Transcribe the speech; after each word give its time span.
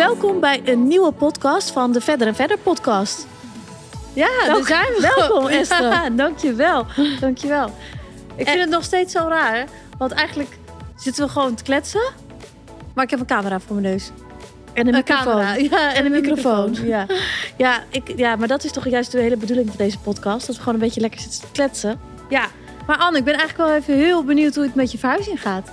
Welkom 0.00 0.40
bij 0.40 0.60
een 0.64 0.86
nieuwe 0.88 1.12
podcast 1.12 1.70
van 1.70 1.92
de 1.92 2.00
Verder 2.00 2.26
en 2.26 2.34
Verder 2.34 2.58
podcast. 2.58 3.26
Ja, 4.12 4.28
daar 4.46 4.64
zijn 4.64 4.86
we. 4.86 5.12
Welkom 5.16 5.46
Esther. 5.46 5.82
Ja, 5.82 6.10
dankjewel. 6.24 6.86
Dankjewel. 7.20 7.66
Ik 8.34 8.46
En- 8.46 8.52
vind 8.52 8.60
het 8.60 8.70
nog 8.70 8.84
steeds 8.84 9.12
zo 9.12 9.26
raar. 9.28 9.66
Want 9.98 10.12
eigenlijk 10.12 10.58
zitten 10.96 11.24
we 11.24 11.30
gewoon 11.30 11.54
te 11.54 11.62
kletsen. 11.62 12.12
Maar 12.94 13.04
ik 13.04 13.10
heb 13.10 13.20
een 13.20 13.26
camera 13.26 13.60
voor 13.60 13.76
mijn 13.76 13.92
neus. 13.92 14.10
En 14.72 14.86
een 14.86 14.94
microfoon. 14.94 15.24
camera. 15.24 15.54
Ja, 15.54 15.94
En 15.94 16.04
een 16.04 16.12
microfoon. 16.12 16.76
Ja. 16.82 17.06
Ja, 17.56 17.82
ik, 17.88 18.12
ja, 18.16 18.36
maar 18.36 18.48
dat 18.48 18.64
is 18.64 18.72
toch 18.72 18.88
juist 18.88 19.12
de 19.12 19.18
hele 19.20 19.36
bedoeling 19.36 19.68
van 19.68 19.76
deze 19.78 19.98
podcast. 19.98 20.46
Dat 20.46 20.56
we 20.56 20.62
gewoon 20.62 20.74
een 20.74 20.84
beetje 20.86 21.00
lekker 21.00 21.20
zitten 21.20 21.40
te 21.40 21.46
kletsen. 21.52 22.00
ja. 22.28 22.46
Maar 22.86 22.98
Anne, 22.98 23.18
ik 23.18 23.24
ben 23.24 23.34
eigenlijk 23.34 23.68
wel 23.68 23.78
even 23.78 23.94
heel 23.94 24.24
benieuwd 24.24 24.54
hoe 24.54 24.64
het 24.64 24.74
met 24.74 24.92
je 24.92 24.98
verhuizing 24.98 25.40
gaat. 25.42 25.70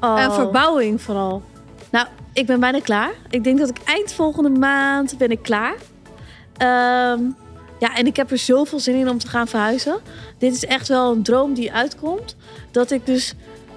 Oh. 0.00 0.20
En 0.20 0.32
verbouwing 0.32 1.02
vooral. 1.02 1.42
Nou, 1.90 2.06
ik 2.38 2.46
ben 2.46 2.60
bijna 2.60 2.80
klaar. 2.80 3.12
Ik 3.30 3.44
denk 3.44 3.58
dat 3.58 3.68
ik 3.68 3.78
eind 3.84 4.12
volgende 4.12 4.58
maand 4.58 5.18
ben 5.18 5.30
ik 5.30 5.42
klaar. 5.42 5.74
Ehm, 6.56 7.22
ja, 7.78 7.96
en 7.96 8.06
ik 8.06 8.16
heb 8.16 8.30
er 8.30 8.38
zoveel 8.38 8.80
zin 8.80 8.94
in 8.94 9.08
om 9.08 9.18
te 9.18 9.28
gaan 9.28 9.48
verhuizen. 9.48 9.98
Dit 10.38 10.54
is 10.54 10.64
echt 10.64 10.88
wel 10.88 11.12
een 11.12 11.22
droom 11.22 11.54
die 11.54 11.72
uitkomt. 11.72 12.36
Dat 12.70 12.90
ik 12.90 13.06
dus 13.06 13.34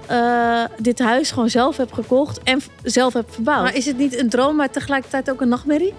eh, 0.08 0.64
dit 0.78 1.00
huis 1.00 1.32
gewoon 1.32 1.50
zelf 1.50 1.78
heb 1.78 1.94
gekocht 1.94 2.44
en 2.44 2.62
zelf 2.84 3.14
heb 3.14 3.34
verbouwd. 3.34 3.64
Maar 3.64 3.76
is 3.76 3.86
het 3.86 3.98
niet 3.98 4.18
een 4.18 4.30
droom, 4.30 4.56
maar 4.56 4.70
tegelijkertijd 4.70 5.32
ook 5.32 5.42
een 5.42 5.50
nachtmerrie? 5.50 5.94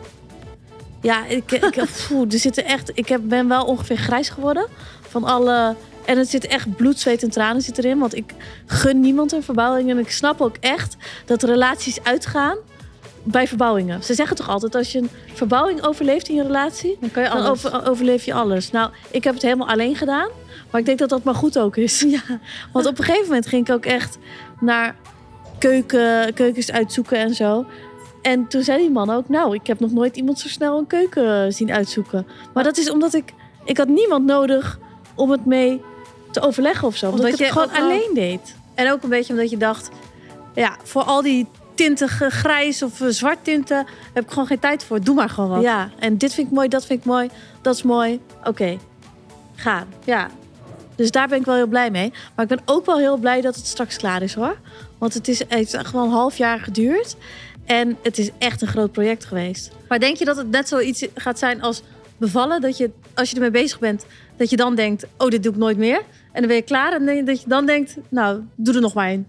Ja, 1.01 1.27
ik, 1.27 1.53
ik, 1.53 1.77
er 2.33 2.39
zitten 2.39 2.65
echt, 2.65 2.91
ik 2.95 3.09
heb, 3.09 3.21
ben 3.25 3.49
wel 3.49 3.65
ongeveer 3.65 3.97
grijs 3.97 4.29
geworden 4.29 4.67
van 5.09 5.25
alle. 5.25 5.77
En 6.05 6.19
het 6.19 6.29
zit 6.31 6.47
echt 6.47 6.77
bloed, 6.77 7.01
zweet 7.01 7.23
en 7.23 7.31
tranen 7.31 7.63
zit 7.63 7.79
erin. 7.79 7.99
Want 7.99 8.17
ik 8.17 8.35
gun 8.67 9.01
niemand 9.01 9.33
een 9.33 9.43
verbouwing. 9.43 9.91
En 9.91 9.99
ik 9.99 10.11
snap 10.11 10.41
ook 10.41 10.57
echt 10.61 10.97
dat 11.25 11.43
relaties 11.43 12.03
uitgaan 12.03 12.57
bij 13.23 13.49
verbouwingen. 13.49 14.03
Ze 14.03 14.15
zeggen 14.15 14.37
toch 14.37 14.49
altijd, 14.49 14.75
als 14.75 14.93
je 14.93 14.99
een 14.99 15.11
verbouwing 15.35 15.83
overleeft 15.83 16.29
in 16.29 16.35
je 16.35 16.43
relatie, 16.43 16.97
Dan 17.01 17.11
kan 17.11 17.23
je 17.23 17.29
dan 17.29 17.39
alles. 17.39 17.67
over, 17.67 17.89
overleef 17.89 18.25
je 18.25 18.35
alles. 18.35 18.71
Nou, 18.71 18.91
ik 19.11 19.25
heb 19.25 19.35
het 19.35 19.43
helemaal 19.43 19.69
alleen 19.69 19.97
gedaan. 19.97 20.29
Maar 20.71 20.81
ik 20.81 20.87
denk 20.87 20.99
dat 20.99 21.09
dat 21.09 21.25
maar 21.25 21.35
goed 21.35 21.59
ook 21.59 21.77
is. 21.77 22.01
Ja. 22.09 22.23
Want 22.73 22.87
op 22.87 22.99
een 22.99 23.05
gegeven 23.05 23.27
moment 23.27 23.47
ging 23.47 23.69
ik 23.69 23.75
ook 23.75 23.85
echt 23.85 24.19
naar 24.61 24.97
keuken, 25.59 26.35
keukens 26.35 26.73
uitzoeken 26.73 27.17
en 27.19 27.35
zo. 27.35 27.65
En 28.23 28.49
toen 28.49 28.63
zei 28.63 28.79
die 28.79 28.91
man 28.91 29.11
ook, 29.11 29.29
nou, 29.29 29.55
ik 29.55 29.67
heb 29.67 29.81
nog 29.81 29.93
nooit 29.93 30.17
iemand 30.17 30.39
zo 30.39 30.49
snel 30.49 30.79
een 30.79 30.87
keuken 30.87 31.53
zien 31.53 31.73
uitzoeken. 31.73 32.27
Maar 32.55 32.65
dat 32.65 32.77
is 32.77 32.91
omdat 32.91 33.15
ik, 33.15 33.33
ik 33.65 33.77
had 33.77 33.89
niemand 33.89 34.25
nodig 34.25 34.79
om 35.15 35.31
het 35.31 35.47
mee 35.47 35.81
te 36.33 36.41
overleggen 36.41 36.89
of 36.89 36.97
zo. 36.97 37.07
Omdat, 37.07 37.21
Omdat 37.21 37.41
ik 37.41 37.47
het 37.47 37.55
je 37.55 37.61
gewoon 37.61 37.83
alleen 37.83 38.11
deed. 38.15 38.55
En 38.75 38.93
ook 38.93 39.03
een 39.03 39.09
beetje 39.09 39.33
omdat 39.33 39.51
je 39.51 39.57
dacht... 39.57 39.89
Ja, 40.55 40.77
voor 40.83 41.03
al 41.03 41.23
die 41.23 41.47
tintige 41.75 42.31
grijs 42.31 42.83
of 42.83 43.01
eh, 43.01 43.09
zwart 43.09 43.39
tinten... 43.43 43.87
heb 44.13 44.25
ik 44.25 44.31
gewoon 44.31 44.47
geen 44.47 44.59
tijd 44.59 44.85
voor. 44.85 45.01
Doe 45.01 45.15
maar 45.15 45.29
gewoon 45.29 45.51
wat. 45.51 45.63
Ja, 45.63 45.91
en 45.99 46.19
dit 46.19 46.35
vind 46.35 46.47
ik 46.47 46.53
mooi, 46.53 46.69
dat 46.69 46.87
vind 46.87 46.99
ik 46.99 47.05
mooi, 47.05 47.29
dat 47.63 47.75
is 47.75 47.83
mooi. 47.83 48.21
Oké, 48.45 48.79
gaan. 49.55 49.87
ja. 50.05 50.29
Dus 50.97 51.11
daar 51.11 51.29
ben 51.29 51.39
ik 51.39 51.45
wel 51.45 51.55
heel 51.55 51.67
blij 51.67 51.91
mee. 51.91 52.13
Maar 52.35 52.45
ik 52.45 52.57
ben 52.57 52.63
ook 52.65 52.87
wel 52.87 52.99
heel 52.99 53.17
blij 53.17 53.41
dat 53.41 53.57
het 53.57 53.67
straks 53.67 53.97
klaar 53.97 54.23
is 54.23 54.35
hoor. 54.35 54.57
Want 54.99 55.15
het, 55.15 55.29
is, 55.29 55.43
heeft 55.49 55.75
echt 55.75 55.93
wel 55.93 56.05
een 56.05 56.11
half 56.11 56.37
jaar 56.37 56.61
geduurd. 56.61 57.17
En 57.65 57.97
het 58.03 58.19
is 58.19 58.31
echt 58.39 58.63
een 58.63 58.69
groot 58.69 58.93
project 58.93 59.25
geweest. 59.25 59.71
Maar 59.89 59.99
denk 59.99 60.17
je 60.17 60.25
dat 60.25 60.37
het 60.37 60.51
net 60.51 60.69
zoiets 60.69 61.07
gaat 61.15 61.39
zijn 61.39 61.63
als 61.63 61.83
bevallen? 62.17 62.61
Dat 62.61 62.77
je, 62.77 62.91
als 63.15 63.29
je 63.29 63.35
ermee 63.35 63.51
bezig 63.51 63.79
bent, 63.79 64.07
dat 64.37 64.51
je 64.51 64.57
dan 64.57 64.75
denkt... 64.75 65.07
oh, 65.19 65.29
dit 65.29 65.43
doe 65.43 65.53
ik 65.53 65.59
nooit 65.59 65.77
meer. 65.77 66.03
En 66.33 66.41
dan 66.41 66.47
ben 66.47 66.57
je 66.57 66.63
klaar 66.63 66.93
en 66.93 67.25
dat 67.25 67.43
je 67.43 67.49
dan 67.49 67.67
denkt... 67.67 67.97
nou, 68.09 68.41
doe 68.57 68.75
er 68.75 68.81
nog 68.81 68.95
maar 68.95 69.09
één. 69.09 69.29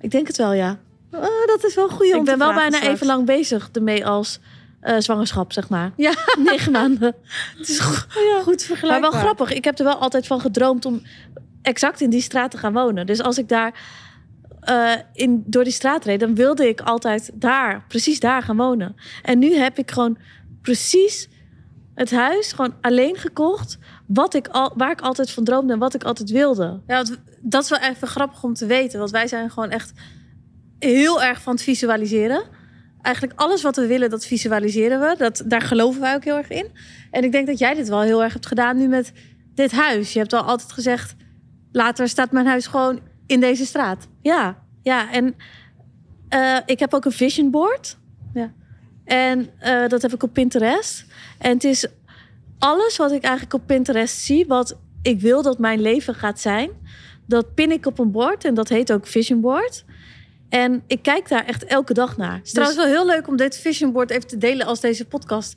Ik 0.00 0.10
denk 0.10 0.26
het 0.26 0.36
wel, 0.36 0.52
ja. 0.52 0.78
Oh, 1.12 1.46
dat 1.46 1.64
is 1.64 1.74
wel 1.74 1.88
goed 1.88 2.12
om 2.12 2.18
ik 2.18 2.24
ben 2.24 2.38
wel 2.38 2.54
bijna 2.54 2.76
straks. 2.76 2.94
even 2.94 3.06
lang 3.06 3.26
bezig 3.26 3.68
ermee 3.72 4.06
als 4.06 4.40
eh, 4.80 4.96
zwangerschap, 4.98 5.52
zeg 5.52 5.68
maar. 5.68 5.92
Ja. 5.96 6.12
Negen 6.44 6.72
maanden. 6.72 7.14
Het 7.58 7.68
is 7.68 7.78
goed, 7.78 8.06
Goed 8.42 8.46
maar 8.46 8.58
vergelijkbaar. 8.58 9.10
wel 9.10 9.20
grappig. 9.20 9.52
Ik 9.52 9.64
heb 9.64 9.78
er 9.78 9.84
wel 9.84 9.96
altijd 9.96 10.26
van 10.26 10.40
gedroomd 10.40 10.84
om 10.84 11.02
exact 11.62 12.00
in 12.00 12.10
die 12.10 12.20
straat 12.20 12.50
te 12.50 12.58
gaan 12.58 12.72
wonen. 12.72 13.06
Dus 13.06 13.22
als 13.22 13.38
ik 13.38 13.48
daar 13.48 13.80
eh, 14.60 14.92
in, 15.12 15.42
door 15.46 15.64
die 15.64 15.72
straat 15.72 16.04
reed, 16.04 16.20
dan 16.20 16.34
wilde 16.34 16.68
ik 16.68 16.80
altijd 16.80 17.30
daar, 17.34 17.84
precies 17.88 18.20
daar 18.20 18.42
gaan 18.42 18.56
wonen. 18.56 18.96
En 19.22 19.38
nu 19.38 19.54
heb 19.54 19.78
ik 19.78 19.90
gewoon 19.90 20.18
precies 20.62 21.28
het 21.98 22.10
huis 22.10 22.52
gewoon 22.52 22.74
alleen 22.80 23.16
gekocht. 23.16 23.78
Wat 24.06 24.34
ik 24.34 24.48
al, 24.48 24.72
waar 24.76 24.90
ik 24.90 25.00
altijd 25.00 25.30
van 25.30 25.44
droomde 25.44 25.72
en 25.72 25.78
wat 25.78 25.94
ik 25.94 26.04
altijd 26.04 26.30
wilde. 26.30 26.80
Ja, 26.86 27.04
dat 27.40 27.62
is 27.62 27.70
wel 27.70 27.78
even 27.78 28.08
grappig 28.08 28.42
om 28.42 28.54
te 28.54 28.66
weten. 28.66 28.98
Want 28.98 29.10
wij 29.10 29.26
zijn 29.26 29.50
gewoon 29.50 29.70
echt 29.70 29.92
heel 30.78 31.22
erg 31.22 31.42
van 31.42 31.52
het 31.52 31.62
visualiseren. 31.62 32.42
Eigenlijk 33.02 33.40
alles 33.40 33.62
wat 33.62 33.76
we 33.76 33.86
willen, 33.86 34.10
dat 34.10 34.26
visualiseren 34.26 35.00
we. 35.00 35.14
Dat, 35.18 35.42
daar 35.46 35.60
geloven 35.60 36.00
wij 36.00 36.14
ook 36.14 36.24
heel 36.24 36.36
erg 36.36 36.48
in. 36.48 36.66
En 37.10 37.24
ik 37.24 37.32
denk 37.32 37.46
dat 37.46 37.58
jij 37.58 37.74
dit 37.74 37.88
wel 37.88 38.00
heel 38.00 38.22
erg 38.22 38.32
hebt 38.32 38.46
gedaan 38.46 38.76
nu 38.76 38.88
met 38.88 39.12
dit 39.54 39.72
huis. 39.72 40.12
Je 40.12 40.18
hebt 40.18 40.32
al 40.32 40.42
altijd 40.42 40.72
gezegd... 40.72 41.14
later 41.72 42.08
staat 42.08 42.32
mijn 42.32 42.46
huis 42.46 42.66
gewoon 42.66 43.00
in 43.26 43.40
deze 43.40 43.66
straat. 43.66 44.08
Ja, 44.22 44.58
ja. 44.82 45.12
En 45.12 45.36
eh, 46.28 46.56
ik 46.66 46.78
heb 46.78 46.94
ook 46.94 47.04
een 47.04 47.12
vision 47.12 47.50
board. 47.50 47.98
Ja. 48.34 48.52
En 49.08 49.50
eh, 49.58 49.88
dat 49.88 50.02
heb 50.02 50.12
ik 50.12 50.22
op 50.22 50.32
Pinterest. 50.32 51.04
En 51.38 51.52
het 51.52 51.64
is 51.64 51.86
alles 52.58 52.96
wat 52.96 53.12
ik 53.12 53.22
eigenlijk 53.22 53.54
op 53.54 53.62
Pinterest 53.66 54.16
zie, 54.16 54.46
wat 54.46 54.78
ik 55.02 55.20
wil 55.20 55.42
dat 55.42 55.58
mijn 55.58 55.80
leven 55.80 56.14
gaat 56.14 56.40
zijn, 56.40 56.70
dat 57.26 57.54
pin 57.54 57.70
ik 57.70 57.86
op 57.86 57.98
een 57.98 58.10
bord 58.10 58.44
en 58.44 58.54
dat 58.54 58.68
heet 58.68 58.92
ook 58.92 59.06
vision 59.06 59.40
board. 59.40 59.84
En 60.48 60.82
ik 60.86 61.02
kijk 61.02 61.28
daar 61.28 61.44
echt 61.44 61.64
elke 61.64 61.94
dag 61.94 62.16
naar. 62.16 62.36
Het 62.36 62.46
is 62.46 62.52
trouwens 62.52 62.78
wel 62.78 62.88
heel 62.88 63.06
leuk 63.06 63.28
om 63.28 63.36
dit 63.36 63.56
vision 63.56 63.92
board 63.92 64.10
even 64.10 64.26
te 64.26 64.38
delen 64.38 64.66
als 64.66 64.80
deze 64.80 65.04
podcast 65.04 65.56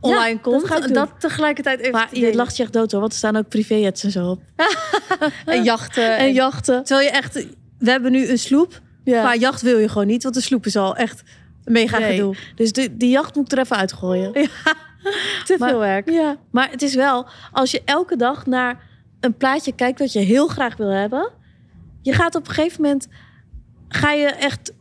online 0.00 0.38
dat 0.42 0.68
komt. 0.68 0.82
doen. 0.82 0.92
dat 0.92 1.10
tegelijkertijd 1.18 1.80
even 1.80 1.92
maar 1.92 2.18
je 2.18 2.34
lacht 2.34 2.56
je 2.56 2.62
echt 2.62 2.72
dood 2.72 2.90
hoor, 2.90 3.00
want 3.00 3.12
er 3.12 3.18
staan 3.18 3.36
ook 3.36 3.48
privéjets 3.48 4.04
en 4.04 4.10
zo 4.10 4.30
op. 4.30 4.40
En 5.46 5.62
jachten. 5.62 6.16
En 6.16 6.32
jachten. 6.32 6.84
Terwijl 6.84 7.06
je 7.08 7.14
echt... 7.14 7.46
We 7.78 7.90
hebben 7.90 8.12
nu 8.12 8.28
een 8.28 8.38
sloep. 8.38 8.80
Ja. 9.04 9.22
Maar 9.22 9.36
jacht 9.36 9.62
wil 9.62 9.78
je 9.78 9.88
gewoon 9.88 10.06
niet. 10.06 10.22
Want 10.22 10.34
de 10.34 10.40
sloep 10.40 10.66
is 10.66 10.76
al 10.76 10.96
echt 10.96 11.22
mega 11.66 11.98
Nee. 11.98 12.10
gedoe. 12.16 12.36
Dus 12.54 12.72
die, 12.72 12.96
die 12.96 13.10
jacht 13.10 13.34
moet 13.34 13.52
ik 13.52 13.58
er 13.58 13.64
even 13.64 13.76
uitgooien. 13.76 14.32
Te 15.44 15.56
Maar- 15.58 15.68
veel 15.68 15.78
werk. 15.78 16.10
Ja, 16.10 16.36
maar 16.50 16.70
het 16.70 16.82
is 16.82 16.94
wel, 16.94 17.26
als 17.52 17.70
je 17.70 17.82
elke 17.84 18.16
dag 18.16 18.46
naar 18.46 18.82
een 19.20 19.36
plaatje 19.36 19.72
kijkt 19.74 19.98
wat 19.98 20.12
je 20.12 20.18
heel 20.18 20.46
graag 20.48 20.76
wil 20.76 20.88
hebben, 20.90 21.30
je 22.02 22.12
gaat 22.12 22.34
op 22.34 22.48
een 22.48 22.54
gegeven 22.54 22.82
moment, 22.82 23.08
ga 23.88 24.12
je 24.12 24.26
echt 24.26 24.72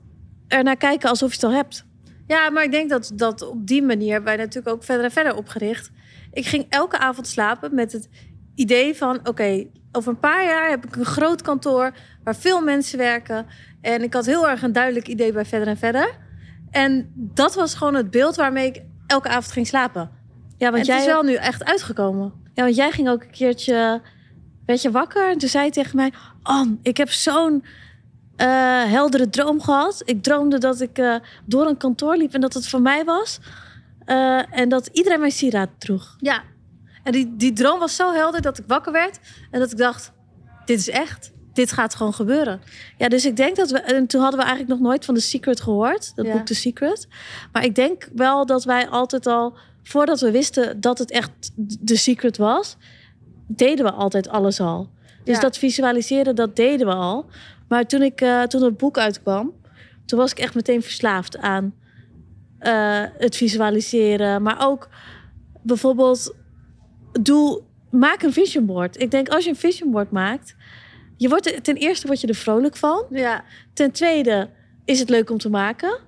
ernaar 0.48 0.78
kijken 0.78 1.10
alsof 1.10 1.30
je 1.30 1.36
het 1.36 1.44
al 1.46 1.52
hebt. 1.52 1.86
Ja, 2.28 2.50
maar 2.50 2.64
ik 2.64 2.72
denk 2.72 2.90
dat, 2.90 3.12
dat 3.16 3.42
op 3.50 3.68
die 3.68 3.82
manier 3.84 4.12
hebben 4.12 4.36
wij 4.36 4.46
natuurlijk 4.46 4.76
ook 4.76 4.84
verder 4.84 5.06
en 5.06 5.12
verder 5.12 5.36
opgericht. 5.36 5.92
Ik 6.34 6.46
ging 6.46 6.66
elke 6.70 6.98
avond 6.98 7.28
slapen 7.28 7.76
met 7.76 7.92
het 7.92 8.10
idee 8.56 8.96
van... 8.96 9.20
oké, 9.28 9.66
over 9.92 10.12
een 10.12 10.20
paar 10.20 10.44
jaar 10.46 10.70
heb 10.70 10.86
ik 10.86 10.96
een 10.96 11.06
groot 11.06 11.42
kantoor... 11.42 11.92
waar 12.24 12.36
veel 12.36 12.62
mensen 12.62 12.98
werken. 12.98 13.46
En 13.82 14.04
ik 14.04 14.14
had 14.14 14.26
heel 14.26 14.50
erg 14.50 14.62
een 14.62 14.72
duidelijk 14.74 15.08
idee 15.08 15.32
bij 15.32 15.46
verder 15.46 15.68
en 15.68 15.78
verder. 15.78 16.18
En 16.76 17.12
dat 17.16 17.56
was 17.56 17.76
gewoon 17.76 17.96
het 17.96 18.12
beeld 18.12 18.36
waarmee 18.36 18.68
ik 18.68 18.82
elke 19.08 19.28
avond 19.28 19.52
ging 19.52 19.68
slapen. 19.68 20.02
Ja, 20.58 20.72
Want 20.72 20.72
want, 20.72 20.78
het 20.78 20.86
jij, 20.86 20.98
is 20.98 21.06
wel 21.06 21.24
nu 21.24 21.34
echt 21.34 21.64
uitgekomen. 21.64 22.34
ja, 22.54 22.64
want 22.64 22.76
jij 22.76 22.92
ging 22.92 23.10
ook 23.10 23.24
een 23.24 23.32
keertje, 23.32 24.02
werd 24.66 24.82
je 24.82 24.92
wakker 24.92 25.30
en 25.30 25.38
toen 25.38 25.50
zei 25.50 25.66
je 25.66 25.72
tegen 25.72 25.96
mij, 25.96 26.14
ik 26.82 26.98
heb 26.98 27.10
zo'n 27.10 27.64
eh, 28.36 28.48
heldere 28.84 29.30
droom 29.30 29.62
gehad. 29.62 30.02
Ik 30.06 30.24
droomde 30.24 30.58
dat 30.58 30.82
ik 30.82 30.98
eh, 30.98 31.16
door 31.46 31.68
een 31.68 31.78
kantoor 31.78 32.18
liep 32.18 32.34
en 32.34 32.42
dat 32.42 32.54
het 32.54 32.68
voor 32.68 32.82
mij 32.82 33.04
was. 33.04 33.40
Eh, 34.06 34.60
en 34.60 34.70
dat 34.70 34.90
iedereen 34.92 35.20
mijn 35.20 35.32
sieraad 35.32 35.70
droeg. 35.78 36.16
Ja. 36.20 36.44
En 37.04 37.12
die, 37.12 37.36
die 37.36 37.54
droom 37.54 37.80
was 37.80 37.96
zo 37.96 38.14
helder 38.14 38.42
dat 38.42 38.58
ik 38.58 38.64
wakker 38.68 38.92
werd. 38.92 39.20
En 39.52 39.60
dat 39.60 39.72
ik 39.72 39.78
dacht, 39.78 40.12
dit 40.66 40.80
is 40.80 40.90
echt. 40.90 41.32
Dit 41.56 41.72
gaat 41.72 41.96
gewoon 41.96 42.14
gebeuren. 42.14 42.62
Ja, 42.98 43.08
dus 43.08 43.26
ik 43.26 43.36
denk 43.36 43.56
dat 43.56 43.72
we. 43.72 43.80
En 43.80 44.08
toen 44.08 44.22
hadden 44.22 44.40
we 44.40 44.46
eigenlijk 44.46 44.80
nog 44.80 44.88
nooit 44.90 45.06
van 45.06 45.16
The 45.16 45.22
Secret 45.22 45.62
gehoord. 45.62 46.16
Dat 46.16 46.26
Ja. 46.26 46.32
boek 46.32 46.46
The 46.46 46.56
Secret. 46.56 47.08
Maar 47.52 47.64
ik 47.64 47.76
denk 47.76 48.10
wel 48.16 48.46
dat 48.46 48.64
wij 48.64 48.88
altijd 48.88 49.28
al. 49.28 49.58
Voordat 49.84 50.20
we 50.20 50.32
wisten 50.32 50.82
dat 50.82 50.98
het 50.98 51.12
echt 51.12 51.32
The 51.86 51.98
Secret 51.98 52.38
was. 52.38 52.78
Deden 53.48 53.86
we 53.86 53.92
altijd 53.92 54.30
alles 54.30 54.60
al. 54.60 54.90
Dus 55.24 55.36
Ja. 55.36 55.42
dat 55.42 55.58
visualiseren, 55.58 56.36
dat 56.36 56.56
deden 56.56 56.88
we 56.88 56.94
al. 56.94 57.26
Maar 57.68 57.86
toen, 57.86 58.02
ik, 58.02 58.22
eh, 58.22 58.42
toen 58.44 58.64
het 58.64 58.78
boek 58.78 58.98
uitkwam. 58.98 59.54
Toen 60.06 60.20
was 60.20 60.32
ik 60.32 60.40
echt 60.40 60.56
meteen 60.56 60.82
verslaafd 60.82 61.38
aan 61.38 61.74
eh, 62.60 63.04
het 63.18 63.36
visualiseren. 63.36 64.42
Maar 64.42 64.68
ook 64.68 64.90
bijvoorbeeld. 65.64 66.36
Doe, 67.22 67.62
maak 67.92 68.22
een 68.22 68.34
vision 68.34 68.66
board. 68.66 69.00
Ik 69.02 69.12
denk 69.12 69.30
als 69.30 69.44
je 69.44 69.50
een 69.50 69.56
vision 69.56 69.92
board 69.92 70.12
maakt. 70.12 70.56
Je 71.18 71.30
wordt 71.30 71.64
ten 71.64 71.76
eerste 71.76 72.08
word 72.08 72.22
je 72.22 72.28
er 72.28 72.36
vrolijk 72.36 72.78
van. 72.78 73.06
Ja. 73.10 73.44
Ten 73.74 73.92
tweede 73.92 74.50
is 74.86 75.00
het 75.00 75.10
leuk 75.10 75.30
om 75.30 75.38
te 75.38 75.50
maken. 75.50 76.00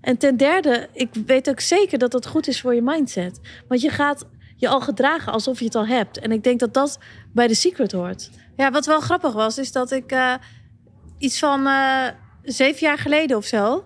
En 0.00 0.16
ten 0.16 0.36
derde, 0.36 0.88
ik 0.92 1.08
weet 1.26 1.48
ook 1.48 1.60
zeker 1.60 1.98
dat 1.98 2.10
dat 2.10 2.26
goed 2.26 2.48
is 2.48 2.60
voor 2.60 2.74
je 2.74 2.82
mindset. 2.82 3.40
Want 3.68 3.80
je 3.80 3.88
gaat 3.88 4.26
je 4.56 4.68
al 4.68 4.80
gedragen 4.80 5.32
alsof 5.32 5.58
je 5.58 5.64
het 5.64 5.74
al 5.74 5.86
hebt. 5.86 6.18
En 6.18 6.32
ik 6.32 6.44
denk 6.44 6.60
dat 6.60 6.74
dat 6.74 6.98
bij 7.32 7.48
The 7.48 7.54
Secret 7.54 7.92
hoort. 7.92 8.30
Ja, 8.56 8.70
wat 8.70 8.86
wel 8.86 9.00
grappig 9.00 9.32
was, 9.32 9.58
is 9.58 9.72
dat 9.72 9.90
ik 9.90 10.12
eh, 10.12 10.34
iets 11.18 11.38
van 11.38 11.66
eh, 11.66 12.06
zeven 12.42 12.86
jaar 12.86 12.98
geleden 12.98 13.36
of 13.36 13.44
zo... 13.44 13.84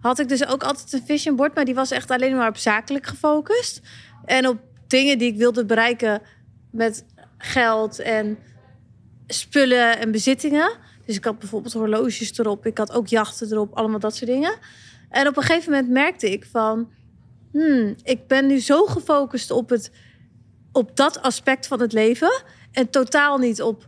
had 0.00 0.18
ik 0.18 0.28
dus 0.28 0.46
ook 0.46 0.62
altijd 0.62 0.92
een 0.92 1.02
vision 1.06 1.36
board, 1.36 1.54
maar 1.54 1.64
die 1.64 1.74
was 1.74 1.90
echt 1.90 2.10
alleen 2.10 2.36
maar 2.36 2.48
op 2.48 2.56
zakelijk 2.56 3.06
gefocust. 3.06 3.80
En 4.24 4.48
op 4.48 4.58
dingen 4.86 5.18
die 5.18 5.32
ik 5.32 5.38
wilde 5.38 5.64
bereiken 5.64 6.22
met 6.70 7.04
geld 7.38 7.98
en 7.98 8.38
spullen 9.28 9.98
en 9.98 10.10
bezittingen. 10.10 10.70
Dus 11.06 11.16
ik 11.16 11.24
had 11.24 11.38
bijvoorbeeld 11.38 11.72
horloges 11.72 12.38
erop, 12.38 12.66
ik 12.66 12.78
had 12.78 12.92
ook 12.92 13.06
jachten 13.06 13.52
erop, 13.52 13.74
allemaal 13.74 13.98
dat 13.98 14.16
soort 14.16 14.30
dingen. 14.30 14.58
En 15.10 15.26
op 15.26 15.36
een 15.36 15.42
gegeven 15.42 15.72
moment 15.72 15.90
merkte 15.90 16.30
ik 16.30 16.44
van, 16.50 16.90
hmm, 17.52 17.94
ik 18.02 18.26
ben 18.26 18.46
nu 18.46 18.58
zo 18.60 18.84
gefocust 18.84 19.50
op, 19.50 19.68
het, 19.68 19.90
op 20.72 20.96
dat 20.96 21.22
aspect 21.22 21.66
van 21.66 21.80
het 21.80 21.92
leven 21.92 22.42
en 22.72 22.90
totaal 22.90 23.38
niet 23.38 23.62
op 23.62 23.86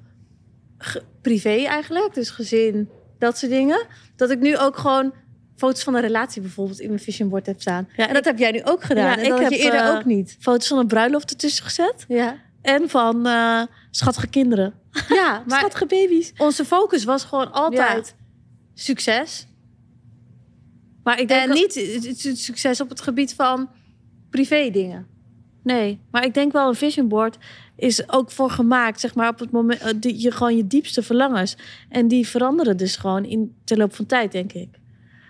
privé 1.22 1.64
eigenlijk, 1.64 2.14
dus 2.14 2.30
gezin, 2.30 2.88
dat 3.18 3.38
soort 3.38 3.52
dingen, 3.52 3.86
dat 4.16 4.30
ik 4.30 4.40
nu 4.40 4.58
ook 4.58 4.76
gewoon 4.76 5.12
foto's 5.56 5.82
van 5.82 5.94
een 5.94 6.00
relatie 6.00 6.42
bijvoorbeeld 6.42 6.80
in 6.80 6.88
mijn 6.88 7.00
vision 7.00 7.28
board 7.28 7.46
heb 7.46 7.60
staan. 7.60 7.88
Ja, 7.96 8.08
en 8.08 8.14
dat 8.14 8.24
heb 8.24 8.38
jij 8.38 8.50
nu 8.50 8.64
ook 8.64 8.82
gedaan. 8.82 9.04
Ja, 9.04 9.16
en 9.16 9.22
ik 9.22 9.28
dat 9.28 9.38
had 9.38 9.50
heb, 9.50 9.58
je 9.58 9.64
eerder 9.64 9.80
eh, 9.80 9.94
ook 9.94 10.04
niet. 10.04 10.36
Foto's 10.40 10.66
van 10.66 10.78
een 10.78 10.86
bruiloft 10.86 11.30
ertussen 11.30 11.64
gezet. 11.64 12.04
Ja, 12.08 12.36
En 12.62 12.88
van 12.88 13.26
eh, 13.26 13.62
schattige 13.90 14.26
kinderen. 14.26 14.74
ja 15.08 15.42
maar 15.46 15.58
schattige 15.58 15.86
baby's. 15.86 16.32
onze 16.38 16.64
focus 16.64 17.04
was 17.04 17.24
gewoon 17.24 17.52
altijd 17.52 18.14
succes. 18.74 19.46
Maar 21.02 21.20
ik 21.20 21.28
denk 21.28 21.48
En 21.48 21.54
niet 21.54 21.74
het- 22.24 22.38
succes 22.38 22.80
op 22.80 22.88
het 22.88 23.00
gebied 23.00 23.34
van 23.34 23.70
privé 24.30 24.70
dingen. 24.70 25.06
Nee, 25.62 26.00
maar 26.10 26.24
ik 26.24 26.34
denk 26.34 26.52
wel 26.52 26.68
een 26.68 26.74
vision 26.74 27.08
board 27.08 27.38
is 27.76 28.08
ook 28.12 28.30
voor 28.30 28.50
gemaakt, 28.50 29.00
zeg 29.00 29.14
maar, 29.14 29.28
op 29.28 29.38
het 29.38 29.50
moment 29.50 29.80
eh, 29.80 29.92
die, 29.96 30.20
je 30.20 30.30
gewoon 30.30 30.56
je 30.56 30.66
diepste 30.66 31.02
verlangens. 31.02 31.56
En 31.88 32.08
die 32.08 32.28
veranderen 32.28 32.76
dus 32.76 32.96
gewoon 32.96 33.24
in 33.24 33.54
de 33.64 33.76
loop 33.76 33.94
van 33.94 34.06
tijd, 34.06 34.32
denk 34.32 34.52
ik. 34.52 34.68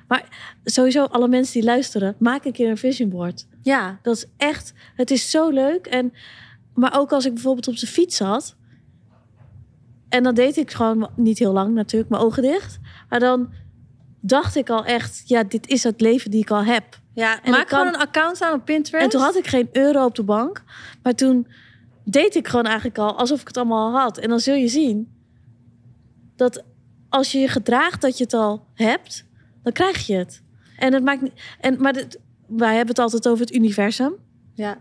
Maar 0.09 0.55
sowieso, 0.65 1.05
alle 1.05 1.29
mensen 1.29 1.53
die 1.53 1.63
luisteren, 1.63 2.17
maak 2.19 2.45
een 2.45 2.53
keer 2.53 2.71
een 2.71 2.77
vision 2.77 3.09
board. 3.09 3.47
Ja, 3.63 3.99
Dat 4.03 4.17
is 4.17 4.27
echt, 4.37 4.73
het 4.95 5.11
is 5.11 5.31
zo 5.31 5.51
leuk. 5.51 5.87
En, 5.87 6.13
maar 6.81 6.99
ook 6.99 7.13
als 7.13 7.27
ik 7.27 7.35
bijvoorbeeld 7.35 7.69
op 7.69 7.77
de 7.79 7.87
fiets 7.87 8.17
zat. 8.17 8.57
En 10.09 10.23
dan 10.23 10.35
deed 10.35 10.57
ik 10.57 10.71
gewoon 10.71 11.11
niet 11.17 11.39
heel 11.39 11.53
lang 11.53 11.75
natuurlijk, 11.75 12.11
mijn 12.11 12.23
ogen 12.23 12.43
dicht. 12.43 12.79
Maar 13.09 13.21
dan 13.21 13.53
dacht 14.21 14.57
ik 14.57 14.71
al 14.71 14.85
echt, 14.85 15.23
ja, 15.29 15.43
dit 15.45 15.69
is 15.69 15.83
het 15.83 16.01
leven 16.01 16.31
die 16.31 16.41
ik 16.41 16.51
al 16.51 16.65
heb. 16.65 16.99
ja 17.15 17.43
En 17.43 17.51
maak 17.51 17.67
kan- 17.69 17.79
gewoon 17.79 17.95
een 17.95 18.01
account 18.01 18.43
aan 18.43 18.55
op 18.55 18.65
Pinterest. 18.65 19.05
En 19.05 19.11
toen 19.11 19.21
had 19.21 19.37
ik 19.37 19.47
geen 19.47 19.69
euro 19.73 20.05
op 20.05 20.15
de 20.15 20.23
bank. 20.23 20.65
Maar 21.03 21.15
toen 21.15 21.47
deed 22.05 22.35
ik 22.35 22.49
gewoon 22.49 22.65
eigenlijk 22.65 22.99
al 22.99 23.19
alsof 23.19 23.41
ik 23.41 23.47
het 23.47 23.57
allemaal 23.57 23.93
al 23.93 24.01
had. 24.01 24.19
En 24.19 24.29
dan 24.29 24.41
zul 24.41 24.55
je 24.55 24.69
zien 24.69 25.13
dat 26.37 26.65
als 27.09 27.33
je 27.33 27.39
je 27.39 27.49
gedraagt 27.49 28.01
dat 28.01 28.19
je 28.19 28.25
het 28.25 28.35
al 28.35 28.67
hebt, 28.75 29.27
dan 29.63 29.73
krijg 29.73 30.07
je 30.07 30.15
het. 30.17 30.43
En 30.79 30.93
het 30.93 31.05
maakt 31.05 31.21
niet. 31.23 31.33
En, 31.61 31.81
maar 31.83 31.93
dit, 31.93 32.21
wij 32.47 32.69
hebben 32.77 32.89
het 32.89 32.99
altijd 32.99 33.29
over 33.29 33.41
het 33.47 33.55
universum. 33.55 34.13
Ja. 34.55 34.79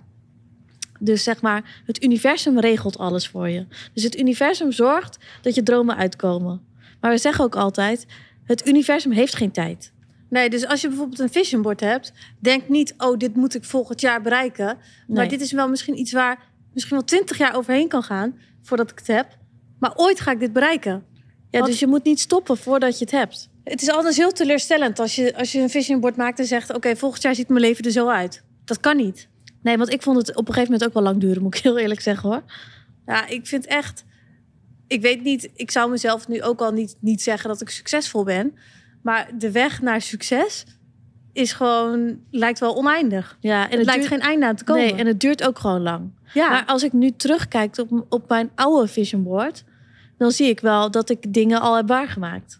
Dus 0.99 1.23
zeg 1.23 1.41
maar, 1.41 1.81
het 1.85 2.03
universum 2.03 2.59
regelt 2.59 2.97
alles 2.97 3.27
voor 3.27 3.49
je. 3.49 3.65
Dus 3.93 4.03
het 4.03 4.17
universum 4.19 4.71
zorgt 4.71 5.17
dat 5.41 5.55
je 5.55 5.63
dromen 5.63 5.95
uitkomen. 5.95 6.61
Maar 7.01 7.11
we 7.11 7.17
zeggen 7.17 7.43
ook 7.43 7.55
altijd: 7.55 8.05
het 8.43 8.67
universum 8.67 9.11
heeft 9.11 9.35
geen 9.35 9.51
tijd. 9.51 9.91
Nee, 10.29 10.49
dus 10.49 10.65
als 10.65 10.81
je 10.81 10.87
bijvoorbeeld 10.87 11.19
een 11.19 11.31
vision 11.31 11.61
board 11.61 11.79
hebt, 11.79 12.13
denk 12.39 12.69
niet, 12.69 12.93
oh, 12.97 13.17
dit 13.17 13.35
moet 13.35 13.55
ik 13.55 13.63
volgend 13.63 14.01
jaar 14.01 14.21
bereiken. 14.21 14.65
Maar 14.65 14.77
Nee. 15.07 15.27
dit 15.27 15.41
is 15.41 15.51
wel 15.51 15.69
misschien 15.69 15.99
iets 15.99 16.11
waar 16.11 16.39
misschien 16.73 16.95
wel 16.95 17.05
twintig 17.05 17.37
jaar 17.37 17.55
overheen 17.55 17.87
kan 17.87 18.03
gaan 18.03 18.39
voordat 18.61 18.91
ik 18.91 18.97
het 18.97 19.07
heb. 19.07 19.37
Maar 19.79 19.93
ooit 19.95 20.19
ga 20.19 20.31
ik 20.31 20.39
dit 20.39 20.53
bereiken. 20.53 21.03
Ja, 21.51 21.61
dus 21.61 21.79
je 21.79 21.87
moet 21.87 22.03
niet 22.03 22.19
stoppen 22.19 22.57
voordat 22.57 22.97
je 22.99 23.05
het 23.05 23.13
hebt. 23.13 23.49
Het 23.63 23.81
is 23.81 23.89
anders 23.89 24.17
heel 24.17 24.31
teleurstellend 24.31 24.99
als 24.99 25.15
je, 25.15 25.37
als 25.37 25.51
je 25.51 25.59
een 25.59 25.69
vision 25.69 25.99
board 25.99 26.15
maakt 26.15 26.39
en 26.39 26.45
zegt, 26.45 26.73
oké, 26.73 26.95
volgend 26.95 27.21
jaar 27.23 27.35
ziet 27.35 27.47
mijn 27.47 27.61
leven 27.61 27.83
er 27.85 27.91
zo 27.91 28.07
uit. 28.07 28.43
Dat 28.65 28.79
kan 28.79 28.97
niet. 28.97 29.27
Nee, 29.61 29.77
want 29.77 29.93
ik 29.93 30.01
vond 30.01 30.17
het 30.17 30.29
op 30.29 30.47
een 30.47 30.53
gegeven 30.53 30.71
moment 30.71 30.89
ook 30.89 30.93
wel 30.93 31.03
lang 31.03 31.21
duren, 31.21 31.41
moet 31.41 31.55
ik 31.55 31.63
heel 31.63 31.77
eerlijk 31.77 32.01
zeggen 32.01 32.29
hoor. 32.29 32.43
Ja, 33.05 33.27
ik 33.27 33.47
vind 33.47 33.65
echt. 33.65 34.05
Ik 34.87 35.01
weet 35.01 35.23
niet, 35.23 35.49
ik 35.55 35.71
zou 35.71 35.91
mezelf 35.91 36.27
nu 36.27 36.43
ook 36.43 36.59
al 36.59 36.71
niet, 36.71 36.95
niet 36.99 37.21
zeggen 37.21 37.49
dat 37.49 37.61
ik 37.61 37.69
succesvol 37.69 38.23
ben. 38.23 38.57
Maar 39.01 39.29
de 39.37 39.51
weg 39.51 39.81
naar 39.81 40.01
succes 40.01 40.65
is 41.33 41.51
gewoon, 41.51 42.19
lijkt 42.31 42.59
wel 42.59 42.75
oneindig. 42.75 43.37
Ja, 43.39 43.55
en 43.55 43.69
het, 43.69 43.77
het, 43.77 43.85
lijkt 43.85 44.01
duurt, 44.01 44.13
geen 44.13 44.29
einde 44.29 44.45
aan 44.45 44.55
te 44.55 44.63
komen. 44.63 44.83
nee, 44.83 44.95
en 44.95 45.07
het 45.07 45.19
duurt 45.19 45.43
ook 45.43 45.59
gewoon 45.59 45.81
lang. 45.81 46.11
ja, 46.33 46.49
Maar 46.49 46.65
als 46.65 46.83
ik 46.83 46.93
nu 46.93 47.11
terugkijk 47.11 47.77
op, 47.77 48.05
op 48.09 48.29
mijn 48.29 48.51
oude 48.55 48.87
vision 48.87 49.23
board, 49.23 49.63
dan 50.17 50.31
zie 50.31 50.47
ik 50.47 50.59
wel 50.59 50.91
dat 50.91 51.09
ik 51.09 51.33
dingen 51.33 51.61
al 51.61 51.75
heb 51.75 51.87
waargemaakt. 51.87 52.59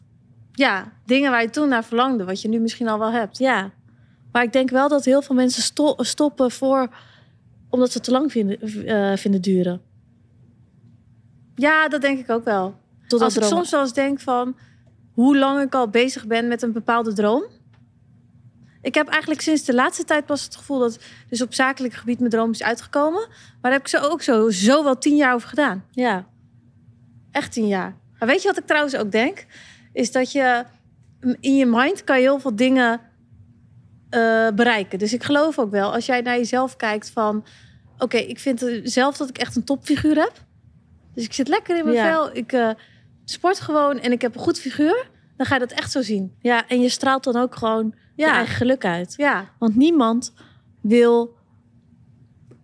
ja, 0.53 0.91
dingen 1.05 1.31
waar 1.31 1.41
je 1.41 1.49
toen 1.49 1.69
naar 1.69 1.83
verlangde, 1.83 2.25
wat 2.25 2.41
je 2.41 2.47
nu 2.47 2.59
misschien 2.59 2.87
al 2.87 2.99
wel 2.99 3.11
hebt. 3.11 3.37
Ja, 3.37 3.71
maar 4.31 4.43
ik 4.43 4.53
denk 4.53 4.69
wel 4.69 4.87
dat 4.89 5.05
heel 5.05 5.21
veel 5.21 5.35
mensen 5.35 5.61
sto- 5.63 5.95
stoppen 5.97 6.51
voor 6.51 6.89
omdat 7.69 7.87
ze 7.91 7.93
het 7.97 8.03
te 8.03 8.11
lang 8.11 8.31
vinden, 8.31 8.59
eh, 8.85 9.17
vinden 9.17 9.41
duren. 9.41 9.81
Ja, 11.55 11.87
dat 11.87 12.01
denk 12.01 12.19
ik 12.19 12.29
ook 12.29 12.43
wel. 12.43 12.75
Totdat 13.07 13.21
als 13.27 13.37
ik 13.37 13.43
soms 13.43 13.71
wel 13.71 13.81
eens 13.81 13.93
denk 13.93 14.19
van 14.19 14.55
hoe 15.13 15.37
lang 15.37 15.61
ik 15.61 15.73
al 15.75 15.87
bezig 15.89 16.27
ben 16.27 16.47
met 16.47 16.61
een 16.61 16.71
bepaalde 16.71 17.13
droom. 17.13 17.43
Ik 18.81 18.93
heb 18.95 19.07
eigenlijk 19.07 19.41
sinds 19.41 19.63
de 19.63 19.73
laatste 19.73 20.03
tijd 20.03 20.25
pas 20.25 20.43
het 20.43 20.55
gevoel 20.55 20.79
dat 20.79 20.99
dus 21.29 21.41
op 21.41 21.53
zakelijk 21.53 21.93
gebied 21.93 22.19
mijn 22.19 22.31
droom 22.31 22.51
is 22.51 22.63
uitgekomen. 22.63 23.27
Maar 23.27 23.57
daar 23.61 23.71
heb 23.71 23.81
ik 23.81 23.87
zo 23.87 23.97
ook 23.97 24.21
zo, 24.21 24.49
zo 24.49 24.83
wel 24.83 24.97
tien 24.97 25.15
jaar 25.15 25.33
over 25.33 25.49
gedaan. 25.49 25.85
Ja, 25.91 26.25
Echt 27.31 27.51
tien 27.51 27.67
jaar. 27.67 27.95
Maar 28.19 28.27
weet 28.27 28.41
je 28.41 28.47
wat 28.47 28.57
ik 28.57 28.65
trouwens 28.65 28.95
ook 28.95 29.11
denk? 29.11 29.45
Is 29.93 30.11
dat 30.11 30.31
je 30.31 30.65
in 31.39 31.55
je 31.55 31.65
mind 31.65 32.03
kan 32.03 32.15
je 32.17 32.21
heel 32.21 32.39
veel 32.39 32.55
dingen 32.55 32.99
eh, 34.09 34.47
bereiken. 34.55 34.99
Dus 34.99 35.13
ik 35.13 35.23
geloof 35.23 35.59
ook 35.59 35.71
wel, 35.71 35.93
als 35.93 36.05
jij 36.05 36.21
naar 36.21 36.37
jezelf 36.37 36.75
kijkt 36.75 37.09
van... 37.09 37.45
Oké, 37.97 38.17
ik 38.17 38.39
vind 38.39 38.65
zelf 38.83 39.17
dat 39.17 39.29
ik 39.29 39.37
echt 39.37 39.55
een 39.55 39.63
topfiguur 39.63 40.15
heb. 40.15 40.31
Dus 41.13 41.23
ik 41.25 41.33
zit 41.33 41.47
lekker 41.47 41.77
in 41.77 41.83
mijn 41.83 41.95
Ja. 41.95 42.11
vel. 42.11 42.35
Ik 42.35 42.51
eh, 42.51 42.69
sport 43.25 43.59
gewoon 43.59 43.99
en 43.99 44.11
ik 44.11 44.21
heb 44.21 44.35
een 44.35 44.41
goed 44.41 44.59
figuur. 44.59 45.07
Dan 45.37 45.45
ga 45.45 45.53
je 45.53 45.59
dat 45.59 45.71
echt 45.71 45.91
zo 45.91 46.01
zien. 46.01 46.35
ja, 46.41 46.67
en 46.67 46.81
je 46.81 46.89
straalt 46.89 47.23
dan 47.23 47.35
ook 47.35 47.55
gewoon 47.55 47.93
je 48.15 48.25
Ja. 48.25 48.33
eigen 48.35 48.55
geluk 48.55 48.85
uit. 48.85 49.13
Ja, 49.17 49.49
Want 49.59 49.75
niemand 49.75 50.33
wil 50.81 51.35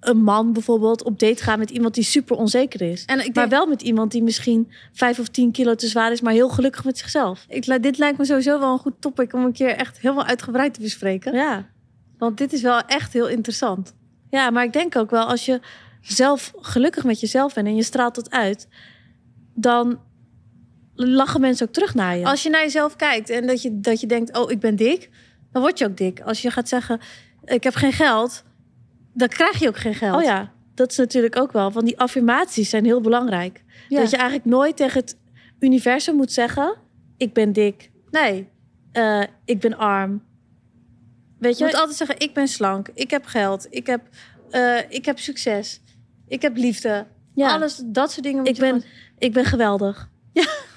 een 0.10 0.24
man 0.24 0.54
bijvoorbeeld 0.54 1.04
op 1.04 1.20
date 1.20 1.44
gaan 1.44 1.60
met 1.60 1.70
iemand 1.70 1.94
die 1.94 2.04
super 2.04 2.38
onzeker 2.38 2.82
is. 2.82 3.06
en 3.06 3.18
ik 3.18 3.24
denk, 3.24 3.36
Maar 3.36 3.50
wel 3.50 3.68
met 3.68 3.82
iemand 3.82 4.12
die 4.12 4.24
misschien 4.24 4.72
vijf 4.94 5.20
of 5.20 5.28
tien 5.28 5.52
kilo 5.52 5.76
te 5.76 5.88
zwaar 5.88 6.12
is, 6.12 6.22
maar 6.22 6.34
heel 6.34 6.50
gelukkig 6.50 6.84
met 6.84 6.98
zichzelf. 6.98 7.46
ik, 7.50 7.84
dit 7.84 7.98
lijkt 7.98 8.18
me 8.18 8.26
sowieso 8.26 8.60
wel 8.60 8.72
een 8.72 8.80
goed 8.80 8.96
topic 9.00 9.34
om 9.34 9.44
een 9.46 9.54
keer 9.54 9.70
echt 9.70 10.00
helemaal 10.00 10.26
uitgebreid 10.26 10.74
te 10.74 10.82
bespreken. 10.82 11.34
Ja. 11.34 11.66
Want 12.18 12.38
dit 12.38 12.54
is 12.54 12.62
wel 12.62 12.82
echt 12.82 13.14
heel 13.14 13.28
interessant. 13.28 13.94
ja, 14.30 14.50
maar 14.50 14.64
ik 14.64 14.74
denk 14.74 14.96
ook 14.96 15.10
wel 15.10 15.26
als 15.26 15.46
je 15.46 15.60
zelf 16.02 16.54
gelukkig 16.60 17.04
met 17.04 17.20
jezelf 17.20 17.54
bent 17.54 17.68
en 17.68 17.76
je 17.76 17.84
straalt 17.84 18.16
dat 18.16 18.32
uit, 18.32 18.68
dan 19.54 20.00
lachen 20.96 21.42
mensen 21.42 21.68
ook 21.68 21.74
terug 21.74 21.94
naar 21.94 22.18
je. 22.18 22.26
Als 22.26 22.44
je 22.44 22.50
naar 22.50 22.62
jezelf 22.62 22.96
kijkt 22.96 23.30
en 23.30 23.48
dat 23.48 23.62
je, 23.62 23.80
dat 23.80 24.00
je 24.02 24.08
denkt, 24.08 24.38
oh, 24.38 24.52
ik 24.52 24.60
ben 24.60 24.76
dik, 24.76 25.10
dan 25.52 25.62
word 25.62 25.80
je 25.80 25.86
ook 25.86 25.98
dik. 25.98 26.22
Als 26.22 26.42
je 26.42 26.52
gaat 26.52 26.70
zeggen, 26.70 27.00
ik 27.46 27.64
heb 27.64 27.76
geen 27.76 27.94
geld, 27.94 28.44
dan 29.16 29.28
krijg 29.28 29.60
je 29.60 29.68
ook 29.68 29.78
geen 29.78 29.96
geld. 29.96 30.16
Oh 30.16 30.24
ja, 30.24 30.52
dat 30.74 30.92
is 30.92 30.98
natuurlijk 30.98 31.38
ook 31.40 31.52
wel. 31.52 31.72
Want 31.72 31.86
die 31.86 32.00
affirmaties 32.00 32.70
zijn 32.70 32.86
heel 32.86 33.02
belangrijk. 33.02 33.64
Ja. 33.90 34.00
Dat 34.00 34.10
je 34.10 34.16
eigenlijk 34.18 34.50
nooit 34.50 34.78
tegen 34.78 35.00
het 35.02 35.18
universum 35.60 36.16
moet 36.16 36.32
zeggen: 36.32 36.76
ik 37.18 37.34
ben 37.34 37.54
dik, 37.54 37.92
Nee, 38.12 38.50
eh, 38.92 39.22
ik 39.46 39.60
ben 39.60 39.78
arm. 39.78 40.24
Weet 41.40 41.58
je 41.58 41.64
je? 41.64 41.70
moet 41.70 41.80
altijd 41.80 41.98
zeggen, 41.98 42.20
ik 42.20 42.34
ben 42.34 42.48
slank, 42.48 42.90
ik 42.94 43.10
heb 43.10 43.26
geld, 43.26 43.68
ik 43.70 43.88
heb, 43.88 44.02
eh, 44.50 44.78
ik 44.90 45.06
heb 45.06 45.20
succes, 45.20 45.82
ik 46.28 46.42
heb 46.42 46.56
liefde. 46.58 47.06
Ja. 47.36 47.54
Alles, 47.54 47.82
dat 47.86 48.12
soort 48.12 48.24
dingen 48.24 48.40
moet 48.40 48.48
ik 48.48 48.56
je 48.56 48.62
ben, 48.62 48.70
gewoon- 48.70 48.86
ik 49.18 49.34
ben 49.34 49.46
geweldig. 49.46 50.10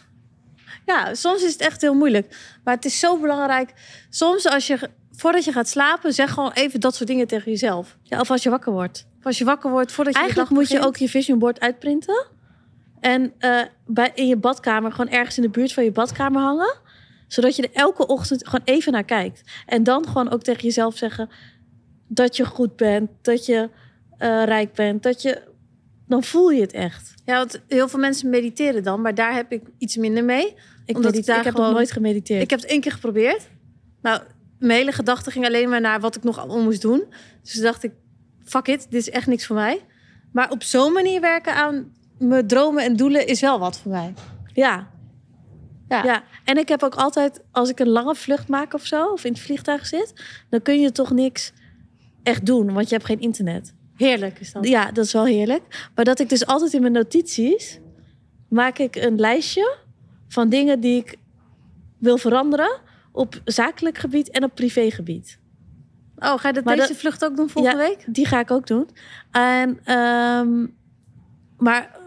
Ja, 0.87 1.14
soms 1.14 1.42
is 1.42 1.52
het 1.52 1.61
echt 1.61 1.80
heel 1.80 1.95
moeilijk. 1.95 2.37
Maar 2.64 2.75
het 2.75 2.85
is 2.85 2.99
zo 2.99 3.18
belangrijk. 3.18 3.73
Soms 4.11 4.47
als 4.47 4.66
je, 4.66 4.90
voordat 5.19 5.45
je 5.45 5.53
gaat 5.53 5.69
slapen, 5.69 6.13
zeg 6.13 6.31
gewoon 6.31 6.53
even 6.53 6.81
dat 6.81 6.95
soort 6.95 7.09
dingen 7.09 7.27
tegen 7.27 7.51
jezelf. 7.51 7.97
Ja, 8.03 8.21
of 8.21 8.31
als 8.31 8.43
je 8.43 8.51
wakker 8.51 8.73
wordt. 8.73 9.07
Of 9.19 9.27
als 9.27 9.39
je 9.39 9.45
wakker 9.45 9.71
wordt, 9.71 9.93
voordat 9.93 10.15
je 10.15 10.21
Eigenlijk 10.21 10.51
moet 10.51 10.69
je 10.69 10.81
ook 10.81 10.97
je 10.97 11.09
vision 11.09 11.39
board 11.39 11.61
uitprinten. 11.61 12.27
En 13.01 13.33
eh, 13.39 13.61
bij, 13.87 14.13
in 14.15 14.27
je 14.27 14.37
badkamer, 14.37 14.93
gewoon 14.93 15.13
ergens 15.13 15.37
in 15.37 15.43
de 15.43 15.49
buurt 15.49 15.73
van 15.73 15.85
je 15.85 15.93
badkamer 15.93 16.43
hangen. 16.43 16.77
Zodat 17.27 17.57
je 17.57 17.63
er 17.63 17.73
elke 17.73 18.07
ochtend 18.07 18.49
gewoon 18.49 18.65
even 18.65 18.93
naar 18.93 19.05
kijkt. 19.05 19.43
En 19.67 19.83
dan 19.83 20.07
gewoon 20.07 20.31
ook 20.31 20.43
tegen 20.43 20.63
jezelf 20.63 20.97
zeggen 20.97 21.29
dat 22.09 22.37
je 22.37 22.45
goed 22.45 22.77
bent, 22.77 23.11
dat 23.23 23.47
je 23.47 23.71
eh, 24.19 24.45
rijk 24.45 24.73
bent, 24.73 25.03
dat 25.03 25.23
je. 25.23 25.43
Dan 26.07 26.23
voel 26.25 26.51
je 26.51 26.61
het 26.61 26.73
echt. 26.73 27.15
Ja, 27.25 27.37
want 27.37 27.61
heel 27.69 27.89
veel 27.89 27.99
mensen 27.99 28.31
mediteren 28.31 28.83
dan, 28.83 29.01
maar 29.01 29.15
daar 29.15 29.35
heb 29.35 29.53
ik 29.53 29.63
iets 29.79 29.97
minder 29.97 30.25
mee. 30.25 30.55
Ik, 30.85 30.97
heb 30.97 31.55
gewoon- 31.55 31.67
nog 31.67 31.73
nooit 31.73 31.93
gemediteerd. 31.93 32.43
Ik 32.43 32.51
heb 32.51 32.61
het 32.61 32.69
één 32.69 32.81
keer 32.81 32.93
geprobeerd. 32.93 33.49
Nou, 34.03 34.21
mijn 34.59 34.79
hele 34.79 34.93
gedachte 34.93 35.31
ging 35.31 35.47
alleen 35.47 35.69
maar 35.69 35.81
naar 35.81 36.00
wat 36.00 36.17
ik 36.17 36.23
nog 36.23 36.38
allemaal 36.38 36.62
moest 36.62 36.83
doen. 36.83 37.05
Dus 37.43 37.55
dacht 37.55 37.85
ik, 37.85 37.93
fuck 38.45 38.67
it, 38.67 38.87
dit 38.91 39.00
is 39.00 39.11
echt 39.11 39.27
niks 39.27 39.47
voor 39.47 39.57
mij. 39.57 39.85
Maar 40.33 40.50
op 40.50 40.62
zo'n 40.62 40.93
manier 40.93 41.21
werken 41.21 41.55
aan 41.55 41.93
mijn 42.19 42.47
dromen 42.47 42.85
en 42.85 42.97
doelen 42.97 43.27
is 43.27 43.41
wel 43.41 43.59
wat 43.59 43.79
voor 43.79 43.91
mij. 43.91 44.15
Ja. 44.53 44.91
Ja. 45.88 46.05
Ja, 46.05 46.25
en 46.45 46.57
ik 46.57 46.69
heb 46.69 46.83
ook 46.83 46.95
altijd, 46.95 47.43
als 47.53 47.69
ik 47.69 47.81
een 47.81 47.88
lange 47.88 48.15
vlucht 48.15 48.49
maak 48.49 48.75
of 48.75 48.87
zo, 48.87 49.07
of 49.07 49.25
in 49.25 49.33
het 49.33 49.41
vliegtuig 49.41 49.87
zit, 49.87 50.12
dan 50.50 50.62
kun 50.62 50.81
je 50.81 50.93
toch 50.93 51.11
niks 51.11 51.53
echt 52.23 52.47
doen, 52.47 52.73
want 52.73 52.88
je 52.88 52.95
hebt 52.95 53.07
geen 53.07 53.21
internet. 53.21 53.75
Heerlijk 53.97 54.41
is 54.41 54.53
dat. 54.53 54.69
Ja, 54.69 54.91
dat 54.93 55.05
is 55.05 55.12
wel 55.12 55.25
heerlijk. 55.25 55.91
Maar 55.95 56.05
dat 56.05 56.19
ik 56.19 56.29
dus 56.29 56.47
altijd 56.47 56.73
in 56.73 56.81
mijn 56.81 56.93
notities 56.93 57.81
maak 58.49 58.79
ik 58.79 58.97
een 58.97 59.21
lijstje 59.21 59.77
van 60.29 60.49
dingen 60.49 60.81
die 60.81 60.99
ik 60.99 61.17
wil 61.99 62.19
veranderen 62.19 62.81
op 63.19 63.41
zakelijk 63.45 63.99
gebied 63.99 64.31
en 64.31 64.45
op 64.45 64.55
privégebied. 64.55 65.39
Oh, 66.17 66.39
ga 66.39 66.49
je 66.49 66.55
dat 66.55 66.65
Maar 66.65 66.77
deze 66.77 66.89
dat- 66.89 66.97
vlucht 66.97 67.25
ook 67.25 67.37
doen 67.37 67.49
volgende 67.49 67.83
Ja. 67.83 67.89
week? 67.89 68.05
Die 68.07 68.27
ga 68.27 68.41
ik 68.41 68.51
ook 68.51 68.67
doen. 68.67 68.89
En, 69.31 69.79
ehm, 69.85 70.67
maar 71.59 71.99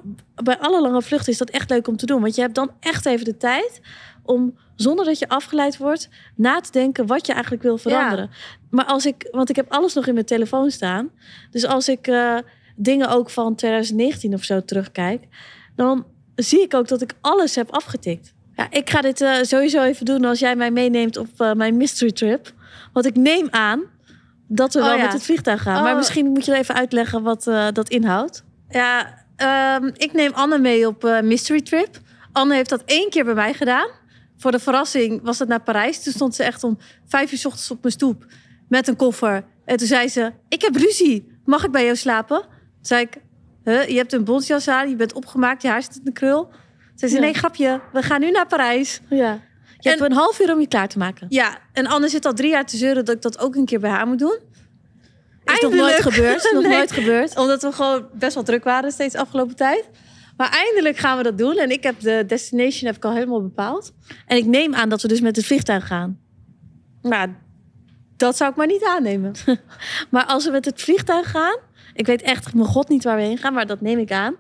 bij 0.44 0.58
alle 0.60 0.82
lange 0.82 1.02
vluchten 1.02 1.32
is 1.32 1.38
dat 1.38 1.50
echt 1.50 1.70
leuk 1.70 1.88
om 1.88 1.98
te 1.98 2.06
doen. 2.06 2.22
Want 2.22 2.36
je 2.36 2.42
hebt 2.42 2.56
dan 2.56 2.72
echt 2.80 3.06
even 3.06 3.26
de 3.26 3.38
tijd 3.38 3.82
om, 4.24 4.58
zonder 4.76 5.06
dat 5.06 5.20
je 5.20 5.30
afgeleid 5.30 5.78
wordt, 5.78 6.10
na 6.36 6.60
te 6.60 6.72
denken 6.72 7.06
wat 7.08 7.26
je 7.26 7.32
eigenlijk 7.34 7.64
wil 7.64 7.78
veranderen. 7.78 8.30
Maar 8.70 8.86
als 8.86 9.06
ik, 9.06 9.28
want 9.32 9.50
ik 9.50 9.56
heb 9.56 9.72
alles 9.72 9.94
nog 9.94 10.08
in 10.08 10.14
mijn 10.14 10.26
telefoon 10.26 10.72
staan. 10.72 11.10
Dus 11.52 11.66
als 11.66 11.90
ik 11.90 12.08
eh, 12.08 12.38
dingen 12.76 13.10
ook 13.10 13.30
van 13.30 13.56
2019 13.56 14.34
of 14.34 14.44
zo 14.44 14.66
terugkijk, 14.66 15.28
dan 15.76 16.06
zie 16.36 16.62
ik 16.62 16.74
ook 16.74 16.88
dat 16.88 17.02
ik 17.02 17.14
alles 17.22 17.56
heb 17.56 17.72
afgetikt. 17.72 18.34
Ja, 18.56 18.68
ik 18.70 18.90
ga 18.90 19.02
dit 19.02 19.22
eh, 19.22 19.34
sowieso 19.42 19.82
even 19.84 20.06
doen 20.06 20.26
als 20.26 20.40
jij 20.40 20.56
mij 20.56 20.72
meeneemt 20.72 21.18
op 21.18 21.28
eh, 21.38 21.54
mijn 21.54 21.78
mystery 21.78 22.12
trip. 22.12 22.52
Want 22.94 23.06
ik 23.06 23.16
neem 23.16 23.48
aan 23.50 23.82
dat 24.48 24.74
we 24.74 24.80
Oh 24.80 24.86
wel 24.86 24.96
ja. 24.96 25.04
met 25.04 25.14
het 25.14 25.24
vliegtuig 25.24 25.62
gaan. 25.62 25.84
Maar 25.84 25.92
Oh. 25.92 25.98
misschien 25.98 26.26
moet 26.28 26.46
je 26.46 26.56
even 26.56 26.76
uitleggen 26.76 27.24
wat 27.24 27.48
eh, 27.48 27.68
dat 27.74 27.90
inhoudt. 27.90 28.44
Ja, 28.70 29.14
ehm, 29.36 29.90
ik 29.94 30.14
neem 30.14 30.32
Anne 30.34 30.58
mee 30.58 30.88
op 30.88 31.20
mystery 31.24 31.62
trip. 31.62 32.00
Anne 32.32 32.56
heeft 32.56 32.70
dat 32.70 32.84
één 32.86 33.10
keer 33.10 33.26
bij 33.26 33.34
mij 33.34 33.54
gedaan. 33.54 33.88
Voor 34.38 34.52
de 34.52 34.60
verrassing 34.60 35.22
was 35.24 35.40
het 35.40 35.48
naar 35.48 35.62
Parijs. 35.62 36.04
Toen 36.04 36.14
stond 36.14 36.36
ze 36.36 36.44
echt 36.44 36.64
om 36.64 36.78
vijf 37.08 37.32
uur 37.32 37.38
's 37.38 37.46
ochtends 37.46 37.72
op 37.72 37.82
mijn 37.82 37.94
stoep 37.94 38.26
met 38.70 38.88
een 38.88 38.96
koffer. 38.96 39.44
En 39.66 39.78
toen 39.78 39.88
zei 39.88 40.08
ze: 40.08 40.32
Ik 40.50 40.62
heb 40.62 40.76
ruzie. 40.76 41.40
Mag 41.46 41.64
ik 41.64 41.72
bij 41.72 41.84
jou 41.84 41.96
slapen? 41.96 42.42
Toen 42.42 42.50
zei 42.82 43.02
ik: 43.02 43.18
huh, 43.64 43.88
Je 43.88 43.96
hebt 43.98 44.14
een 44.14 44.24
bontjas 44.24 44.68
aan, 44.68 44.90
je 44.90 44.96
bent 44.96 45.14
opgemaakt, 45.14 45.62
je 45.62 45.68
haar 45.68 45.84
zit 45.84 45.96
in 45.96 46.02
de 46.04 46.12
krul. 46.12 46.50
Toen 47.02 47.10
zei 47.10 47.12
ze: 47.12 47.16
Ja. 47.18 47.22
Nee, 47.22 47.34
grapje, 47.34 47.82
we 47.94 48.02
gaan 48.02 48.20
nu 48.20 48.32
naar 48.32 48.48
Parijs. 48.48 49.00
Ja. 49.10 49.32
Je 49.80 49.90
En- 49.90 49.98
hebt 50.00 50.12
een 50.12 50.18
half 50.18 50.40
uur 50.40 50.54
om 50.54 50.60
je 50.60 50.68
klaar 50.68 50.88
te 50.88 50.98
maken. 50.98 51.28
Ja, 51.30 51.58
en 51.74 51.88
Anne 51.88 52.10
zit 52.10 52.26
al 52.26 52.34
drie 52.34 52.50
jaar 52.50 52.66
te 52.66 52.78
zeuren 52.78 53.06
dat 53.06 53.16
ik 53.16 53.22
dat 53.22 53.40
ook 53.40 53.56
een 53.56 53.66
keer 53.66 53.80
bij 53.80 53.90
haar 53.90 54.08
moet 54.08 54.20
doen. 54.20 54.38
Is 55.46 55.62
nog 55.62 55.74
nooit 55.74 56.02
gebeurd. 56.02 56.50
Nog 56.54 56.64
Nee. 56.68 56.72
nooit 56.72 56.92
gebeurd. 56.92 57.38
Omdat 57.38 57.62
we 57.62 57.72
gewoon 57.72 58.08
best 58.14 58.34
wel 58.34 58.44
druk 58.44 58.64
waren 58.64 58.92
steeds 58.92 59.16
afgelopen 59.16 59.56
tijd. 59.56 59.90
Maar 60.38 60.50
eindelijk 60.50 60.98
gaan 60.98 61.18
we 61.18 61.24
dat 61.24 61.38
doen. 61.38 61.58
En 61.58 61.70
ik 61.72 61.84
heb 61.84 62.00
de 62.00 62.24
destination 62.28 62.86
heb 62.86 62.96
ik 62.96 63.06
al 63.06 63.14
helemaal 63.14 63.42
bepaald. 63.42 63.94
En 64.26 64.38
ik 64.38 64.46
neem 64.46 64.74
aan 64.76 64.90
dat 64.90 65.02
we 65.02 65.08
dus 65.08 65.22
met 65.22 65.36
het 65.36 65.46
vliegtuig 65.46 65.88
gaan. 65.88 66.20
Nou, 67.02 67.30
dat 68.18 68.38
zou 68.38 68.50
ik 68.52 68.56
maar 68.58 68.68
niet 68.68 68.84
aannemen. 68.86 69.32
Maar 70.10 70.26
als 70.26 70.46
we 70.46 70.52
met 70.52 70.66
het 70.66 70.82
vliegtuig 70.82 71.32
gaan, 71.32 71.58
ik 71.94 72.06
weet 72.06 72.22
echt 72.22 72.54
mijn 72.54 72.68
god 72.68 72.90
niet 72.90 73.04
waar 73.04 73.16
we 73.16 73.22
heen 73.22 73.38
gaan, 73.38 73.54
maar 73.54 73.68
dat 73.68 73.82
neem 73.82 74.00
ik 74.00 74.12
aan. 74.12 74.36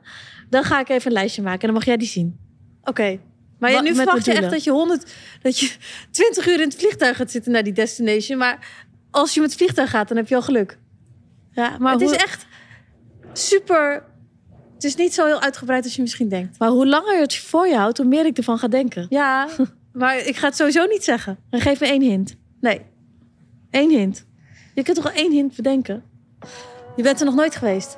Dan 0.49 0.63
ga 0.63 0.79
ik 0.79 0.89
even 0.89 1.07
een 1.07 1.13
lijstje 1.17 1.41
maken 1.41 1.59
en 1.61 1.65
dan 1.67 1.75
mag 1.75 1.85
jij 1.85 1.97
die 1.97 2.07
zien. 2.07 2.39
Oké. 2.83 3.19
Maar 3.59 3.71
ja, 3.71 3.81
nu 3.81 3.95
verwacht 3.95 4.25
je 4.25 4.33
echt 4.33 4.51
dat 4.51 4.63
je 4.63 4.71
100, 4.71 5.13
dat 5.41 5.59
je 5.59 5.71
20 6.11 6.47
uur 6.47 6.53
in 6.61 6.67
het 6.67 6.75
vliegtuig 6.75 7.17
gaat 7.17 7.31
zitten 7.31 7.51
naar 7.51 7.63
die 7.63 7.73
destination. 7.73 8.37
Maar 8.37 8.67
als 9.11 9.33
je 9.33 9.39
met 9.39 9.49
het 9.49 9.59
vliegtuig 9.59 9.89
gaat, 9.89 10.07
dan 10.07 10.17
heb 10.17 10.27
je 10.27 10.35
al 10.35 10.41
geluk. 10.41 10.77
Ja, 11.51 11.77
maar, 11.79 11.91
het 11.91 12.01
hoe, 12.01 12.11
is 12.11 12.17
echt 12.17 12.45
super. 13.33 14.03
Het 14.73 14.83
is 14.83 14.95
niet 14.95 15.13
zo 15.13 15.25
heel 15.25 15.41
uitgebreid 15.41 15.83
als 15.83 15.95
je 15.95 16.01
misschien 16.01 16.29
denkt. 16.29 16.59
maar 16.59 16.69
hoe 16.69 16.87
langer 16.87 17.15
je 17.15 17.21
het 17.21 17.35
voor 17.35 17.67
je 17.67 17.75
houdt, 17.75 17.97
hoe 17.97 18.07
meer 18.07 18.25
ik 18.25 18.37
ervan 18.37 18.57
ga 18.57 18.67
denken. 18.67 19.05
Ja, 19.09 19.47
maar 19.93 20.17
ik 20.17 20.37
ga 20.37 20.47
het 20.47 20.55
sowieso 20.55 20.85
niet 20.85 21.03
zeggen. 21.03 21.37
En 21.49 21.61
geef 21.61 21.79
me 21.79 21.85
één 21.87 22.01
hint. 22.01 22.35
Nee, 22.59 22.81
Eén 23.71 23.89
hint. 23.89 24.25
Je 24.73 24.83
kunt 24.83 24.95
toch 24.95 25.05
wel 25.05 25.23
één 25.23 25.31
hint 25.31 25.55
bedenken? 25.55 26.03
je 26.95 27.03
bent 27.03 27.19
er 27.19 27.25
nog 27.25 27.35
nooit 27.35 27.55
geweest. 27.55 27.97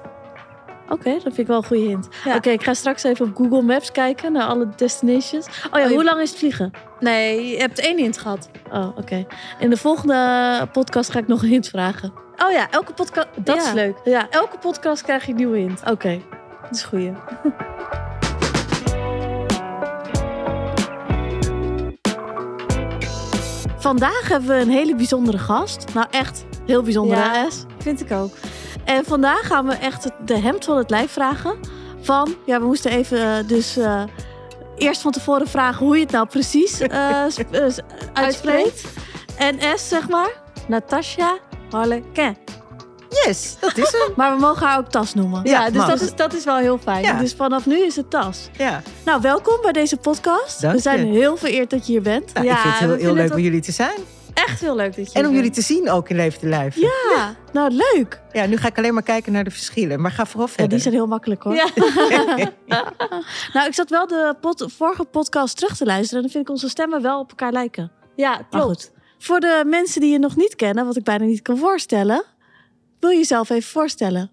Oké, 0.94 1.12
dat 1.14 1.22
vind 1.22 1.38
ik 1.38 1.48
wel 1.48 1.58
een 1.58 1.64
goede 1.64 1.84
hint. 1.84 2.08
Ja. 2.24 2.36
Oké, 2.36 2.50
ik 2.50 2.64
ga 2.64 2.74
straks 2.74 3.04
even 3.04 3.26
op 3.26 3.36
Google 3.36 3.62
Maps 3.62 3.92
kijken 3.92 4.32
naar 4.32 4.46
alle 4.48 4.68
destinations. 4.76 5.46
Oh 5.48 5.54
ja, 5.80 5.84
Oh, 5.84 5.90
je- 5.90 5.96
hoe 5.96 6.04
lang 6.04 6.22
is 6.22 6.30
het 6.30 6.40
vliegen? 6.40 6.72
Nee, 7.00 7.48
je 7.48 7.58
hebt 7.58 7.80
één 7.80 7.98
hint 7.98 8.18
gehad. 8.18 8.50
Oh, 8.72 8.98
oké. 8.98 9.26
In 9.60 9.70
de 9.70 9.78
volgende 9.78 10.68
podcast 10.72 11.12
ga 11.12 11.20
ik 11.20 11.28
nog 11.28 11.42
een 11.42 11.50
hint 11.50 11.68
vragen. 11.68 12.14
Oh 12.46 12.52
ja, 12.52 12.68
elke 12.72 12.94
podcast. 12.94 13.28
Dat 13.36 13.56
Ja. 13.56 13.68
is 13.68 13.74
leuk. 13.74 13.96
Ja, 14.04 14.28
Elke 14.30 14.58
podcast 14.58 15.02
krijg 15.04 15.26
je 15.26 15.32
een 15.32 15.38
nieuwe 15.38 15.58
hint. 15.58 15.82
oké. 15.90 16.22
Dat 16.62 16.72
is 16.72 16.84
goeie. 16.84 17.12
Vandaag 23.80 24.28
hebben 24.30 24.50
we 24.50 24.56
een 24.62 24.70
hele 24.70 24.96
bijzondere 24.96 25.38
gast. 25.38 25.86
Nou, 25.94 26.08
echt 26.12 26.46
heel 26.66 26.82
bijzonder, 26.84 27.18
Ja. 27.18 27.34
hè? 27.34 27.48
Vind 27.78 28.02
ik 28.02 28.12
ook. 28.12 28.32
En 28.86 29.06
vandaag 29.06 29.48
gaan 29.48 29.66
we 29.66 29.74
echt 29.74 30.10
de 30.26 30.40
hemd 30.40 30.66
van 30.66 30.78
het 30.78 30.90
lijf 30.90 31.12
vragen. 31.12 31.56
Van, 32.02 32.36
ja, 32.46 32.60
we 32.60 32.66
moesten 32.66 32.92
even 32.92 33.38
eh, 33.38 33.48
dus 33.48 33.78
eh, 33.78 34.04
eerst 34.78 35.02
van 35.02 35.12
tevoren 35.12 35.48
vragen 35.48 35.86
hoe 35.86 35.96
je 35.96 36.02
het 36.02 36.12
nou 36.12 36.28
precies 36.28 36.80
eh, 36.80 37.26
uitspreekt. 38.14 38.84
En 39.38 39.60
S, 39.76 39.88
zeg 39.88 40.10
maar, 40.10 40.30
Natasha 40.68 41.38
Harlequin. 41.70 42.38
Yes, 43.26 43.58
dat 43.60 43.78
is 43.78 43.92
hem. 43.92 44.14
Maar 44.18 44.34
we 44.36 44.40
mogen 44.40 44.68
haar 44.68 44.78
ook 44.78 44.90
Tas 44.90 45.14
noemen. 45.14 45.42
Ja, 45.44 45.66
Ja, 45.66 45.70
dus 45.70 45.86
dat 45.86 46.02
is, 46.02 46.16
dat 46.16 46.34
is 46.34 46.44
wel 46.44 46.58
heel 46.58 46.78
fijn. 46.78 47.04
Ja. 47.04 47.20
Dus 47.20 47.34
vanaf 47.34 47.66
nu 47.66 47.86
is 47.86 47.96
het 47.96 48.10
Tas. 48.10 48.50
Ja. 48.58 48.82
Nou, 49.06 49.22
welkom 49.22 49.62
bij 49.62 49.72
deze 49.72 49.98
podcast. 49.98 50.62
Dank 50.62 50.76
we 50.76 50.82
zijn 50.82 51.08
je. 51.08 51.20
heel 51.20 51.38
vereerd 51.38 51.70
dat 51.70 51.86
je 51.86 51.92
hier 51.92 52.02
bent. 52.02 52.34
Nou, 52.34 52.46
Ja, 52.46 52.54
ik 52.54 52.60
vind 52.60 52.74
het 52.74 52.84
heel, 52.84 52.96
heel 52.96 53.14
leuk 53.14 53.34
om 53.34 53.40
jullie 53.40 53.62
te 53.62 53.72
zijn. 53.72 53.98
Echt 54.34 54.60
heel 54.62 54.76
leuk 54.76 54.96
dat 54.96 55.12
je 55.14 55.20
En 55.20 55.28
om 55.28 55.34
jullie 55.34 55.50
te 55.50 55.62
zien 55.62 55.90
ook 55.90 56.10
in 56.10 56.16
Leven 56.16 56.40
te 56.40 56.48
Lijf. 56.48 56.76
Ja. 56.76 56.90
Ja, 57.16 57.36
nou 57.54 57.72
leuk. 57.94 58.22
nu 58.50 58.58
ga 58.58 58.68
ik 58.68 58.78
alleen 58.78 58.94
maar 58.94 59.04
kijken 59.04 59.32
naar 59.32 59.44
de 59.44 59.52
verschillen. 59.52 60.02
Maar 60.02 60.12
ga 60.12 60.26
vooral 60.26 60.48
Ja, 60.48 60.52
verder. 60.54 60.70
die 60.72 60.80
zijn 60.80 60.94
heel 60.94 61.08
makkelijk 61.08 61.44
hoor. 61.44 61.56
Ja. 61.56 61.68
Nou, 63.54 63.68
ik 63.68 63.74
zat 63.74 63.90
wel 63.90 64.08
de 64.08 64.36
pod- 64.42 64.72
vorige 64.78 65.04
podcast 65.04 65.58
terug 65.58 65.78
te 65.78 65.86
luisteren. 65.86 66.16
En 66.16 66.22
dan 66.22 66.32
vind 66.32 66.44
ik 66.44 66.50
onze 66.50 66.70
stemmen 66.70 67.02
wel 67.02 67.20
op 67.20 67.30
elkaar 67.30 67.52
lijken. 67.52 67.92
ja, 68.16 68.42
klopt. 68.50 68.66
goed. 68.66 68.92
Voor 69.18 69.40
de 69.40 69.64
mensen 69.68 70.02
die 70.02 70.12
je 70.12 70.20
nog 70.20 70.36
niet 70.36 70.56
kennen, 70.56 70.86
wat 70.86 70.96
ik 70.98 71.04
bijna 71.04 71.26
niet 71.26 71.42
kan 71.42 71.58
voorstellen, 71.58 72.24
wil 73.00 73.10
je 73.10 73.18
jezelf 73.18 73.50
even 73.50 73.70
voorstellen. 73.72 74.32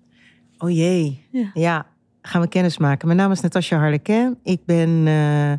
Oh 0.58 0.70
jee. 0.70 1.26
Ja. 1.30 1.50
Ja. 1.54 1.86
gaan 2.22 2.40
we 2.40 2.48
kennis 2.48 2.78
maken. 2.78 3.06
Mijn 3.06 3.18
naam 3.18 3.30
is 3.32 3.40
Natasja 3.40 3.78
Harlequin. 3.78 4.38
Ik 4.42 4.64
ben 4.64 5.02
eh 5.06 5.52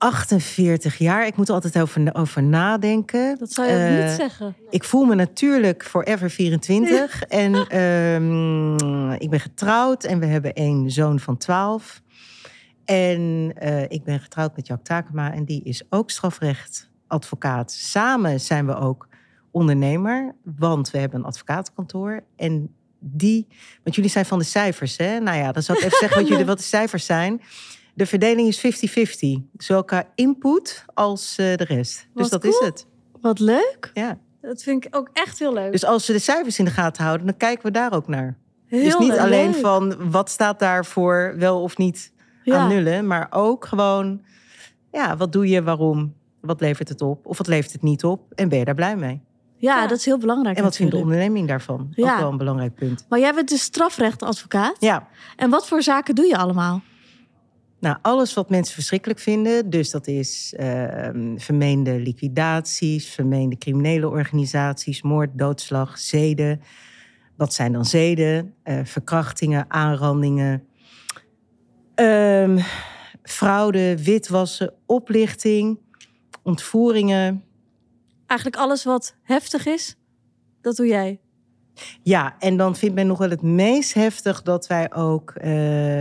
48 0.00 0.98
jaar. 0.98 1.26
Ik 1.26 1.36
moet 1.36 1.48
er 1.48 1.54
altijd 1.54 1.78
over, 1.78 2.14
over 2.14 2.42
nadenken. 2.42 3.38
Dat 3.38 3.52
zou 3.52 3.68
je 3.68 3.74
Eh, 3.74 4.04
niet 4.06 4.16
zeggen. 4.16 4.56
Ik 4.70 4.84
voel 4.84 5.04
me 5.04 5.14
natuurlijk 5.14 5.84
forever 5.84 6.30
24. 6.30 7.22
En 7.22 7.54
ehm, 7.68 9.12
ik 9.12 9.30
ben 9.30 9.40
getrouwd 9.40 10.04
en 10.04 10.18
we 10.18 10.26
hebben 10.26 10.50
een 10.54 10.90
zoon 10.90 11.20
van 11.20 11.36
12. 11.36 12.02
En 12.84 13.52
eh, 13.56 13.82
ik 13.82 14.04
ben 14.04 14.20
getrouwd 14.20 14.56
met 14.56 14.66
Jack 14.66 14.84
Takema 14.84 15.32
en 15.32 15.44
die 15.44 15.62
is 15.62 15.82
ook 15.88 16.10
strafrechtadvocaat. 16.10 17.72
Samen 17.72 18.40
zijn 18.40 18.66
we 18.66 18.74
ook 18.74 19.08
ondernemer, 19.50 20.34
want 20.42 20.90
we 20.90 20.98
hebben 20.98 21.18
een 21.18 21.26
advocatenkantoor. 21.26 22.24
En 22.36 22.74
die, 22.98 23.46
want 23.82 23.96
jullie 23.96 24.10
zijn 24.10 24.26
van 24.26 24.38
de 24.38 24.44
cijfers, 24.44 24.96
hè? 24.96 25.18
Nou 25.18 25.38
ja, 25.38 25.52
dan 25.52 25.62
zal 25.62 25.76
ik 25.76 25.82
even 25.82 25.98
zeggen 25.98 26.18
wat, 26.18 26.28
jullie, 26.28 26.44
wat 26.54 26.58
de 26.58 26.64
cijfers 26.64 27.06
zijn. 27.06 27.40
De 28.00 28.06
verdeling 28.06 28.48
is 28.48 28.58
50-50. 29.40 29.42
Zowel 29.56 29.84
qua 29.84 30.04
input 30.14 30.84
als 30.94 31.36
eh, 31.38 31.56
de 31.56 31.64
rest. 31.64 32.08
Dus 32.14 32.28
dat 32.28 32.44
is 32.44 32.58
het. 32.58 32.86
Wat 33.20 33.38
leuk. 33.38 33.90
Ja. 33.94 34.18
Dat 34.40 34.62
vind 34.62 34.84
ik 34.84 34.96
ook 34.96 35.08
echt 35.12 35.38
heel 35.38 35.52
leuk. 35.52 35.72
Dus 35.72 35.84
als 35.84 36.06
we 36.06 36.12
de 36.12 36.18
cijfers 36.18 36.58
in 36.58 36.64
de 36.64 36.70
gaten 36.70 37.04
houden, 37.04 37.26
dan 37.26 37.36
kijken 37.36 37.64
we 37.64 37.70
daar 37.70 37.92
ook 37.92 38.08
naar. 38.08 38.36
heel 38.66 38.82
dus 38.84 38.98
niet 38.98 39.08
leuk. 39.08 39.18
alleen 39.18 39.54
van 39.54 40.10
wat 40.10 40.30
staat 40.30 40.58
daarvoor 40.58 41.34
wel 41.36 41.62
of 41.62 41.76
niet 41.76 42.12
aan 42.44 42.68
nullen, 42.68 43.06
maar 43.06 43.26
ook 43.30 43.64
gewoon, 43.64 44.22
ja, 44.92 45.16
wat 45.16 45.32
doe 45.32 45.48
je, 45.48 45.62
waarom, 45.62 46.14
wat 46.40 46.60
levert 46.60 46.88
het 46.88 47.00
op 47.02 47.26
of 47.26 47.38
wat 47.38 47.46
levert 47.46 47.72
het 47.72 47.82
niet 47.82 48.04
op 48.04 48.32
en 48.34 48.48
ben 48.48 48.58
je 48.58 48.64
daar 48.64 48.74
blij 48.74 48.96
mee? 48.96 49.20
ja, 49.56 49.76
Ja. 49.82 49.86
dat 49.86 49.98
is 49.98 50.04
heel 50.04 50.18
belangrijk. 50.18 50.56
En 50.56 50.62
wat 50.62 50.76
vindt 50.76 50.92
de 50.92 50.98
natuurlijk. 50.98 51.26
onderneming 51.28 51.48
daarvan? 51.48 51.92
Ja. 51.94 52.12
Ook 52.12 52.20
wel 52.20 52.30
een 52.30 52.36
belangrijk 52.36 52.74
punt. 52.74 53.06
Maar 53.08 53.18
jij 53.18 53.34
bent 53.34 53.48
dus 53.48 53.62
strafrechtadvocaat. 53.62 54.76
Ja, 54.78 55.08
En 55.36 55.50
wat 55.50 55.66
voor 55.68 55.82
zaken 55.82 56.14
doe 56.14 56.26
je 56.26 56.36
allemaal? 56.36 56.82
Nou, 57.80 57.96
alles 58.02 58.34
wat 58.34 58.50
mensen 58.50 58.74
verschrikkelijk 58.74 59.20
vinden. 59.20 59.70
Dus 59.70 59.90
dat 59.90 60.06
is 60.06 60.54
ehm, 60.56 61.36
vermeende 61.36 61.98
liquidaties, 62.00 63.08
vermeende 63.08 63.58
criminele 63.58 64.08
organisaties, 64.08 65.02
moord, 65.02 65.30
doodslag, 65.38 65.98
zeden. 65.98 66.60
Wat 67.36 67.54
zijn 67.54 67.72
dan 67.72 67.84
zeden? 67.84 68.54
Eh, 68.62 68.80
verkrachtingen, 68.84 69.64
aanrandingen, 69.68 70.64
ehm, 71.94 72.58
fraude, 73.22 74.02
witwassen, 74.02 74.74
oplichting, 74.86 75.78
ontvoeringen. 76.42 77.44
Eigenlijk 78.26 78.60
alles 78.60 78.84
wat 78.84 79.16
heftig 79.22 79.66
is, 79.66 79.96
dat 80.60 80.76
doe 80.76 80.86
jij. 80.86 81.20
Ja, 82.02 82.36
en 82.38 82.56
dan 82.56 82.76
vindt 82.76 82.94
men 82.94 83.06
nog 83.06 83.18
wel 83.18 83.30
het 83.30 83.42
meest 83.42 83.94
heftig 83.94 84.42
dat 84.42 84.66
wij 84.66 84.92
ook 84.94 85.30
eh, 85.30 85.50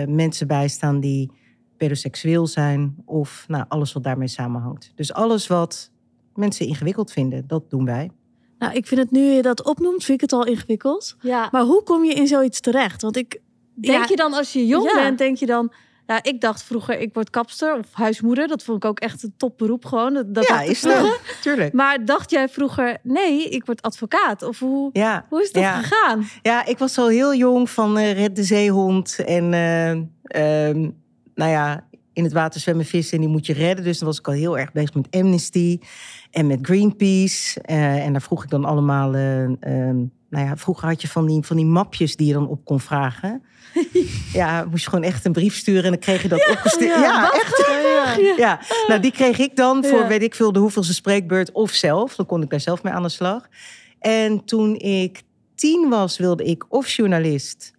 mensen 0.08 0.48
bijstaan 0.48 1.00
die 1.00 1.32
pedoseksueel 1.80 2.48
zijn 2.48 2.96
of 3.06 3.46
nou, 3.48 3.66
alles 3.68 3.94
wat 3.94 4.04
daarmee 4.04 4.28
samenhangt. 4.28 4.92
Dus 4.96 5.14
alles 5.14 5.48
wat 5.48 5.92
mensen 6.36 6.68
ingewikkeld 6.68 7.12
vinden, 7.12 7.48
dat 7.48 7.70
doen 7.70 7.86
wij. 7.86 8.12
Nou, 8.60 8.74
ik 8.74 8.88
vind 8.88 9.02
het 9.02 9.12
nu 9.12 9.22
je 9.22 9.42
dat 9.42 9.64
opnoemt, 9.64 10.04
vind 10.04 10.22
ik 10.22 10.30
het 10.30 10.40
al 10.40 10.46
ingewikkeld. 10.46 11.16
Ja. 11.22 11.48
Maar 11.52 11.62
hoe 11.64 11.84
kom 11.84 12.04
je 12.06 12.14
in 12.14 12.28
zoiets 12.28 12.60
terecht? 12.60 13.02
Want 13.02 13.16
ik 13.18 13.42
Denk 13.82 13.98
Ja. 14.04 14.06
je 14.10 14.16
dan 14.16 14.34
als 14.34 14.54
je 14.54 14.66
jong 14.66 14.84
Ja. 14.92 14.94
bent, 15.04 15.18
denk 15.18 15.38
je 15.38 15.46
dan... 15.46 15.72
Ja, 16.08 16.24
ik 16.24 16.42
dacht 16.42 16.64
vroeger, 16.64 17.00
ik 17.00 17.14
word 17.14 17.30
kapster 17.30 17.78
of 17.78 17.86
huismoeder. 17.92 18.48
Dat 18.48 18.64
vond 18.64 18.84
ik 18.84 18.90
ook 18.90 19.00
echt 19.00 19.24
een 19.24 19.34
topberoep 19.38 19.86
gewoon. 19.86 20.14
Dat, 20.14 20.34
dat 20.34 20.48
ja, 20.48 20.62
is 20.62 20.82
dat? 20.82 21.20
Tuurlijk. 21.42 21.74
Maar 21.74 22.06
dacht 22.06 22.32
jij 22.32 22.50
vroeger, 22.50 22.98
nee, 23.04 23.50
ik 23.50 23.66
word 23.66 23.82
advocaat? 23.82 24.44
Of 24.44 24.60
hoe, 24.60 24.90
Ja. 24.94 25.26
hoe 25.30 25.42
is 25.42 25.52
dat 25.52 25.64
Ja. 25.64 25.82
gegaan? 25.82 26.28
Ja, 26.42 26.66
ik 26.66 26.78
was 26.78 26.98
al 26.98 27.08
heel 27.08 27.34
jong 27.36 27.70
van 27.70 27.98
eh, 27.98 28.12
Red 28.14 28.36
de 28.36 28.44
Zeehond. 28.44 29.16
En 29.26 29.54
eh, 29.54 29.90
ehm, 30.70 30.90
nou 31.40 31.52
ja, 31.52 31.88
in 32.14 32.24
het 32.24 32.34
water 32.34 32.60
zwemmen 32.60 32.86
vissen 32.86 33.14
en 33.18 33.24
die 33.24 33.30
moet 33.32 33.46
je 33.46 33.54
redden. 33.54 33.86
Dus 33.86 33.98
dan 33.98 34.08
was 34.08 34.20
ik 34.20 34.28
al 34.28 34.34
heel 34.34 34.58
erg 34.58 34.72
bezig 34.72 34.94
met 34.94 35.08
Amnesty 35.12 35.80
en 36.32 36.48
met 36.48 36.60
Greenpeace. 36.62 37.62
Eh, 37.62 38.06
en 38.06 38.12
daar 38.12 38.22
vroeg 38.22 38.44
ik 38.44 38.50
dan 38.50 38.66
allemaal... 38.66 39.14
eh, 39.14 39.44
ehm, 39.44 39.98
nou 40.30 40.46
ja, 40.46 40.58
vroeger 40.58 40.88
had 40.88 41.02
je 41.02 41.08
van 41.08 41.26
die, 41.28 41.44
van 41.44 41.56
die 41.56 41.66
mapjes 41.66 42.16
die 42.16 42.28
je 42.28 42.34
dan 42.34 42.48
op 42.48 42.66
kon 42.66 42.80
vragen. 42.80 43.44
ja, 44.34 44.66
moest 44.70 44.84
je 44.84 44.90
gewoon 44.90 45.06
echt 45.06 45.26
een 45.26 45.32
brief 45.32 45.56
sturen 45.56 45.84
en 45.84 45.90
dan 45.90 46.00
kreeg 46.00 46.22
je 46.22 46.28
dat 46.28 46.50
opgestuurd. 46.50 47.00
Ja, 47.00 47.32
echt. 47.34 47.58
ja. 47.58 48.34
Ja, 48.38 48.60
nou 48.88 49.00
die 49.00 49.12
kreeg 49.12 49.38
ik 49.38 49.56
dan 49.56 49.86
voor 49.86 50.00
Ja. 50.00 50.08
weet 50.08 50.22
ik 50.22 50.36
veel 50.36 50.52
de 50.52 50.60
hoeveelste 50.60 50.94
spreekbeurt 50.94 51.52
of 51.52 51.72
zelf. 51.72 52.16
Dan 52.16 52.26
kon 52.26 52.42
ik 52.42 52.50
daar 52.50 52.60
zelf 52.60 52.84
mee 52.84 52.94
aan 52.94 53.04
de 53.04 53.10
slag. 53.10 53.48
En 54.00 54.46
toen 54.46 54.76
ik 54.76 55.22
tien 55.56 55.90
was, 55.90 56.18
wilde 56.18 56.44
ik 56.44 56.66
of 56.74 56.90
journalist 56.90 57.74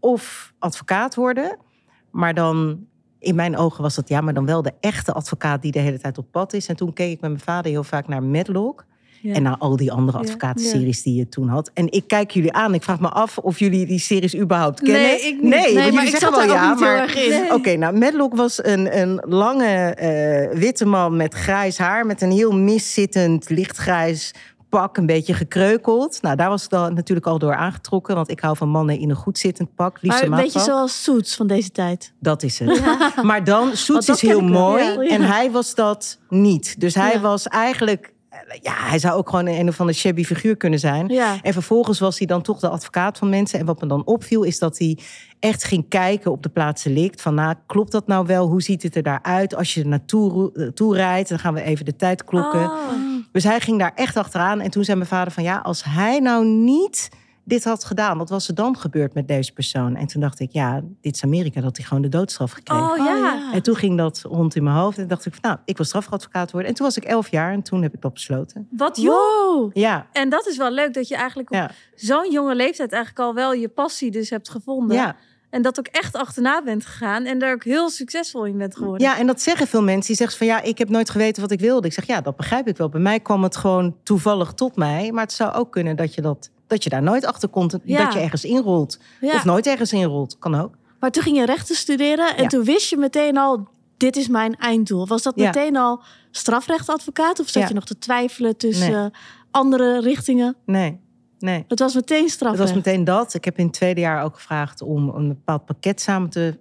of 0.00 0.52
advocaat 0.58 1.14
worden. 1.14 1.58
Maar 2.14 2.34
dan, 2.34 2.86
in 3.18 3.34
mijn 3.34 3.56
ogen 3.56 3.82
was 3.82 3.94
dat 3.94 4.08
ja, 4.08 4.20
maar 4.20 4.34
dan 4.34 4.46
wel 4.46 4.62
de 4.62 4.72
echte 4.80 5.12
advocaat 5.12 5.62
die 5.62 5.72
de 5.72 5.78
hele 5.78 5.98
tijd 5.98 6.18
op 6.18 6.26
pad 6.30 6.52
is. 6.52 6.66
En 6.66 6.76
toen 6.76 6.92
keek 6.92 7.12
ik 7.12 7.20
met 7.20 7.30
mijn 7.30 7.42
vader 7.42 7.70
heel 7.70 7.84
vaak 7.84 8.08
naar 8.08 8.22
Medlock. 8.22 8.84
Ja. 9.20 9.34
En 9.34 9.42
naar 9.42 9.56
al 9.58 9.76
die 9.76 9.92
andere 9.92 10.18
advocatenseries 10.18 11.02
die 11.02 11.14
je 11.14 11.28
toen 11.28 11.48
had. 11.48 11.70
En 11.74 11.92
ik 11.92 12.04
kijk 12.06 12.30
jullie 12.30 12.52
aan. 12.52 12.74
Ik 12.74 12.82
vraag 12.82 13.00
me 13.00 13.08
af 13.08 13.38
of 13.38 13.58
jullie 13.58 13.86
die 13.86 13.98
series 13.98 14.36
überhaupt 14.36 14.80
kennen. 14.80 15.02
Nee, 15.02 15.20
ik 15.20 15.40
niet. 15.40 15.50
Nee, 15.50 15.92
maar 15.92 16.06
ik 16.06 16.16
zat 16.16 16.30
wel 16.30 16.42
ook 16.42 16.48
ja, 16.48 16.70
niet 16.70 16.78
heel 16.78 16.88
maar... 16.88 16.98
erg 16.98 17.24
in. 17.24 17.30
Nee. 17.30 17.52
Oké, 17.52 17.76
nou, 17.76 17.98
Medlock 17.98 18.34
was 18.34 18.64
een, 18.64 19.00
een 19.00 19.22
lange 19.26 19.94
eh, 19.94 20.58
witte 20.58 20.84
man 20.84 21.16
met 21.16 21.34
grijs 21.34 21.78
haar. 21.78 22.06
Met 22.06 22.22
een 22.22 22.30
heel 22.30 22.52
miszittend, 22.52 23.50
lichtgrijs 23.50 24.34
pak, 24.80 24.96
een 24.96 25.06
beetje 25.06 25.34
gekreukeld. 25.34 26.22
Nou, 26.22 26.36
daar 26.36 26.48
was 26.48 26.64
ik 26.64 26.70
dan 26.70 26.94
natuurlijk 26.94 27.26
al 27.26 27.38
door 27.38 27.54
aangetrokken. 27.54 28.14
Want 28.14 28.30
ik 28.30 28.40
hou 28.40 28.56
van 28.56 28.68
mannen 28.68 28.98
in 28.98 29.10
een 29.10 29.16
goed 29.16 29.38
zittend 29.38 29.74
pak. 29.74 29.98
Liefst 30.02 30.22
een 30.22 30.30
Maar 30.30 30.38
een 30.38 30.44
beetje 30.44 30.60
zoals 30.60 31.02
Suits 31.02 31.36
van 31.36 31.46
deze 31.46 31.70
tijd. 31.70 32.12
Dat 32.20 32.42
is 32.42 32.58
het. 32.58 32.82
Maar 33.22 33.44
dan, 33.44 33.76
Soets 33.76 34.08
is 34.08 34.20
heel 34.20 34.40
wel, 34.40 34.48
mooi. 34.48 34.84
ja. 34.84 35.02
En 35.14 35.22
hij 35.22 35.50
was 35.50 35.74
dat 35.74 36.18
niet. 36.28 36.80
Dus 36.80 36.94
hij 36.94 37.12
Ja. 37.12 37.20
was 37.20 37.48
eigenlijk... 37.48 38.12
Ja, 38.62 38.72
hij 38.76 38.98
zou 38.98 39.14
ook 39.18 39.28
gewoon 39.28 39.46
een 39.46 39.68
of 39.68 39.80
andere 39.80 39.98
shabby 39.98 40.24
figuur 40.24 40.56
kunnen 40.56 40.78
zijn. 40.78 41.08
Ja. 41.08 41.36
En 41.42 41.52
vervolgens 41.52 41.98
was 41.98 42.18
hij 42.18 42.26
dan 42.26 42.42
toch 42.42 42.60
de 42.60 42.68
advocaat 42.68 43.18
van 43.18 43.28
mensen. 43.28 43.58
En 43.58 43.66
wat 43.66 43.80
me 43.80 43.86
dan 43.86 44.04
opviel 44.04 44.42
is 44.42 44.58
dat 44.58 44.78
hij 44.78 44.98
echt 45.38 45.64
ging 45.64 45.88
kijken 45.88 46.30
op 46.30 46.42
de 46.42 46.48
plaatsen 46.48 46.92
ligt. 46.92 47.22
Van 47.22 47.34
nou, 47.34 47.54
klopt 47.66 47.92
dat 47.92 48.06
nou 48.06 48.26
wel? 48.26 48.46
Hoe 48.48 48.62
ziet 48.62 48.82
het 48.82 48.96
er 48.96 49.02
daaruit? 49.02 49.54
Als 49.54 49.74
je 49.74 49.80
er 49.80 49.86
naartoe 49.88 50.52
eh, 50.54 50.66
toe 50.66 50.94
rijdt, 50.96 51.28
dan 51.28 51.38
gaan 51.38 51.54
we 51.54 51.62
even 51.62 51.84
de 51.84 51.96
tijd 51.96 52.24
klokken. 52.24 52.60
Oh. 52.64 52.78
Dus 53.34 53.44
hij 53.44 53.60
ging 53.60 53.78
daar 53.78 53.92
echt 53.94 54.16
achteraan. 54.16 54.60
En 54.60 54.70
toen 54.70 54.84
zei 54.84 54.96
mijn 54.96 55.08
vader 55.08 55.32
van 55.32 55.42
ja, 55.42 55.58
als 55.58 55.84
hij 55.84 56.18
nou 56.20 56.44
niet 56.46 57.08
dit 57.44 57.64
had 57.64 57.84
gedaan, 57.84 58.18
wat 58.18 58.28
was 58.28 58.48
er 58.48 58.54
dan 58.54 58.78
gebeurd 58.78 59.14
met 59.14 59.28
deze 59.28 59.52
persoon? 59.52 59.96
En 59.96 60.06
toen 60.06 60.20
dacht 60.20 60.40
ik, 60.40 60.52
ja, 60.52 60.80
dit 61.00 61.14
is 61.14 61.22
Amerika, 61.22 61.60
dat 61.60 61.76
hij 61.76 61.86
gewoon 61.86 62.02
de 62.02 62.08
doodstraf 62.08 62.52
gekregen. 62.52 62.90
Oh, 62.90 62.96
ja. 62.96 63.52
En 63.52 63.62
toen 63.62 63.76
ging 63.76 63.98
dat 63.98 64.22
rond 64.28 64.56
in 64.56 64.62
mijn 64.62 64.76
hoofd. 64.76 64.98
En 64.98 65.08
dacht 65.08 65.26
ik, 65.26 65.32
van, 65.32 65.42
nou, 65.50 65.58
ik 65.64 65.76
wil 65.76 65.86
strafadvocaat 65.86 66.50
worden. 66.50 66.68
En 66.70 66.76
toen 66.76 66.86
was 66.86 66.96
ik 66.96 67.04
elf 67.04 67.30
jaar 67.30 67.52
en 67.52 67.62
toen 67.62 67.82
heb 67.82 67.94
ik 67.94 68.00
dat 68.00 68.12
besloten. 68.12 68.68
Wat. 68.70 68.96
Wow. 68.96 69.70
Ja, 69.76 70.06
En 70.12 70.28
dat 70.28 70.46
is 70.46 70.56
wel 70.56 70.70
leuk 70.70 70.94
dat 70.94 71.08
je 71.08 71.16
eigenlijk 71.16 71.50
op 71.50 71.56
ja, 71.56 71.70
zo'n 71.94 72.30
jonge 72.30 72.54
leeftijd 72.54 72.92
eigenlijk 72.92 73.24
al 73.24 73.34
wel 73.34 73.52
je 73.52 73.68
passie 73.68 74.10
dus 74.10 74.30
hebt 74.30 74.48
gevonden. 74.48 74.96
ja. 74.96 75.16
En 75.54 75.62
dat 75.62 75.78
ook 75.78 75.86
echt 75.86 76.16
achterna 76.16 76.62
bent 76.62 76.86
gegaan 76.86 77.24
en 77.24 77.38
daar 77.38 77.52
ook 77.52 77.64
heel 77.64 77.90
succesvol 77.90 78.44
in 78.44 78.58
bent 78.58 78.76
geworden. 78.76 79.06
Ja, 79.06 79.18
en 79.18 79.26
dat 79.26 79.40
zeggen 79.40 79.66
veel 79.66 79.82
mensen. 79.82 80.06
Die 80.06 80.16
zeggen 80.16 80.38
van 80.38 80.46
ja, 80.46 80.62
ik 80.62 80.78
heb 80.78 80.88
nooit 80.88 81.10
geweten 81.10 81.42
wat 81.42 81.50
ik 81.50 81.60
wilde. 81.60 81.86
Ik 81.86 81.92
zeg 81.92 82.06
ja, 82.06 82.20
dat 82.20 82.36
begrijp 82.36 82.68
ik 82.68 82.76
wel. 82.76 82.88
Bij 82.88 83.00
mij 83.00 83.20
kwam 83.20 83.42
het 83.42 83.56
gewoon 83.56 83.96
toevallig 84.02 84.52
tot 84.52 84.76
mij. 84.76 85.12
Maar 85.12 85.22
het 85.22 85.32
zou 85.32 85.52
ook 85.54 85.72
kunnen 85.72 85.96
dat 85.96 86.14
je, 86.14 86.20
dat, 86.20 86.50
dat 86.66 86.84
je 86.84 86.90
daar 86.90 87.02
nooit 87.02 87.24
achter 87.26 87.48
komt. 87.48 87.76
Ja. 87.84 88.04
Dat 88.04 88.12
je 88.12 88.18
ergens 88.20 88.44
inrolt. 88.44 88.98
Ja. 89.20 89.34
Of 89.34 89.44
nooit 89.44 89.66
ergens 89.66 89.92
inrolt. 89.92 90.38
Kan 90.38 90.54
ook. 90.60 90.74
Maar 91.00 91.10
toen 91.10 91.22
ging 91.22 91.36
je 91.36 91.44
rechten 91.46 91.74
studeren 91.76 92.36
en 92.36 92.42
Ja. 92.42 92.48
toen 92.48 92.64
wist 92.64 92.90
je 92.90 92.96
meteen 92.96 93.36
al, 93.38 93.68
dit 93.96 94.16
is 94.16 94.28
mijn 94.28 94.56
einddoel. 94.56 95.06
Was 95.06 95.22
dat 95.22 95.32
Ja. 95.36 95.44
meteen 95.44 95.76
al 95.76 96.02
strafrechtadvocaat 96.30 97.40
of 97.40 97.48
zat 97.48 97.62
Ja. 97.62 97.68
je 97.68 97.74
nog 97.74 97.84
te 97.84 97.98
twijfelen 97.98 98.56
tussen 98.56 98.92
Nee. 99.00 99.10
andere 99.50 100.00
richtingen? 100.00 100.56
Nee, 100.66 101.00
nee. 101.44 101.64
Het 101.68 101.78
was 101.78 101.94
meteen 101.94 102.22
Het 102.22 102.30
strafrecht. 102.30 102.62
was 102.62 102.74
meteen 102.74 103.04
dat. 103.04 103.34
Ik 103.34 103.44
heb 103.44 103.58
in 103.58 103.64
het 103.64 103.74
tweede 103.74 104.00
jaar 104.00 104.24
ook 104.24 104.34
gevraagd 104.34 104.82
om 104.82 105.08
een 105.08 105.28
bepaald 105.28 105.64
pakket 105.64 106.00
samen 106.00 106.30
te, 106.30 106.58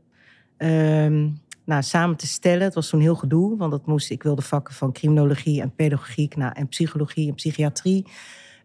ehm, 0.58 1.30
nou, 1.66 1.84
samen 1.84 2.16
te 2.16 2.28
stellen. 2.28 2.64
Het 2.64 2.74
was 2.74 2.90
toen 2.90 3.02
heel 3.02 3.16
gedoe, 3.16 3.58
want 3.58 3.72
dat 3.72 3.86
moest, 3.86 4.10
ik 4.10 4.24
wilde 4.24 4.42
vakken 4.42 4.74
van 4.74 4.92
criminologie 4.92 5.62
en 5.62 5.76
pedagogiek 5.76 6.36
nou, 6.36 6.52
en 6.56 6.68
psychologie 6.68 7.28
en 7.28 7.36
psychiatrie 7.36 8.06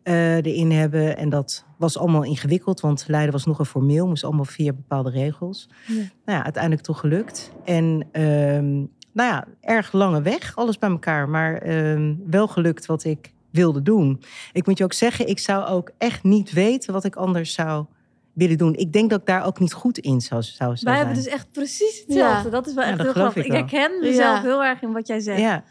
eh, 0.03 0.37
erin 0.37 0.71
hebben. 0.71 1.17
En 1.17 1.29
dat 1.29 1.65
was 1.77 1.99
allemaal 1.99 2.25
ingewikkeld, 2.25 2.81
want 2.81 3.05
Leiden 3.09 3.33
was 3.33 3.45
nogal 3.45 3.65
formeel, 3.65 4.07
moest 4.09 4.25
allemaal 4.25 4.45
via 4.45 4.73
bepaalde 4.73 5.11
regels. 5.11 5.69
Ja. 5.87 5.95
Nou 5.95 6.39
ja, 6.39 6.45
uiteindelijk 6.45 6.83
toch 6.83 7.01
gelukt. 7.01 7.53
En 7.65 8.09
ehm, 8.13 8.75
nou 9.13 9.31
ja, 9.33 9.47
erg 9.61 9.93
lange 9.93 10.23
weg, 10.23 10.57
alles 10.57 10.79
bij 10.79 10.91
elkaar, 10.91 11.29
maar 11.29 11.55
ehm, 11.55 12.15
wel 12.27 12.49
gelukt 12.49 12.87
wat 12.87 13.05
ik 13.05 13.33
wilde 13.51 13.83
doen. 13.83 14.23
Ik 14.53 14.67
moet 14.67 14.79
je 14.79 14.85
ook 14.85 14.93
zeggen, 14.93 15.29
ik 15.29 15.39
zou 15.39 15.67
ook 15.67 15.91
echt 15.99 16.23
niet 16.23 16.53
weten 16.53 16.93
wat 16.93 17.05
ik 17.05 17.17
anders 17.17 17.53
zou 17.53 17.85
willen 18.33 18.59
doen. 18.59 18.75
Ik 18.75 18.93
denk 18.93 19.11
dat 19.11 19.21
ik 19.21 19.27
daar 19.27 19.45
ook 19.45 19.59
niet 19.59 19.73
goed 19.73 19.99
in 19.99 20.21
zou, 20.21 20.43
zou, 20.43 20.55
zou 20.57 20.69
Wij 20.69 20.79
zijn. 20.95 20.97
hebben 20.97 21.15
dus 21.15 21.27
echt 21.33 21.53
precies 21.53 22.03
hetzelfde. 22.07 22.45
Ja. 22.45 22.51
Dat 22.51 22.67
is 22.67 22.75
wel 22.75 22.85
Ja, 22.85 22.91
echt 22.91 23.03
heel 23.03 23.11
grappig. 23.13 23.45
Ik, 23.45 23.53
herken 23.53 23.91
mezelf 24.01 24.37
Ja. 24.37 24.43
heel 24.43 24.65
erg 24.65 24.83
in 24.83 24.93
wat 24.93 25.07
jij 25.07 25.21
zegt. 25.21 25.41
ja. 25.41 25.65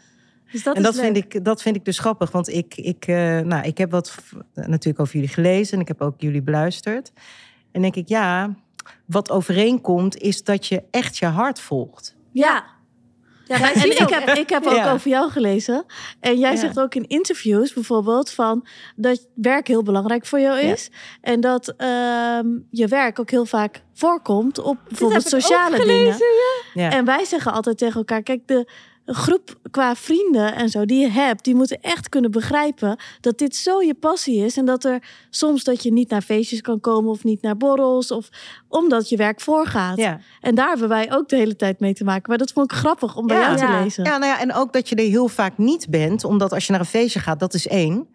Dus 0.52 0.62
dat 0.62 0.76
en 0.76 0.82
dat 0.82 0.94
vind, 0.98 1.16
ik, 1.16 1.44
dat 1.44 1.62
vind 1.62 1.76
ik 1.76 1.84
dus 1.84 1.98
grappig. 1.98 2.30
Want 2.30 2.48
ik, 2.48 2.74
ik, 2.76 3.06
eh, 3.06 3.14
nou, 3.40 3.66
ik 3.66 3.78
heb 3.78 3.90
wat 3.90 4.14
natuurlijk 4.54 5.00
over 5.00 5.14
jullie 5.14 5.28
gelezen. 5.28 5.74
En 5.74 5.80
ik 5.80 5.88
heb 5.88 6.00
ook 6.00 6.20
jullie 6.20 6.42
beluisterd. 6.42 7.12
En 7.72 7.82
denk 7.82 7.96
ik, 7.96 8.08
ja, 8.08 8.54
wat 9.04 9.30
overeenkomt 9.30 10.16
is 10.16 10.44
dat 10.44 10.66
je 10.66 10.82
echt 10.90 11.16
je 11.18 11.26
hart 11.26 11.60
volgt. 11.60 12.16
Ja. 12.32 12.64
Ja, 13.48 13.72
En 13.72 13.90
ik 13.90 14.08
heb, 14.08 14.28
ik 14.36 14.48
heb 14.48 14.66
ook 14.66 14.72
Ja. 14.74 14.92
over 14.92 15.10
jou 15.10 15.30
gelezen. 15.30 15.84
En 16.20 16.38
jij 16.38 16.52
Ja. 16.52 16.56
zegt 16.58 16.80
ook 16.80 16.94
in 16.94 17.06
interviews 17.06 17.72
bijvoorbeeld 17.72 18.30
van 18.30 18.66
dat 18.96 19.26
werk 19.34 19.66
heel 19.68 19.82
belangrijk 19.82 20.26
voor 20.26 20.40
jou 20.40 20.58
Ja. 20.66 20.72
is. 20.72 20.90
En 21.20 21.40
dat 21.40 21.74
ehm, 21.76 22.46
je 22.70 22.86
werk 22.88 23.18
ook 23.20 23.30
heel 23.30 23.46
vaak 23.46 23.82
voorkomt 23.94 24.58
op 24.58 24.76
bijvoorbeeld 24.88 25.22
heb 25.22 25.32
ik 25.32 25.38
ook 25.38 25.40
sociale 25.42 25.76
gelezen, 25.76 26.18
dingen. 26.74 26.90
Ja. 26.90 26.96
En 26.96 27.04
wij 27.04 27.24
zeggen 27.24 27.52
altijd 27.52 27.78
tegen 27.78 27.96
elkaar: 27.96 28.22
kijk, 28.22 28.40
de 28.46 28.68
groep 29.14 29.58
qua 29.70 29.94
vrienden 29.94 30.54
en 30.54 30.68
zo 30.68 30.84
die 30.84 31.00
je 31.00 31.08
hebt, 31.08 31.44
die 31.44 31.54
moeten 31.54 31.78
echt 31.80 32.08
kunnen 32.08 32.30
begrijpen 32.30 32.96
dat 33.20 33.38
dit 33.38 33.56
zo 33.56 33.82
je 33.82 33.94
passie 33.94 34.44
is. 34.44 34.56
En 34.56 34.64
dat 34.64 34.84
er 34.84 35.02
soms 35.30 35.64
dat 35.64 35.82
je 35.82 35.92
niet 35.92 36.10
naar 36.10 36.22
feestjes 36.22 36.60
kan 36.60 36.80
komen 36.80 37.10
of 37.10 37.24
niet 37.24 37.42
naar 37.42 37.56
borrels. 37.56 38.10
Of 38.10 38.28
omdat 38.68 39.08
je 39.08 39.16
werk 39.16 39.40
voorgaat. 39.40 39.96
Ja. 39.96 40.20
En 40.40 40.54
daar 40.54 40.68
hebben 40.68 40.88
wij 40.88 41.12
ook 41.12 41.28
de 41.28 41.36
hele 41.36 41.56
tijd 41.56 41.80
mee 41.80 41.94
te 41.94 42.04
maken. 42.04 42.24
Maar 42.28 42.38
dat 42.38 42.52
vond 42.52 42.72
ik 42.72 42.78
grappig 42.78 43.16
om 43.16 43.26
bij 43.26 43.36
Ja. 43.36 43.42
jou 43.42 43.56
te 43.56 43.64
Ja. 43.64 43.82
lezen. 43.82 44.04
Ja, 44.04 44.18
nou 44.18 44.32
ja, 44.32 44.40
en 44.40 44.54
ook 44.54 44.72
dat 44.72 44.88
je 44.88 44.94
er 44.94 45.08
heel 45.08 45.28
vaak 45.28 45.58
niet 45.58 45.86
bent, 45.90 46.24
omdat 46.24 46.52
als 46.52 46.66
je 46.66 46.72
naar 46.72 46.80
een 46.80 46.86
feestje 46.86 47.20
gaat, 47.20 47.40
dat 47.40 47.54
is 47.54 47.66
één. 47.68 48.06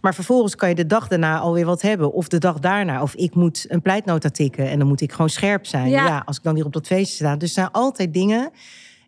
Maar 0.00 0.14
vervolgens 0.14 0.54
kan 0.56 0.68
je 0.68 0.74
de 0.74 0.86
dag 0.86 1.08
daarna 1.08 1.38
alweer 1.38 1.64
wat 1.66 1.82
hebben. 1.82 2.12
Of 2.12 2.28
de 2.28 2.38
dag 2.38 2.58
daarna. 2.58 3.02
Of 3.02 3.14
ik 3.14 3.34
moet 3.34 3.64
een 3.68 3.82
pleitnota 3.82 4.28
tikken 4.30 4.70
en 4.70 4.78
dan 4.78 4.88
moet 4.88 5.00
ik 5.00 5.12
gewoon 5.12 5.28
scherp 5.30 5.66
zijn. 5.66 5.88
Ja. 5.90 6.06
Ja, 6.06 6.22
als 6.26 6.36
ik 6.36 6.42
dan 6.42 6.54
weer 6.54 6.64
op 6.64 6.72
dat 6.72 6.86
feestje 6.86 7.14
sta. 7.24 7.36
Dus 7.36 7.48
er 7.48 7.54
zijn 7.54 7.70
altijd 7.70 8.12
dingen. 8.14 8.50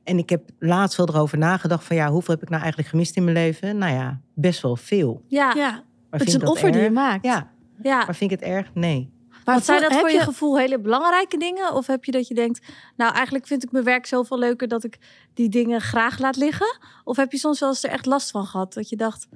En 0.07 0.19
ik 0.19 0.31
heb 0.31 0.51
laatst 0.59 0.97
wel 0.97 1.09
erover 1.09 1.39
nagedacht 1.39 1.85
van 1.85 1.97
ja, 1.97 2.11
hoeveel 2.11 2.35
heb 2.35 2.43
ik 2.43 2.49
nou 2.49 2.61
eigenlijk 2.61 2.91
gemist 2.91 3.17
in 3.17 3.25
mijn 3.25 3.37
leven? 3.37 3.79
Nou 3.79 3.93
ja, 3.93 4.21
best 4.35 4.63
wel 4.63 4.77
veel. 4.77 5.23
Ja. 5.29 5.53
ja. 5.55 5.55
Ja, 5.55 5.71
Maar 5.71 6.21
het 6.21 6.23
vind 6.23 6.29
is 6.29 6.35
een 6.35 6.49
offer 6.49 6.73
die 6.73 6.83
je 6.83 6.91
maakt. 6.91 7.25
Ja, 7.25 7.51
maar 7.83 8.15
vind 8.15 8.33
ik 8.33 8.41
het 8.41 8.49
erg? 8.49 8.71
Nee. 8.75 9.11
Maar 9.31 9.55
Want 9.55 9.67
zijn 9.67 9.81
dat 9.81 9.93
voor 9.93 10.11
je 10.11 10.21
gevoel 10.21 10.59
hele 10.59 10.79
belangrijke 10.79 11.37
dingen? 11.37 11.75
Of 11.75 11.87
heb 11.87 12.05
je 12.05 12.13
dat 12.13 12.29
je 12.29 12.35
denkt, 12.35 12.67
nou 12.97 13.15
eigenlijk 13.15 13.47
vind 13.47 13.63
ik 13.65 13.73
mijn 13.73 13.85
werk 13.85 14.07
zoveel 14.07 14.39
leuker 14.39 14.69
dat 14.69 14.85
ik 14.85 14.99
die 15.35 15.49
dingen 15.49 15.81
graag 15.81 16.19
laat 16.19 16.37
liggen? 16.37 16.79
Of 17.05 17.17
heb 17.17 17.33
je 17.33 17.39
soms 17.39 17.61
wel 17.61 17.69
eens 17.69 17.85
er 17.85 17.91
echt 17.91 18.07
last 18.07 18.31
van 18.31 18.47
gehad? 18.47 18.73
Dat 18.73 18.89
je 18.89 18.97
dacht, 18.97 19.29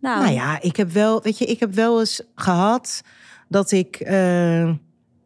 nou, 0.00 0.20
Nou 0.20 0.32
ja, 0.32 0.60
ik 0.62 0.76
heb 0.76 0.90
wel, 0.90 1.22
weet 1.22 1.38
je, 1.38 1.44
ik 1.44 1.60
heb 1.60 1.74
wel 1.74 1.98
eens 2.00 2.22
gehad 2.34 3.02
dat 3.48 3.70
ik, 3.70 3.96
eh, 3.96 4.72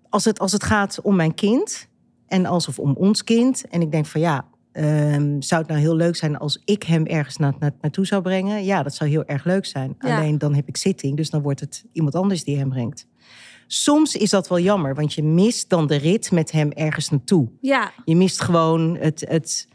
als, 0.08 0.24
het, 0.24 0.38
als 0.38 0.52
het 0.52 0.64
gaat 0.64 1.00
om 1.02 1.16
mijn 1.16 1.34
kind 1.34 1.88
en 2.26 2.46
alsof 2.46 2.78
om 2.78 2.94
ons 2.94 3.24
kind, 3.24 3.68
en 3.68 3.80
ik 3.80 3.90
denk 3.90 4.06
van 4.06 4.20
ja, 4.20 4.44
ehm, 4.72 5.40
zou 5.40 5.60
het 5.60 5.70
nou 5.70 5.80
heel 5.80 5.94
leuk 5.96 6.16
zijn 6.16 6.38
als 6.38 6.62
ik 6.64 6.82
hem 6.82 7.06
ergens 7.06 7.36
na, 7.36 7.54
na- 7.58 7.74
naartoe 7.80 8.06
zou 8.06 8.22
brengen? 8.22 8.64
Ja, 8.64 8.82
dat 8.82 8.94
zou 8.94 9.10
heel 9.10 9.24
erg 9.24 9.44
leuk 9.44 9.66
zijn. 9.66 9.94
Ja. 9.98 10.16
Alleen 10.16 10.38
dan 10.38 10.54
heb 10.54 10.68
ik 10.68 10.76
zitting, 10.76 11.16
dus 11.16 11.30
dan 11.30 11.42
wordt 11.42 11.60
het 11.60 11.84
iemand 11.92 12.14
anders 12.14 12.44
die 12.44 12.56
hem 12.58 12.68
brengt. 12.68 13.06
soms 13.66 14.16
is 14.16 14.30
dat 14.30 14.48
wel 14.48 14.58
jammer, 14.60 14.94
want 14.94 15.14
je 15.14 15.22
mist 15.22 15.68
dan 15.68 15.86
de 15.86 15.96
rit 15.96 16.30
met 16.30 16.50
hem 16.50 16.70
ergens 16.70 17.08
naartoe. 17.08 17.48
Ja, 17.60 17.92
Je 18.04 18.16
mist 18.16 18.40
gewoon 18.40 18.96
het, 18.96 19.24
het, 19.28 19.68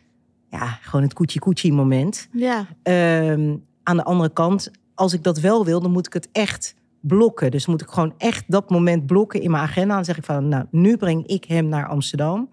ja, 0.49 0.65
gewoon 0.81 1.01
het 1.01 1.13
koetsie-koetsie 1.13 1.73
moment. 1.73 2.27
Ja. 2.31 2.67
Ehm, 2.83 3.55
aan 3.83 3.97
de 3.97 4.03
andere 4.03 4.29
kant, 4.33 4.71
als 4.95 5.13
ik 5.13 5.23
dat 5.23 5.39
wel 5.39 5.65
wil, 5.65 5.81
dan 5.81 5.91
moet 5.91 6.05
ik 6.05 6.13
het 6.13 6.29
echt 6.31 6.75
blokken. 7.01 7.51
Dus 7.51 7.65
moet 7.65 7.81
ik 7.81 7.89
gewoon 7.89 8.13
echt 8.17 8.43
dat 8.47 8.69
moment 8.69 9.05
blokken 9.05 9.41
in 9.41 9.51
mijn 9.51 9.63
agenda. 9.63 9.95
Dan 9.95 10.05
zeg 10.05 10.17
ik 10.17 10.23
van, 10.23 10.47
nou, 10.47 10.65
nu 10.71 10.97
breng 10.97 11.27
ik 11.27 11.43
hem 11.45 11.67
naar 11.67 11.87
Amsterdam. 11.87 12.49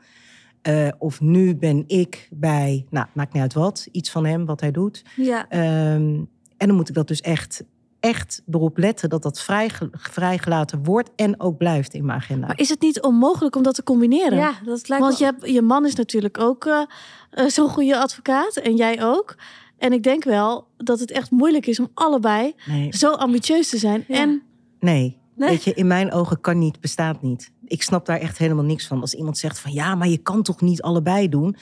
Eh, 0.63 0.89
of 0.99 1.21
nu 1.21 1.57
ben 1.57 1.85
ik 1.87 2.29
bij, 2.31 2.87
nou, 2.91 3.07
maakt 3.15 3.33
niet 3.33 3.43
uit 3.43 3.53
wat, 3.55 3.89
iets 3.93 4.11
van 4.11 4.27
hem, 4.27 4.47
wat 4.47 4.61
hij 4.61 4.71
doet. 4.71 5.03
ja. 5.17 5.49
Ehm, 5.49 6.21
en 6.57 6.69
dan 6.69 6.75
moet 6.77 6.89
ik 6.89 6.95
dat 6.95 7.09
dus 7.09 7.21
echt, 7.21 7.65
echt 8.01 8.43
erop 8.51 8.79
letten 8.79 9.09
dat 9.09 9.23
dat 9.23 9.41
vrijge- 9.43 9.89
vrijgelaten 9.93 10.85
wordt 10.85 11.11
en 11.17 11.41
ook 11.41 11.57
blijft 11.57 11.95
in 11.95 12.05
mijn 12.05 12.19
agenda. 12.19 12.47
Maar 12.47 12.59
is 12.61 12.69
het 12.69 12.81
niet 12.81 13.03
onmogelijk 13.03 13.57
om 13.57 13.63
dat 13.63 13.75
te 13.75 13.83
combineren? 13.83 14.39
ja, 14.39 14.53
dat 14.65 14.89
lijkt 14.89 15.05
Want 15.05 15.19
me... 15.19 15.25
je, 15.27 15.33
hebt, 15.33 15.49
je 15.51 15.63
man 15.63 15.87
is 15.87 15.95
natuurlijk 15.95 16.39
ook 16.41 16.65
eh, 16.67 16.83
eh, 17.31 17.47
zo'n 17.47 17.69
goede 17.69 17.97
advocaat. 17.99 18.57
En 18.57 18.77
jij 18.77 19.05
ook. 19.05 19.37
En 19.79 19.93
ik 19.93 20.03
denk 20.03 20.25
wel 20.25 20.67
dat 20.77 21.01
het 21.01 21.11
echt 21.11 21.31
moeilijk 21.31 21.67
is 21.67 21.81
om 21.81 21.89
allebei 21.95 22.55
Nee, 22.67 22.97
zo 22.97 23.11
ambitieus 23.13 23.69
te 23.69 23.79
zijn. 23.79 24.05
Ja. 24.09 24.17
En 24.17 24.43
nee. 24.81 25.21
Nee? 25.35 25.49
Weet 25.49 25.65
je, 25.65 25.75
in 25.75 25.87
mijn 25.87 26.13
ogen 26.13 26.41
kan 26.41 26.59
niet, 26.59 26.81
bestaat 26.81 27.23
niet. 27.23 27.53
Ik 27.65 27.83
snap 27.83 28.07
daar 28.07 28.19
echt 28.19 28.39
helemaal 28.39 28.65
niks 28.65 28.87
van. 28.87 29.01
Als 29.01 29.15
iemand 29.15 29.39
zegt 29.39 29.59
van 29.59 29.73
ja, 29.73 29.95
maar 29.95 30.09
je 30.09 30.19
kan 30.19 30.43
toch 30.43 30.61
niet 30.61 30.83
allebei 30.83 31.29
doen? 31.29 31.57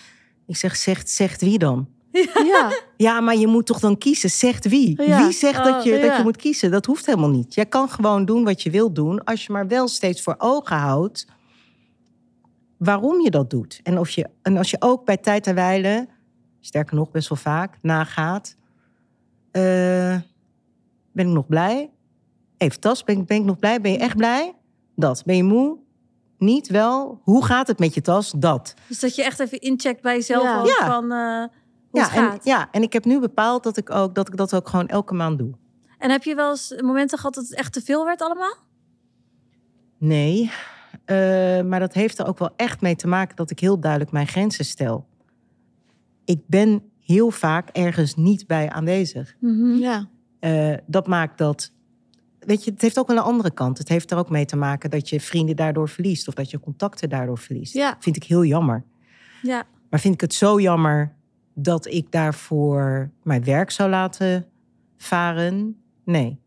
Ik 0.46 0.56
zeg, 0.56 0.76
zegt, 0.76 1.10
zegt 1.10 1.40
wie 1.40 1.58
dan? 1.58 1.88
ja, 2.52 2.72
Ja, 2.96 3.20
maar 3.20 3.36
je 3.36 3.46
moet 3.46 3.66
toch 3.66 3.80
dan 3.80 3.98
kiezen? 3.98 4.30
Zegt 4.30 4.68
wie? 4.68 5.02
Ja. 5.02 5.22
Wie 5.22 5.32
zegt 5.32 5.64
dat, 5.64 5.84
je, 5.84 5.94
Oh, 5.96 6.02
dat 6.02 6.16
je 6.16 6.22
moet 6.22 6.36
kiezen? 6.36 6.70
Dat 6.70 6.86
hoeft 6.86 7.06
helemaal 7.06 7.30
niet. 7.30 7.54
Jij 7.54 7.66
kan 7.66 7.88
gewoon 7.88 8.24
doen 8.24 8.44
wat 8.44 8.62
je 8.62 8.70
wilt 8.70 8.94
doen, 8.94 9.24
als 9.24 9.46
je 9.46 9.52
maar 9.52 9.66
wel 9.68 9.88
steeds 9.88 10.22
voor 10.22 10.34
ogen 10.38 10.76
houdt 10.76 11.26
waarom 12.76 13.20
je 13.20 13.30
dat 13.30 13.50
doet. 13.50 13.80
En, 13.82 13.98
of 13.98 14.10
je, 14.10 14.28
en 14.42 14.56
als 14.56 14.70
je 14.70 14.76
ook 14.78 15.04
bij 15.04 15.16
tijd 15.16 15.46
en 15.46 15.54
wijle, 15.54 16.08
sterker 16.60 16.96
nog 16.96 17.10
best 17.10 17.28
wel 17.28 17.38
vaak, 17.38 17.78
nagaat. 17.82 18.56
eh, 19.50 19.62
ben 21.12 21.26
ik 21.26 21.32
nog 21.34 21.46
blij? 21.46 21.90
Even 22.56 22.80
tas, 22.80 23.04
ben, 23.04 23.18
ik- 23.18 23.26
ben 23.26 23.36
ik 23.36 23.44
nog 23.44 23.58
blij? 23.58 23.80
Ben 23.80 23.92
je 23.92 23.98
echt 23.98 24.16
blij? 24.16 24.54
Dat. 24.96 25.22
Ben 25.26 25.36
je 25.36 25.44
moe? 25.44 25.78
Niet 26.40 26.68
wel? 26.68 27.20
Hoe 27.22 27.44
gaat 27.44 27.66
het 27.66 27.78
met 27.78 27.94
je 27.94 28.00
tas? 28.00 28.32
Dat. 28.36 28.74
Dus 28.86 29.00
dat 29.00 29.14
je 29.14 29.24
echt 29.24 29.40
even 29.40 29.60
incheckt 29.60 30.02
bij 30.02 30.14
jezelf 30.14 30.42
Ja. 30.42 30.58
ook 30.60 30.68
van 30.86 31.12
eh, 31.12 31.18
hoe 31.90 32.00
Ja 32.00 32.02
het 32.02 32.12
en, 32.16 32.22
gaat. 32.30 32.44
ja, 32.44 32.68
en 32.70 32.82
ik 32.82 32.92
heb 32.92 33.04
nu 33.04 33.20
bepaald 33.20 33.62
dat 33.62 33.76
ik, 33.76 33.90
ook, 33.90 34.14
dat 34.14 34.28
ik 34.28 34.36
dat 34.36 34.54
ook 34.54 34.68
gewoon 34.68 34.88
elke 34.88 35.14
maand 35.14 35.38
doe. 35.38 35.52
En 35.98 36.10
heb 36.10 36.22
je 36.22 36.34
wel 36.34 36.50
eens 36.50 36.74
momenten 36.80 37.18
gehad 37.18 37.34
dat 37.34 37.44
het 37.44 37.54
echt 37.54 37.72
te 37.72 37.82
veel 37.82 38.04
werd 38.04 38.22
allemaal? 38.22 38.54
Nee, 39.98 40.50
eh, 41.04 41.16
maar 41.62 41.80
dat 41.80 41.92
heeft 41.92 42.18
er 42.18 42.26
ook 42.26 42.38
wel 42.38 42.50
echt 42.56 42.80
mee 42.80 42.96
te 42.96 43.06
maken 43.08 43.36
dat 43.36 43.50
ik 43.50 43.60
heel 43.60 43.80
duidelijk 43.80 44.12
mijn 44.12 44.26
grenzen 44.28 44.64
stel. 44.64 45.06
Ik 46.24 46.40
ben 46.46 46.82
heel 47.00 47.30
vaak 47.30 47.68
ergens 47.68 48.14
niet 48.14 48.46
bij 48.46 48.70
aanwezig. 48.70 49.34
ja. 49.78 50.08
Eh, 50.40 50.74
dat 50.86 51.06
maakt 51.06 51.38
dat. 51.38 51.72
Weet 52.40 52.64
je, 52.64 52.70
het 52.70 52.80
heeft 52.80 52.98
ook 52.98 53.06
wel 53.06 53.16
een 53.16 53.22
andere 53.22 53.50
kant. 53.50 53.78
Het 53.78 53.88
heeft 53.88 54.10
er 54.10 54.18
ook 54.18 54.30
mee 54.30 54.44
te 54.44 54.56
maken 54.56 54.90
dat 54.90 55.08
je 55.08 55.20
vrienden 55.20 55.56
daardoor 55.56 55.88
verliest 55.88 56.28
of 56.28 56.34
dat 56.34 56.50
je 56.50 56.60
contacten 56.60 57.08
daardoor 57.08 57.38
verliest. 57.38 57.74
Ja. 57.74 57.96
Vind 57.98 58.16
ik 58.16 58.24
heel 58.24 58.44
jammer. 58.44 58.84
Ja. 59.42 59.66
Maar 59.90 60.00
vind 60.00 60.14
ik 60.14 60.20
het 60.20 60.34
zo 60.34 60.60
jammer 60.60 61.16
dat 61.54 61.86
ik 61.86 62.12
daarvoor 62.12 63.10
mijn 63.22 63.44
werk 63.44 63.70
zou 63.70 63.90
laten 63.90 64.46
varen? 64.96 65.76
Nee. 66.04 66.39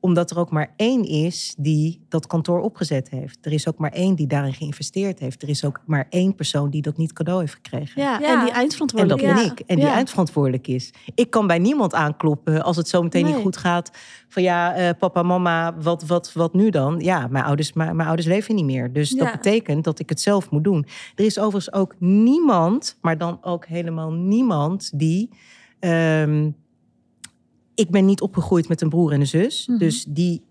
Omdat 0.00 0.30
er 0.30 0.38
ook 0.38 0.50
maar 0.50 0.72
één 0.76 1.04
is 1.04 1.54
die 1.58 2.00
dat 2.08 2.26
kantoor 2.26 2.60
opgezet 2.60 3.10
heeft. 3.10 3.38
Er 3.46 3.52
is 3.52 3.68
ook 3.68 3.78
maar 3.78 3.92
één 3.92 4.14
die 4.14 4.26
daarin 4.26 4.52
geïnvesteerd 4.54 5.18
heeft. 5.18 5.42
Er 5.42 5.48
is 5.48 5.64
ook 5.64 5.80
maar 5.86 6.06
één 6.10 6.34
persoon 6.34 6.70
die 6.70 6.82
dat 6.82 6.96
niet 6.96 7.12
cadeau 7.12 7.40
heeft 7.40 7.54
gekregen. 7.54 8.02
Ja, 8.02 8.10
Ja. 8.10 8.14
en 8.14 8.20
die 8.20 8.30
En 8.38 8.44
dat 8.46 8.54
eindverantwoordelijk. 8.54 9.22
ben 9.34 9.44
ik. 9.44 9.60
En 9.60 9.76
die 9.76 9.84
Ja. 9.84 9.92
eindverantwoordelijk 9.94 10.66
is. 10.66 10.90
Ik 11.14 11.30
kan 11.30 11.46
bij 11.46 11.58
niemand 11.58 11.94
aankloppen 11.94 12.62
als 12.64 12.76
het 12.76 12.88
zo 12.88 13.02
meteen 13.02 13.24
Nee. 13.24 13.32
niet 13.34 13.42
goed 13.42 13.56
gaat. 13.56 13.90
Van 14.28 14.42
ja, 14.42 14.74
eh, 14.74 14.90
papa, 14.98 15.22
mama, 15.22 15.76
wat, 15.80 16.06
wat, 16.06 16.32
wat 16.32 16.54
nu 16.54 16.70
dan? 16.70 17.00
Ja, 17.00 17.26
mijn 17.26 17.44
ouders, 17.44 17.72
mijn, 17.72 17.96
mijn 17.96 18.08
ouders 18.08 18.28
leven 18.28 18.54
niet 18.54 18.64
meer. 18.64 18.92
Dus 18.92 19.10
dat 19.10 19.32
betekent 19.32 19.84
dat 19.84 19.98
ik 19.98 20.08
het 20.08 20.20
zelf 20.20 20.50
moet 20.50 20.64
doen. 20.64 20.86
Er 21.14 21.24
is 21.24 21.38
overigens 21.38 21.72
ook 21.74 21.94
niemand, 21.98 22.98
maar 23.00 23.18
dan 23.18 23.38
ook 23.42 23.66
helemaal 23.66 24.12
niemand 24.12 24.90
die. 24.94 25.30
ehm, 25.80 26.50
ik 27.78 27.90
ben 27.90 28.04
niet 28.04 28.20
opgegroeid 28.20 28.68
met 28.68 28.80
een 28.80 28.88
broer 28.88 29.12
en 29.12 29.20
een 29.20 29.26
zus. 29.26 29.66
Mhm. 29.66 29.78
Dus 29.78 30.04
die, 30.04 30.42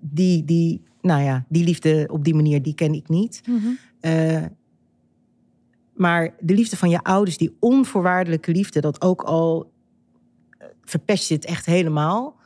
die, 0.00 0.44
die, 0.44 0.82
nou 1.00 1.22
ja, 1.22 1.44
die 1.48 1.64
liefde 1.64 2.08
op 2.12 2.24
die 2.24 2.34
manier, 2.34 2.62
die 2.62 2.74
ken 2.74 2.94
ik 2.94 3.08
niet. 3.08 3.42
Mhm. 3.48 3.66
Eh, 4.00 4.42
maar 5.94 6.34
de 6.40 6.54
liefde 6.54 6.76
van 6.76 6.88
je 6.90 7.02
ouders, 7.02 7.36
die 7.36 7.56
onvoorwaardelijke 7.60 8.52
liefde, 8.52 8.80
dat 8.80 9.02
ook 9.02 9.22
al 9.22 9.70
eh, 10.58 10.66
verpest 10.84 11.28
je 11.28 11.34
het 11.34 11.44
echt 11.44 11.66
helemaal. 11.66 12.36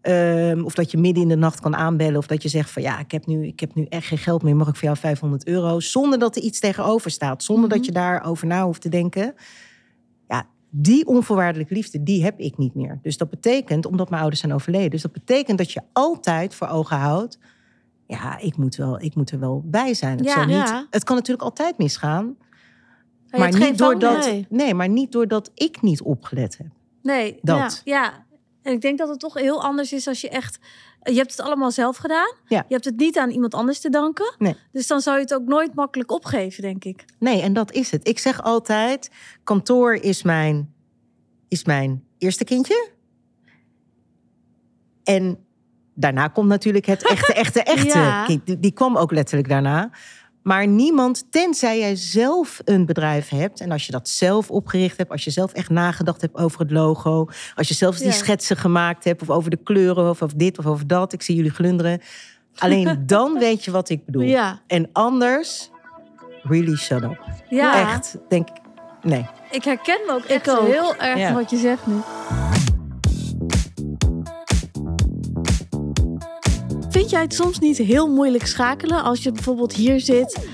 Ehm, 0.00 0.62
of 0.64 0.74
dat 0.74 0.90
je 0.90 0.98
midden 0.98 1.22
in 1.22 1.28
de 1.28 1.36
nacht 1.36 1.60
kan 1.60 1.76
aanbellen. 1.76 2.16
Of 2.18 2.26
dat 2.26 2.42
je 2.42 2.48
zegt 2.48 2.70
van 2.70 2.82
ja, 2.82 2.98
ik 2.98 3.10
heb 3.10 3.26
nu, 3.26 3.46
ik 3.46 3.60
heb 3.60 3.74
nu 3.74 3.84
echt 3.84 4.06
geen 4.06 4.18
geld 4.18 4.42
meer. 4.42 4.56
Mag 4.56 4.68
ik 4.68 4.74
voor 4.74 4.84
jou 4.84 4.96
500 4.96 5.46
euro? 5.46 5.80
Zonder 5.80 6.18
dat 6.18 6.36
er 6.36 6.42
iets 6.42 6.60
tegenover 6.60 7.10
staat. 7.10 7.42
Zonder 7.42 7.68
Mhm. 7.68 7.76
dat 7.76 7.86
je 7.86 7.92
daarover 7.92 8.46
na 8.46 8.64
hoeft 8.64 8.80
te 8.80 8.88
denken. 8.88 9.34
Die 10.74 11.06
onvoorwaardelijke 11.06 11.74
liefde, 11.74 12.02
die 12.02 12.24
heb 12.24 12.38
ik 12.38 12.58
niet 12.58 12.74
meer. 12.74 12.98
Dus 13.02 13.16
dat 13.16 13.30
betekent, 13.30 13.86
omdat 13.86 14.08
mijn 14.08 14.20
ouders 14.20 14.40
zijn 14.40 14.54
overleden. 14.54 14.90
Dus 14.90 15.02
dat 15.02 15.12
betekent 15.12 15.58
dat 15.58 15.72
je 15.72 15.80
altijd 15.92 16.54
voor 16.54 16.68
ogen 16.68 16.96
houdt. 16.96 17.38
Ja, 18.06 18.38
ik 18.38 18.56
moet, 18.56 18.76
wel, 18.76 19.00
ik 19.00 19.14
moet 19.14 19.30
er 19.30 19.38
wel 19.38 19.62
bij 19.64 19.94
zijn. 19.94 20.16
Het, 20.16 20.26
Ja. 20.26 20.32
zal 20.34 20.44
niet, 20.44 20.54
Ja. 20.68 20.86
het 20.90 21.04
kan 21.04 21.16
natuurlijk 21.16 21.44
altijd 21.44 21.78
misgaan. 21.78 22.36
Maar 23.30 23.58
niet, 23.58 23.78
doordat, 23.78 24.24
nee. 24.24 24.46
nee, 24.48 24.74
maar 24.74 24.88
niet 24.88 25.12
doordat 25.12 25.50
ik 25.54 25.82
niet 25.82 26.02
opgelet 26.02 26.58
heb. 26.58 26.66
Nee, 27.02 27.38
Dat. 27.42 27.80
ja. 27.84 28.24
En 28.62 28.72
ik 28.72 28.80
denk 28.80 28.98
dat 28.98 29.08
het 29.08 29.20
toch 29.20 29.34
heel 29.34 29.62
anders 29.62 29.92
is 29.92 30.06
als 30.08 30.20
je 30.20 30.28
echt... 30.28 30.58
Je 31.02 31.14
hebt 31.14 31.30
het 31.30 31.40
allemaal 31.40 31.70
zelf 31.70 31.96
gedaan. 31.96 32.34
Ja. 32.46 32.64
Je 32.68 32.74
hebt 32.74 32.84
het 32.84 32.96
niet 32.96 33.18
aan 33.18 33.30
iemand 33.30 33.54
anders 33.54 33.80
te 33.80 33.90
danken. 33.90 34.34
Nee. 34.38 34.56
Dus 34.72 34.86
dan 34.86 35.00
zou 35.00 35.16
je 35.16 35.22
het 35.22 35.34
ook 35.34 35.46
nooit 35.46 35.74
makkelijk 35.74 36.10
opgeven, 36.10 36.62
denk 36.62 36.84
ik. 36.84 37.04
Nee, 37.18 37.40
en 37.42 37.52
dat 37.52 37.72
is 37.72 37.90
het. 37.90 38.08
Ik 38.08 38.18
zeg 38.18 38.42
altijd, 38.42 39.10
kantoor 39.44 39.94
is 39.94 40.22
mijn, 40.22 40.74
is 41.48 41.64
mijn 41.64 42.04
eerste 42.18 42.44
kindje. 42.44 42.90
En 45.04 45.44
daarna 45.94 46.28
komt 46.28 46.48
natuurlijk 46.48 46.86
het 46.86 47.08
echte, 47.08 47.32
echte, 47.32 47.62
echte 47.62 47.98
Ja. 47.98 48.24
kind. 48.24 48.46
Die, 48.46 48.58
die 48.60 48.72
kwam 48.72 48.96
ook 48.96 49.12
letterlijk 49.12 49.48
daarna. 49.48 49.90
Maar 50.42 50.66
niemand, 50.66 51.24
tenzij 51.30 51.78
jij 51.78 51.96
zelf 51.96 52.60
een 52.64 52.86
bedrijf 52.86 53.28
hebt... 53.28 53.60
en 53.60 53.70
als 53.70 53.86
je 53.86 53.92
dat 53.92 54.08
zelf 54.08 54.50
opgericht 54.50 54.96
hebt... 54.96 55.10
als 55.10 55.24
je 55.24 55.30
zelf 55.30 55.52
echt 55.52 55.70
nagedacht 55.70 56.20
hebt 56.20 56.36
over 56.36 56.60
het 56.60 56.70
logo... 56.70 57.28
als 57.54 57.68
je 57.68 57.74
zelf 57.74 57.96
die 57.96 58.06
Ja. 58.06 58.12
schetsen 58.12 58.56
gemaakt 58.56 59.04
hebt... 59.04 59.22
of 59.22 59.30
over 59.30 59.50
de 59.50 59.58
kleuren, 59.64 60.10
of 60.10 60.22
over 60.22 60.38
dit 60.38 60.58
of 60.58 60.66
over 60.66 60.86
dat... 60.86 61.12
ik 61.12 61.22
zie 61.22 61.34
jullie 61.36 61.50
glunderen. 61.50 62.00
Alleen 62.58 63.02
dan 63.06 63.38
weet 63.38 63.64
je 63.64 63.70
wat 63.70 63.88
ik 63.88 64.04
bedoel. 64.04 64.22
Ja. 64.22 64.60
En 64.66 64.88
anders, 64.92 65.70
really 66.42 66.76
shut 66.76 67.02
up. 67.02 67.18
Ja, 67.48 67.92
Echt, 67.94 68.16
denk 68.28 68.48
ik. 68.48 68.56
Nee. 69.02 69.26
ik 69.50 69.64
herken 69.64 69.98
me 70.06 70.12
ook 70.12 70.24
echt 70.24 70.50
ook. 70.50 70.66
heel 70.66 70.96
erg 70.96 71.18
Ja. 71.18 71.32
wat 71.32 71.50
je 71.50 71.56
zegt 71.56 71.86
nu. 71.86 71.94
Vind 77.02 77.14
jij 77.14 77.22
het 77.22 77.34
soms 77.34 77.58
niet 77.58 77.78
heel 77.78 78.08
moeilijk 78.08 78.46
schakelen 78.46 79.02
als 79.02 79.22
je 79.22 79.32
bijvoorbeeld 79.32 79.72
hier 79.72 80.00
zit, 80.00 80.48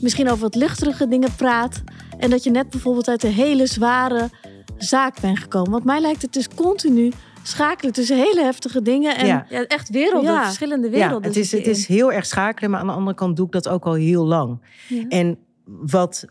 misschien 0.00 0.28
over 0.28 0.40
wat 0.42 0.54
luchtige 0.54 1.08
dingen 1.08 1.34
praat 1.36 1.82
en 2.18 2.30
dat 2.30 2.44
je 2.44 2.50
net 2.50 2.70
bijvoorbeeld 2.70 3.08
uit 3.08 3.22
een 3.22 3.32
hele 3.32 3.66
zware 3.66 4.30
zaak 4.76 5.20
bent 5.20 5.38
gekomen? 5.38 5.70
Want 5.70 5.84
mij 5.84 6.00
lijkt 6.00 6.22
het 6.22 6.32
dus 6.32 6.48
continu 6.48 7.12
schakelen 7.42 7.92
tussen 7.92 8.16
hele 8.16 8.42
heftige 8.42 8.82
dingen 8.82 9.16
en 9.16 9.26
Ja. 9.26 9.46
Ja, 9.48 9.66
echt 9.66 9.88
werelden, 9.90 10.32
Ja. 10.32 10.44
verschillende 10.44 10.86
Ja, 10.86 10.92
werelden. 10.92 11.22
het 11.28 11.36
is, 11.36 11.52
het 11.52 11.66
is 11.66 11.86
heel 11.86 12.12
erg 12.12 12.26
schakelen, 12.26 12.70
maar 12.70 12.80
aan 12.80 12.86
de 12.86 12.92
andere 12.92 13.16
kant 13.16 13.36
doe 13.36 13.46
ik 13.46 13.52
dat 13.52 13.68
ook 13.68 13.86
al 13.86 13.94
heel 13.94 14.24
lang. 14.26 14.60
Ja. 14.88 15.08
En 15.08 15.38
wat, 15.64 16.24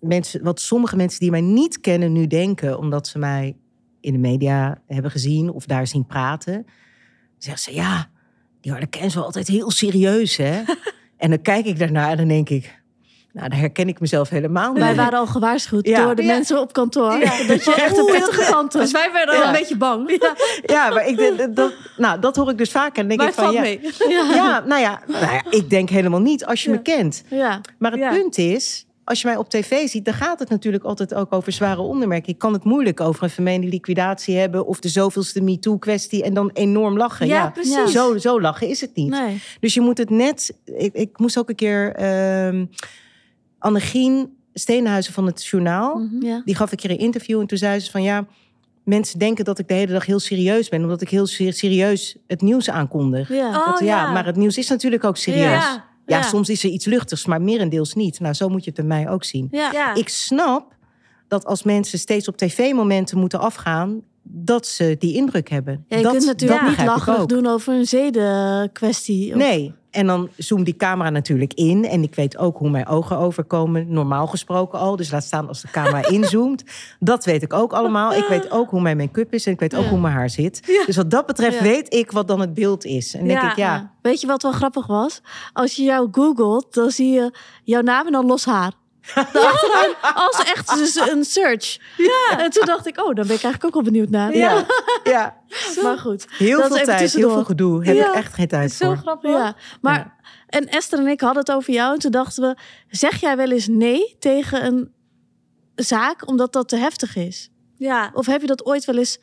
mensen, 0.00 0.42
wat 0.42 0.60
sommige 0.60 0.96
mensen 0.96 1.20
die 1.20 1.30
mij 1.30 1.40
niet 1.40 1.80
kennen 1.80 2.12
nu 2.12 2.26
denken, 2.26 2.78
omdat 2.78 3.06
ze 3.06 3.18
mij 3.18 3.56
in 4.00 4.12
de 4.12 4.18
media 4.18 4.82
hebben 4.86 5.10
gezien 5.10 5.50
of 5.50 5.66
daar 5.66 5.86
zien 5.86 6.06
praten, 6.06 6.66
zeggen 7.38 7.62
ze 7.62 7.74
ja, 7.74 8.12
die 8.64 8.72
harde 8.72 8.86
Ken 8.86 9.02
is 9.02 9.14
wel 9.14 9.24
altijd 9.24 9.48
heel 9.48 9.70
serieus, 9.70 10.36
hè? 10.36 10.62
en 11.16 11.30
dan 11.30 11.42
kijk 11.42 11.66
ik 11.66 11.78
daarnaar 11.78 12.10
en 12.10 12.16
dan 12.16 12.28
denk 12.28 12.48
ik, 12.48 12.82
nou, 13.32 13.48
daar 13.48 13.58
herken 13.58 13.88
ik 13.88 14.00
mezelf 14.00 14.28
helemaal 14.28 14.72
niet. 14.72 14.82
wij 14.82 14.94
waren 14.94 15.18
al 15.18 15.26
gewaarschuwd 15.26 15.86
Ja. 15.86 16.04
door 16.04 16.14
de 16.14 16.22
Ja. 16.22 16.32
mensen 16.34 16.60
op 16.60 16.72
kantoor 16.72 17.12
Ja. 17.18 17.42
dat 17.46 17.64
je 17.64 17.74
echt 17.74 17.98
een 17.98 18.04
pittige 18.04 18.50
kant 18.52 18.72
Dus 18.72 18.92
wij 18.92 19.10
werden 19.12 19.34
al 19.40 19.46
een 19.46 19.52
beetje 19.52 19.76
bang. 19.76 20.10
Ja, 20.62 20.88
maar 20.88 21.06
ik, 21.06 21.16
denk 21.16 21.56
dat, 21.56 21.72
nou, 21.96 22.20
dat 22.20 22.36
hoor 22.36 22.50
ik 22.50 22.58
dus 22.58 22.70
vaak 22.70 22.96
en 22.96 23.08
denk 23.08 23.20
Maar 23.20 23.28
ik 23.28 23.34
van 23.34 23.52
ja, 23.52 23.60
mee. 23.60 23.80
Ja. 24.08 24.24
ja, 24.34 24.62
nou 24.66 24.80
ja, 24.80 25.00
nou 25.06 25.24
ja, 25.24 25.42
ik 25.50 25.70
denk 25.70 25.88
helemaal 25.90 26.20
niet 26.20 26.44
als 26.44 26.62
je 26.62 26.70
Ja. 26.70 26.76
me 26.76 26.82
kent. 26.82 27.22
Ja. 27.30 27.60
Maar 27.78 27.90
het 27.90 28.00
Ja. 28.00 28.10
punt 28.10 28.38
is, 28.38 28.86
als 29.04 29.20
je 29.20 29.26
mij 29.28 29.36
op 29.36 29.48
tv 29.48 29.88
ziet, 29.88 30.04
dan 30.04 30.14
gaat 30.14 30.38
het 30.38 30.48
natuurlijk 30.48 30.84
altijd 30.84 31.14
ook 31.14 31.32
over 31.32 31.52
zware 31.52 31.80
ondermerken. 31.80 32.32
Ik 32.32 32.38
kan 32.38 32.52
het 32.52 32.64
moeilijk 32.64 33.00
over 33.00 33.22
een 33.22 33.30
vermeende 33.30 33.66
liquidatie 33.66 34.36
hebben 34.36 34.66
of 34.66 34.80
de 34.80 34.88
zoveelste 34.88 35.40
MeToo-kwestie 35.40 36.22
en 36.22 36.34
dan 36.34 36.50
enorm 36.52 36.96
lachen. 36.96 37.26
Ja, 37.26 37.50
precies. 37.50 37.92
Zo, 37.92 38.18
zo 38.18 38.40
lachen 38.40 38.68
is 38.68 38.80
het 38.80 38.94
niet. 38.94 39.10
Nee. 39.10 39.42
Dus 39.60 39.74
je 39.74 39.80
moet 39.80 39.98
het 39.98 40.10
net. 40.10 40.54
Ik, 40.64 40.92
ik 40.94 41.18
moest 41.18 41.38
ook 41.38 41.48
een 41.48 41.54
keer. 41.54 41.94
ehm 41.94 42.64
Annegien 43.58 44.36
Steenhuizen 44.54 45.12
van 45.12 45.26
het 45.26 45.46
Journaal. 45.46 45.96
Mhm. 45.98 46.26
Ja. 46.26 46.42
Die 46.44 46.54
gaf 46.54 46.70
een 46.70 46.76
keer 46.76 46.90
een 46.90 46.98
interview 46.98 47.40
en 47.40 47.46
toen 47.46 47.58
zei 47.58 47.78
ze 47.80 47.90
van 47.90 48.02
ja. 48.02 48.26
Mensen 48.84 49.18
denken 49.18 49.44
dat 49.44 49.58
ik 49.58 49.68
de 49.68 49.74
hele 49.74 49.92
dag 49.92 50.06
heel 50.06 50.18
serieus 50.18 50.68
ben, 50.68 50.82
omdat 50.82 51.00
ik 51.02 51.08
heel 51.08 51.26
ser- 51.26 51.52
serieus 51.52 52.16
het 52.26 52.40
nieuws 52.42 52.70
aankondig. 52.70 53.28
Ja. 53.28 53.48
Oh, 53.48 53.66
Dat- 53.66 53.78
ja, 53.78 53.86
ja. 53.86 54.12
maar 54.12 54.26
het 54.26 54.36
nieuws 54.36 54.58
is 54.58 54.68
natuurlijk 54.68 55.04
ook 55.04 55.16
serieus. 55.16 55.80
Ja. 56.06 56.22
Soms 56.22 56.48
is 56.48 56.64
er 56.64 56.70
iets 56.70 56.84
luchtigs, 56.84 57.26
maar 57.26 57.42
merendeels 57.42 57.94
niet. 57.94 58.20
Nou, 58.20 58.34
zo 58.34 58.48
moet 58.48 58.64
je 58.64 58.70
het 58.74 58.86
bij 58.86 58.98
mij 58.98 59.10
ook 59.10 59.24
zien. 59.24 59.48
Ja. 59.50 59.72
Ja. 59.72 59.94
Ik 59.94 60.08
snap 60.08 60.76
dat 61.28 61.44
als 61.44 61.62
mensen 61.62 61.98
steeds 61.98 62.28
op 62.28 62.36
tv-momenten 62.36 63.18
moeten 63.18 63.40
afgaan, 63.40 64.02
dat 64.26 64.66
ze 64.66 64.96
die 64.98 65.14
indruk 65.14 65.48
hebben. 65.50 65.84
Ja, 65.88 65.96
je 65.96 66.02
dat, 66.02 66.12
kunt 66.12 66.26
natuurlijk 66.26 66.60
dat 66.60 66.68
niet 66.70 66.86
lacherig 66.86 67.26
doen 67.26 67.46
over 67.46 67.74
een 67.74 67.86
zedenkwestie. 67.86 69.30
Of- 69.32 69.36
Nee. 69.38 69.74
En 69.90 70.06
dan 70.06 70.28
zoomt 70.36 70.64
die 70.64 70.76
camera 70.76 71.10
natuurlijk 71.10 71.52
in. 71.54 71.84
En 71.84 72.02
ik 72.02 72.14
weet 72.14 72.36
ook 72.38 72.58
hoe 72.58 72.70
mijn 72.70 72.86
ogen 72.86 73.18
overkomen. 73.18 73.86
Normaal 73.92 74.26
gesproken 74.26 74.78
al. 74.78 74.96
Dus 74.96 75.10
laat 75.10 75.24
staan 75.24 75.48
als 75.48 75.60
de 75.62 75.68
camera 75.70 76.08
inzoomt. 76.18 76.64
Dat 76.98 77.24
weet 77.24 77.42
ik 77.42 77.52
ook 77.52 77.72
allemaal. 77.72 78.14
Ik 78.14 78.24
weet 78.28 78.50
ook 78.50 78.70
hoe 78.70 78.80
mijn 78.80 78.96
make-up 78.96 79.32
is. 79.34 79.46
En 79.46 79.52
ik 79.52 79.60
weet 79.60 79.74
ook 79.74 79.82
Ja. 79.84 79.88
hoe 79.88 80.00
mijn 80.00 80.14
haar 80.14 80.30
zit. 80.30 80.82
Dus 80.86 80.96
wat 80.96 81.10
dat 81.10 81.26
betreft 81.26 81.60
weet 81.60 81.94
ik 81.94 82.10
wat 82.12 82.28
dan 82.28 82.40
het 82.40 82.54
beeld 82.54 82.84
is. 82.84 83.14
En 83.14 83.26
denk 83.28 83.42
ik, 83.42 83.56
ja, 83.56 83.74
Ja. 83.74 83.92
Weet 84.02 84.20
je 84.20 84.26
wat 84.26 84.42
wel 84.42 84.52
grappig 84.52 84.86
was? 84.86 85.20
Als 85.52 85.76
je 85.76 85.82
jou 85.82 86.08
googelt, 86.12 86.74
dan 86.74 86.90
zie 86.90 87.10
je 87.12 87.34
jouw 87.64 87.80
naam 87.82 88.06
en 88.06 88.12
dan 88.12 88.26
los 88.26 88.44
haar. 88.44 88.72
Als 90.14 90.42
echt 90.54 90.74
dus 90.74 90.94
een 90.94 91.24
search. 91.24 91.78
Ja. 91.96 92.38
En 92.38 92.50
toen 92.50 92.66
dacht 92.66 92.86
ik, 92.86 92.98
oh, 92.98 93.04
dan 93.04 93.26
ben 93.26 93.36
ik 93.36 93.42
eigenlijk 93.42 93.64
ook 93.64 93.74
wel 93.74 93.82
benieuwd 93.82 94.10
naar. 94.10 94.36
ja, 94.36 94.64
ja. 95.04 95.36
Maar 95.82 95.98
goed. 95.98 96.26
Heel 96.30 96.58
Dat 96.60 96.66
veel 96.76 96.84
tijd, 96.84 97.12
heel 97.12 97.30
veel 97.30 97.44
gedoe. 97.44 97.84
Heb 97.84 97.96
Ja. 97.96 98.08
ik 98.08 98.14
echt 98.14 98.34
geen 98.34 98.48
tijd 98.48 98.72
Zo 98.72 98.86
voor. 98.86 98.96
grappig. 98.96 99.30
Ja, 99.30 99.54
maar 99.80 100.14
en 100.48 100.68
Esther 100.68 100.98
en 100.98 101.06
ik 101.06 101.20
hadden 101.20 101.38
het 101.44 101.52
over 101.52 101.72
jou 101.72 101.92
en 101.94 101.98
toen 101.98 102.10
dachten 102.10 102.42
we, 102.42 102.56
zeg 102.88 103.20
jij 103.20 103.36
wel 103.36 103.50
eens 103.50 103.66
nee 103.68 104.16
tegen 104.18 104.64
een 104.64 104.92
zaak 105.74 106.28
omdat 106.28 106.52
dat 106.52 106.68
te 106.68 106.76
heftig 106.76 107.16
is? 107.16 107.50
Ja. 107.76 108.10
Of 108.14 108.26
heb 108.26 108.40
je 108.40 108.46
dat 108.46 108.64
ooit 108.64 108.84
wel 108.84 108.96
eens 108.96 109.18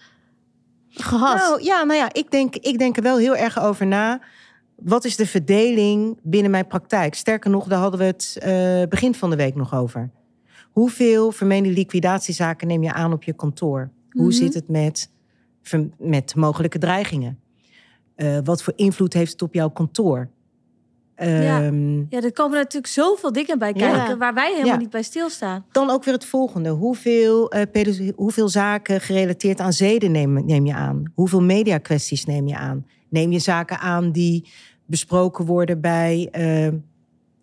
gehad? 0.89 1.35
Nou 1.37 1.63
ja, 1.63 1.83
nou 1.83 1.99
ja, 1.99 2.09
ik 2.13 2.31
denk, 2.31 2.55
ik 2.55 2.77
denk 2.79 2.97
er 2.97 3.03
wel 3.03 3.17
heel 3.17 3.35
erg 3.35 3.59
over 3.59 3.87
na. 3.87 4.19
Wat 4.83 5.05
is 5.05 5.15
de 5.15 5.25
verdeling 5.25 6.17
binnen 6.23 6.51
mijn 6.51 6.67
praktijk? 6.67 7.13
Sterker 7.15 7.49
nog, 7.49 7.67
daar 7.67 7.79
hadden 7.79 7.99
we 7.99 8.05
het 8.05 8.37
eh, 8.39 8.83
begin 8.89 9.13
van 9.15 9.29
de 9.29 9.35
week 9.35 9.55
nog 9.55 9.73
over. 9.75 10.09
Hoeveel 10.71 11.31
vermeende 11.31 11.69
liquidatiezaken 11.69 12.67
neem 12.67 12.83
je 12.83 12.93
aan 12.93 13.13
op 13.13 13.23
je 13.23 13.33
kantoor? 13.33 13.91
Hoe 14.11 14.21
Mhm. 14.23 14.31
zit 14.31 14.53
het 14.53 14.67
met, 14.67 15.09
met 15.97 16.35
mogelijke 16.35 16.77
dreigingen? 16.77 17.39
Eh, 18.15 18.37
wat 18.43 18.63
voor 18.63 18.73
invloed 18.75 19.13
heeft 19.13 19.31
het 19.31 19.41
op 19.41 19.53
jouw 19.53 19.69
kantoor? 19.69 20.29
Ja. 21.15 21.61
Ehm, 21.61 21.97
Ja, 21.99 22.21
er 22.21 22.33
komen 22.33 22.57
natuurlijk 22.57 22.93
zoveel 22.93 23.31
dingen 23.31 23.59
bij 23.59 23.71
Ja. 23.75 23.91
kijken 23.93 24.17
waar 24.17 24.33
wij 24.33 24.49
helemaal 24.51 24.71
Ja. 24.73 24.77
niet 24.77 24.89
bij 24.89 25.03
stilstaan. 25.03 25.65
Dan 25.71 25.89
ook 25.89 26.03
weer 26.03 26.13
het 26.13 26.25
volgende. 26.25 26.69
Hoeveel, 26.69 27.51
pedo- 27.71 28.11
hoeveel 28.15 28.49
zaken 28.49 29.01
gerelateerd 29.01 29.59
aan 29.59 29.73
zeden 29.73 30.11
neem, 30.11 30.45
neem 30.45 30.65
je 30.65 30.73
aan? 30.73 31.03
Hoeveel 31.15 31.41
mediakwesties 31.41 32.25
neem 32.25 32.47
je 32.47 32.57
aan? 32.57 32.85
Neem 33.09 33.31
je 33.31 33.39
zaken 33.39 33.79
aan 33.79 34.11
die 34.11 34.49
besproken 34.91 35.45
worden 35.45 35.81
bij, 35.81 36.27
eh, 36.31 36.67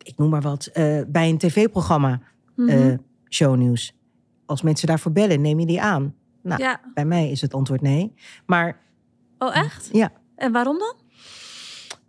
ik 0.03 0.17
noem 0.17 0.31
maar 0.31 0.41
wat, 0.41 0.67
eh, 0.67 1.01
bij 1.07 1.29
een 1.29 1.39
tv-programma, 1.39 2.21
eh, 2.57 2.95
shownieuws? 3.29 3.95
Als 4.47 4.63
mensen 4.63 4.87
daarvoor 4.89 5.13
bellen, 5.13 5.41
neem 5.41 5.61
je 5.61 5.67
die 5.67 5.81
aan? 5.83 6.15
Nou, 6.43 6.63
ja. 6.63 6.81
bij 6.95 7.05
mij 7.05 7.31
is 7.31 7.41
het 7.41 7.55
antwoord 7.55 7.81
nee. 7.81 8.13
Maar 8.47 8.79
Oh, 9.39 9.57
echt? 9.57 9.89
ja, 9.93 10.13
En 10.37 10.53
waarom 10.53 10.79
dan? 10.79 10.95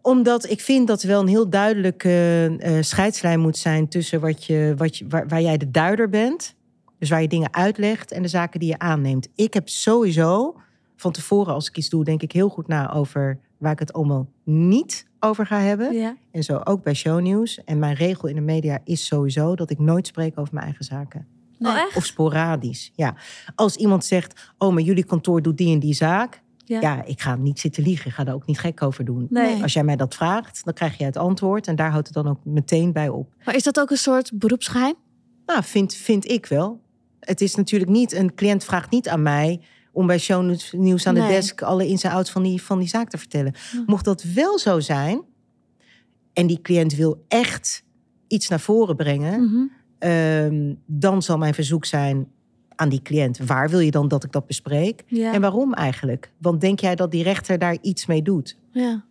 omdat 0.01 0.49
ik 0.49 0.61
vind 0.61 0.87
dat 0.87 1.01
er 1.01 1.07
wel 1.07 1.21
een 1.21 1.27
heel 1.27 1.49
duidelijke 1.49 2.77
scheidslijn 2.81 3.39
moet 3.39 3.57
zijn 3.57 3.87
tussen 3.87 4.19
wat 4.19 4.45
je, 4.45 4.73
wat 4.77 4.97
je, 4.97 5.07
waar, 5.07 5.27
waar 5.27 5.41
jij 5.41 5.57
de 5.57 5.71
duider 5.71 6.09
bent, 6.09 6.55
dus 6.99 7.09
waar 7.09 7.21
je 7.21 7.27
dingen 7.27 7.53
uitlegt, 7.53 8.11
en 8.11 8.21
de 8.21 8.27
zaken 8.27 8.59
die 8.59 8.69
je 8.69 8.79
aanneemt. 8.79 9.27
Ik 9.35 9.53
heb 9.53 9.69
sowieso 9.69 10.55
van 10.95 11.11
tevoren, 11.11 11.53
als 11.53 11.67
ik 11.67 11.77
iets 11.77 11.89
doe, 11.89 12.03
denk 12.03 12.21
ik 12.21 12.31
heel 12.31 12.49
goed 12.49 12.67
na 12.67 12.93
over 12.93 13.39
waar 13.57 13.71
ik 13.71 13.79
het 13.79 13.93
allemaal 13.93 14.27
niet 14.43 15.07
over 15.19 15.45
ga 15.45 15.59
hebben. 15.59 15.93
Ja. 15.93 16.15
En 16.31 16.43
zo 16.43 16.61
ook 16.63 16.83
bij 16.83 16.93
shownieuws. 16.93 17.63
En 17.63 17.79
mijn 17.79 17.95
regel 17.95 18.27
in 18.27 18.35
de 18.35 18.41
media 18.41 18.79
is 18.83 19.05
sowieso 19.05 19.55
dat 19.55 19.69
ik 19.69 19.79
nooit 19.79 20.07
spreek 20.07 20.39
over 20.39 20.53
mijn 20.53 20.65
eigen 20.65 20.85
zaken. 20.85 21.27
Oh, 21.59 21.77
echt? 21.77 21.95
Of 21.95 22.05
sporadisch. 22.05 22.91
Ja. 22.95 23.15
Als 23.55 23.75
iemand 23.75 24.05
zegt, 24.05 24.51
oh, 24.57 24.73
maar 24.73 24.83
jullie 24.83 25.03
kantoor 25.03 25.41
doet 25.41 25.57
die 25.57 25.73
en 25.73 25.79
die 25.79 25.93
zaak. 25.93 26.41
Ja. 26.65 26.81
Ja, 26.81 27.03
ik 27.05 27.21
ga 27.21 27.35
niet 27.35 27.59
zitten 27.59 27.83
liegen. 27.83 28.07
Ik 28.07 28.13
ga 28.13 28.23
daar 28.23 28.33
ook 28.33 28.45
niet 28.45 28.59
gek 28.59 28.83
over 28.83 29.05
doen. 29.05 29.27
Nee. 29.29 29.61
Als 29.61 29.73
jij 29.73 29.83
mij 29.83 29.95
dat 29.95 30.15
vraagt, 30.15 30.65
dan 30.65 30.73
krijg 30.73 30.97
je 30.97 31.03
het 31.03 31.17
antwoord. 31.17 31.67
En 31.67 31.75
daar 31.75 31.91
houdt 31.91 32.07
het 32.07 32.15
dan 32.15 32.27
ook 32.27 32.45
meteen 32.45 32.93
bij 32.93 33.09
op. 33.09 33.33
Maar 33.43 33.55
is 33.55 33.63
dat 33.63 33.79
ook 33.79 33.89
een 33.89 33.97
soort 33.97 34.31
beroepsgeheim? 34.33 34.95
Nou, 35.45 35.63
vind, 35.63 35.95
vind 35.95 36.31
ik 36.31 36.45
wel. 36.45 36.81
Het 37.19 37.41
is 37.41 37.55
natuurlijk 37.55 37.91
niet, 37.91 38.13
een 38.13 38.35
cliënt 38.35 38.63
vraagt 38.63 38.91
niet 38.91 39.09
aan 39.09 39.21
mij 39.21 39.61
om 39.91 40.07
bij 40.07 40.17
shownieuws 40.17 41.07
aan 41.07 41.13
de 41.13 41.19
Nee. 41.19 41.29
desk 41.29 41.61
alle 41.61 41.87
ins 41.87 42.03
en 42.03 42.11
outs 42.11 42.31
van 42.31 42.43
die, 42.43 42.61
van 42.61 42.79
die 42.79 42.87
zaak 42.87 43.09
te 43.09 43.17
vertellen. 43.17 43.53
Mocht 43.85 44.05
dat 44.05 44.23
wel 44.23 44.59
zo 44.59 44.79
zijn, 44.79 45.21
en 46.33 46.47
die 46.47 46.61
cliënt 46.61 46.95
wil 46.95 47.23
echt 47.27 47.83
iets 48.27 48.47
naar 48.47 48.59
voren 48.59 48.95
brengen, 48.95 49.41
Mhm. 49.43 49.65
ehm, 49.99 50.73
dan 50.85 51.21
zal 51.21 51.37
mijn 51.37 51.53
verzoek 51.53 51.85
zijn 51.85 52.27
aan 52.75 52.89
die 52.89 53.01
cliënt: 53.01 53.37
waar 53.37 53.69
wil 53.69 53.79
je 53.79 53.91
dan 53.91 54.07
dat 54.07 54.23
ik 54.23 54.31
dat 54.31 54.45
bespreek? 54.47 55.03
Ja. 55.07 55.33
En 55.33 55.41
waarom 55.41 55.73
eigenlijk? 55.73 56.31
Want 56.37 56.61
denk 56.61 56.79
jij 56.79 56.95
dat 56.95 57.11
die 57.11 57.23
rechter 57.23 57.59
daar 57.59 57.77
iets 57.81 58.05
mee 58.05 58.21
doet? 58.21 58.57
Ja. 58.71 59.03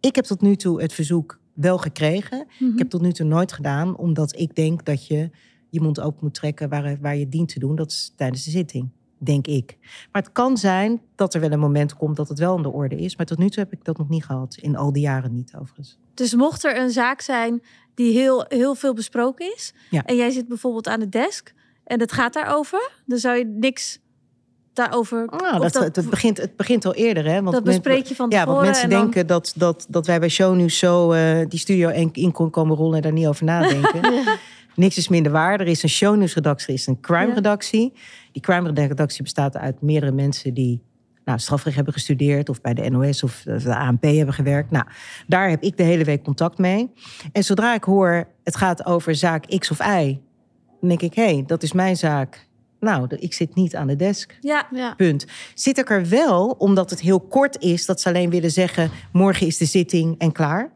Ik 0.00 0.14
heb 0.14 0.24
tot 0.24 0.40
nu 0.40 0.56
toe 0.56 0.80
het 0.82 0.92
verzoek 0.92 1.38
wel 1.52 1.78
gekregen. 1.78 2.46
Mhm. 2.58 2.72
Ik 2.72 2.78
heb 2.78 2.90
tot 2.90 3.00
nu 3.02 3.12
toe 3.12 3.26
nooit 3.26 3.52
gedaan, 3.52 3.96
omdat 3.96 4.38
ik 4.38 4.54
denk 4.54 4.84
dat 4.84 5.06
je 5.06 5.30
je 5.70 5.80
mond 5.80 6.00
open 6.00 6.18
moet 6.22 6.34
trekken 6.34 6.68
waar, 6.68 6.98
waar 7.00 7.16
je 7.16 7.28
dient 7.28 7.48
te 7.48 7.58
doen. 7.58 7.76
Dat 7.76 7.90
is 7.90 8.12
tijdens 8.16 8.44
de 8.44 8.50
zitting, 8.50 8.88
denk 9.24 9.46
ik. 9.46 9.76
Maar 10.12 10.22
het 10.22 10.32
kan 10.32 10.56
zijn 10.56 11.00
dat 11.14 11.34
er 11.34 11.40
wel 11.40 11.52
een 11.52 11.58
moment 11.58 11.96
komt 11.96 12.16
dat 12.16 12.28
het 12.28 12.38
wel 12.38 12.56
aan 12.56 12.62
de 12.62 12.68
orde 12.72 12.96
is. 12.96 13.16
Maar 13.16 13.26
tot 13.26 13.38
nu 13.38 13.48
toe 13.48 13.62
heb 13.62 13.72
ik 13.72 13.84
dat 13.84 13.98
nog 13.98 14.08
niet 14.08 14.24
gehad. 14.24 14.56
In 14.60 14.76
al 14.76 14.92
die 14.92 15.02
jaren 15.02 15.34
niet, 15.34 15.52
overigens. 15.58 15.98
Dus 16.14 16.34
mocht 16.34 16.64
er 16.64 16.76
een 16.78 16.90
zaak 16.90 17.20
zijn 17.20 17.62
die 17.94 18.12
heel, 18.18 18.44
heel 18.48 18.74
veel 18.74 18.94
besproken 18.94 19.54
is... 19.54 19.74
Ja. 19.90 20.04
en 20.04 20.16
jij 20.16 20.30
zit 20.30 20.48
bijvoorbeeld 20.48 20.88
aan 20.88 21.00
de 21.00 21.08
desk 21.08 21.52
en 21.84 22.00
het 22.00 22.12
gaat 22.12 22.32
daarover... 22.32 22.90
dan 23.06 23.18
zou 23.18 23.36
je 23.38 23.44
niks 23.44 23.98
daarover... 24.72 25.26
Nou, 25.26 25.60
dat, 25.60 25.96
het, 25.96 26.10
begint, 26.10 26.36
het 26.36 26.56
begint 26.56 26.84
al 26.84 26.94
eerder, 26.94 27.24
hè? 27.24 27.42
Want 27.42 27.54
dat 27.54 27.64
bespreek 27.64 28.06
je 28.06 28.14
van 28.14 28.30
Ja, 28.30 28.38
tevoren. 28.38 28.54
want 28.54 28.66
mensen 28.66 28.88
dan- 28.90 29.00
denken 29.00 29.26
dat, 29.26 29.52
dat, 29.56 29.86
dat 29.88 30.06
wij 30.06 30.20
bij 30.20 30.28
Shownieuws 30.28 30.78
zo 30.78 31.12
eh, 31.12 31.46
die 31.48 31.58
studio 31.58 31.88
in, 31.88 32.08
in 32.12 32.32
kon 32.32 32.50
komen 32.50 32.76
rollen 32.76 32.96
en 32.96 33.02
daar 33.02 33.12
niet 33.12 33.26
over 33.26 33.44
nadenken. 33.44 34.00
Niks 34.74 34.96
is 34.96 35.08
minder 35.08 35.32
waar. 35.32 35.60
Er 35.60 35.66
is 35.66 35.82
een 35.82 35.88
Shownieuws-redactie, 35.88 36.68
er 36.68 36.74
is 36.74 36.86
een 36.86 37.00
crime-redactie. 37.00 37.92
Die 38.32 38.42
crime-redactie 38.42 39.22
bestaat 39.22 39.56
uit 39.56 39.82
meerdere 39.82 40.12
mensen 40.12 40.54
die 40.54 40.82
nou, 41.24 41.38
strafrecht 41.38 41.76
hebben 41.76 41.94
gestudeerd... 41.94 42.48
of 42.48 42.60
bij 42.60 42.74
de 42.74 42.90
NOS 42.90 43.22
of 43.22 43.42
de 43.42 43.76
ANP 43.76 44.02
hebben 44.02 44.34
gewerkt. 44.34 44.70
Nou, 44.70 44.84
daar 45.26 45.50
heb 45.50 45.62
ik 45.62 45.76
de 45.76 45.82
hele 45.82 46.04
week 46.04 46.22
contact 46.22 46.58
mee. 46.58 46.90
En 47.32 47.44
zodra 47.44 47.74
ik 47.74 47.84
hoor, 47.84 48.28
het 48.44 48.56
gaat 48.56 48.86
over 48.86 49.14
zaak 49.14 49.58
X 49.58 49.70
of 49.70 49.78
Y... 49.78 50.20
dan 50.80 50.88
denk 50.88 51.02
ik, 51.02 51.14
hé, 51.14 51.32
hey, 51.32 51.44
dat 51.46 51.62
is 51.62 51.72
mijn 51.72 51.96
zaak. 51.96 52.50
Nou, 52.80 53.06
ik 53.08 53.32
zit 53.32 53.54
niet 53.54 53.76
aan 53.76 53.86
de 53.86 53.96
desk. 53.96 54.36
Ja, 54.40 54.66
Ja. 54.70 54.94
Punt. 54.94 55.26
Zit 55.54 55.78
ik 55.78 55.90
er 55.90 56.08
wel, 56.08 56.48
omdat 56.58 56.90
het 56.90 57.00
heel 57.00 57.20
kort 57.20 57.62
is, 57.62 57.86
dat 57.86 58.00
ze 58.00 58.08
alleen 58.08 58.30
willen 58.30 58.50
zeggen: 58.50 58.90
morgen 59.12 59.46
is 59.46 59.56
de 59.56 59.64
zitting 59.64 60.18
en 60.18 60.32
klaar. 60.32 60.72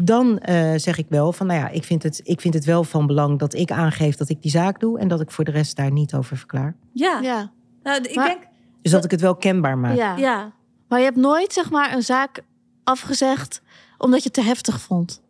Dan 0.00 0.38
eh, 0.38 0.72
zeg 0.76 0.98
ik 0.98 1.06
wel 1.08 1.32
van, 1.32 1.46
nou 1.46 1.58
ja, 1.60 1.68
ik 1.68 1.84
vind, 1.84 2.02
het, 2.02 2.20
ik 2.24 2.40
vind 2.40 2.54
het 2.54 2.64
wel 2.64 2.84
van 2.84 3.06
belang 3.06 3.38
dat 3.38 3.54
ik 3.54 3.70
aangeef 3.70 4.16
dat 4.16 4.28
ik 4.28 4.42
die 4.42 4.50
zaak 4.50 4.80
doe 4.80 4.98
en 4.98 5.08
dat 5.08 5.20
ik 5.20 5.30
voor 5.30 5.44
de 5.44 5.50
rest 5.50 5.76
daar 5.76 5.90
niet 5.90 6.14
over 6.14 6.36
verklaar. 6.36 6.76
ja. 6.92 7.20
Ja. 7.20 7.50
Nou, 7.82 8.02
ik 8.02 8.14
Maar- 8.14 8.26
denk... 8.26 8.40
Dus 8.82 8.92
dat 8.92 9.04
ik 9.04 9.10
het 9.10 9.20
wel 9.20 9.36
kenbaar 9.36 9.78
maak. 9.78 9.96
Ja. 9.96 10.16
Ja. 10.16 10.52
Maar 10.88 10.98
je 10.98 11.04
hebt 11.04 11.16
nooit 11.16 11.52
zeg 11.52 11.70
maar 11.70 11.92
een 11.94 12.02
zaak 12.02 12.40
afgezegd 12.84 13.62
omdat 13.98 14.18
je 14.18 14.24
het 14.24 14.32
te 14.34 14.42
heftig 14.42 14.80
vond. 14.80 15.22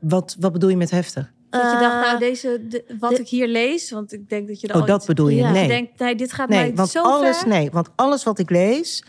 Wat, 0.00 0.36
wat 0.40 0.52
bedoel 0.52 0.68
je 0.68 0.76
met 0.76 0.90
heftig? 0.90 1.32
Dat 1.50 1.60
je 1.72 1.78
dacht, 1.78 1.94
nou, 2.00 2.14
Eh, 2.14 2.18
deze, 2.18 2.66
de- 2.68 2.84
wat 2.98 3.18
ik 3.18 3.28
hier 3.28 3.48
lees... 3.48 3.90
want 3.90 4.12
ik 4.12 4.28
denk 4.28 4.48
dat 4.48 4.60
je 4.60 4.68
er 4.68 4.80
Oh, 4.80 4.86
dat 4.86 5.06
bedoel 5.06 5.28
je? 5.28 5.36
ja. 5.36 5.46
Je 5.46 5.52
Nee. 5.52 5.68
denkt, 5.68 5.98
nee, 5.98 6.14
dit 6.14 6.32
gaat 6.32 6.48
Nee 6.48 6.58
mij 6.60 6.74
want, 6.74 6.88
zo 6.88 7.02
alles, 7.02 7.38
ver. 7.38 7.48
nee, 7.48 7.70
want 7.70 7.88
alles 7.96 8.24
wat 8.24 8.38
ik 8.38 8.50
lees 8.50 9.04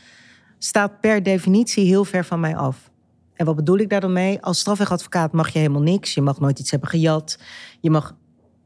staat 0.57 0.99
per 0.99 1.23
definitie 1.23 1.85
heel 1.85 2.05
ver 2.05 2.25
van 2.25 2.39
mij 2.39 2.55
af. 2.55 2.91
En 3.35 3.45
wat 3.45 3.55
bedoel 3.55 3.77
ik 3.77 3.89
daar 3.89 4.01
dan 4.01 4.13
mee? 4.13 4.41
Als 4.41 4.59
strafrechtadvocaat 4.59 5.31
mag 5.31 5.49
je 5.49 5.59
helemaal 5.59 5.81
niks. 5.81 6.13
Je 6.13 6.21
mag 6.21 6.39
nooit 6.39 6.59
iets 6.59 6.71
hebben 6.71 6.89
gejat. 6.89 7.39
Je 7.81 7.89
mag, 7.89 8.15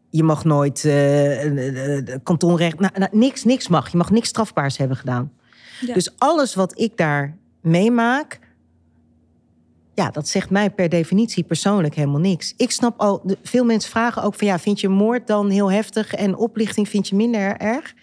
je 0.10 0.24
mag 0.24 0.46
nooit 0.46 0.86
eh, 0.86 2.16
kantonrecht... 2.24 2.80
Nou, 2.80 3.00
nou, 3.00 3.18
niks, 3.18 3.44
niks 3.44 3.68
mag. 3.68 3.92
Je 3.92 3.98
mag 3.98 4.12
niks 4.12 4.28
strafbaars 4.28 4.78
hebben 4.78 4.98
gedaan. 4.98 5.32
Ja. 5.86 5.94
Dus 5.94 6.18
alles 6.18 6.56
wat 6.56 6.80
ik 6.80 6.98
daar 6.98 7.38
meemaak... 7.62 8.40
Ja, 9.94 10.10
dat 10.10 10.28
zegt 10.28 10.50
mij 10.50 10.70
per 10.70 10.90
definitie 10.90 11.44
persoonlijk 11.44 11.96
helemaal 11.96 12.20
niks. 12.20 12.54
Ik 12.58 12.72
snap 12.72 13.00
al, 13.00 13.24
veel 13.44 13.66
mensen 13.66 13.92
vragen 13.92 14.24
ook 14.24 14.36
van 14.36 14.48
ja, 14.48 14.60
vind 14.60 14.80
je 14.80 14.90
moord 14.90 15.28
dan 15.28 15.50
heel 15.50 15.72
heftig 15.72 16.14
en 16.14 16.36
oplichting 16.36 16.90
vind 16.90 17.08
je 17.08 17.16
minder 17.16 17.58
erg? 17.58 17.94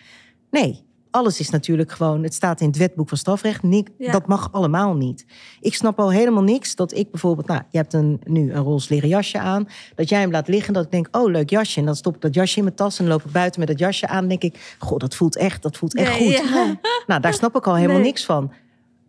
Nee, 0.50 0.84
alles 1.14 1.40
is 1.40 1.50
natuurlijk 1.50 1.92
gewoon, 1.92 2.22
het 2.22 2.34
staat 2.34 2.60
in 2.60 2.66
het 2.66 2.76
wetboek 2.76 3.08
van 3.08 3.18
strafrecht, 3.18 3.62
Nik- 3.62 3.90
Ja. 3.98 4.12
dat 4.12 4.26
mag 4.26 4.52
allemaal 4.52 4.94
niet. 4.94 5.26
Ik 5.60 5.74
snap 5.74 5.98
al 5.98 6.10
helemaal 6.12 6.42
niks 6.42 6.74
dat 6.76 6.94
ik 6.94 7.10
bijvoorbeeld, 7.10 7.46
nou, 7.46 7.62
je 7.70 7.76
hebt 7.78 7.92
een, 7.92 8.20
nu 8.24 8.52
een 8.52 8.62
roze 8.62 8.92
leren 8.94 9.08
jasje 9.08 9.38
aan, 9.38 9.68
dat 9.94 10.08
jij 10.08 10.20
hem 10.20 10.30
laat 10.30 10.48
liggen, 10.48 10.72
dat 10.72 10.84
ik 10.84 10.90
denk, 10.90 11.08
oh 11.10 11.30
leuk 11.30 11.50
jasje, 11.50 11.78
en 11.80 11.86
dan 11.86 11.96
stop 11.96 12.14
ik 12.14 12.20
dat 12.20 12.34
jasje 12.34 12.56
in 12.58 12.64
mijn 12.64 12.76
tas 12.76 12.98
en 12.98 13.04
dan 13.04 13.12
loop 13.14 13.24
ik 13.24 13.32
buiten 13.32 13.60
met 13.60 13.68
dat 13.68 13.78
jasje 13.78 14.06
aan, 14.06 14.22
en 14.22 14.28
denk 14.28 14.42
ik, 14.42 14.76
goh, 14.78 14.98
dat 14.98 15.14
voelt 15.14 15.36
echt, 15.36 15.62
dat 15.62 15.76
voelt 15.76 15.94
echt 15.96 16.18
Nee, 16.18 16.36
goed. 16.38 16.48
ja. 16.48 16.78
Nou, 17.06 17.20
daar 17.20 17.34
snap 17.34 17.56
ik 17.56 17.66
al 17.66 17.74
helemaal 17.74 17.96
Nee. 17.96 18.04
niks 18.06 18.24
van. 18.24 18.52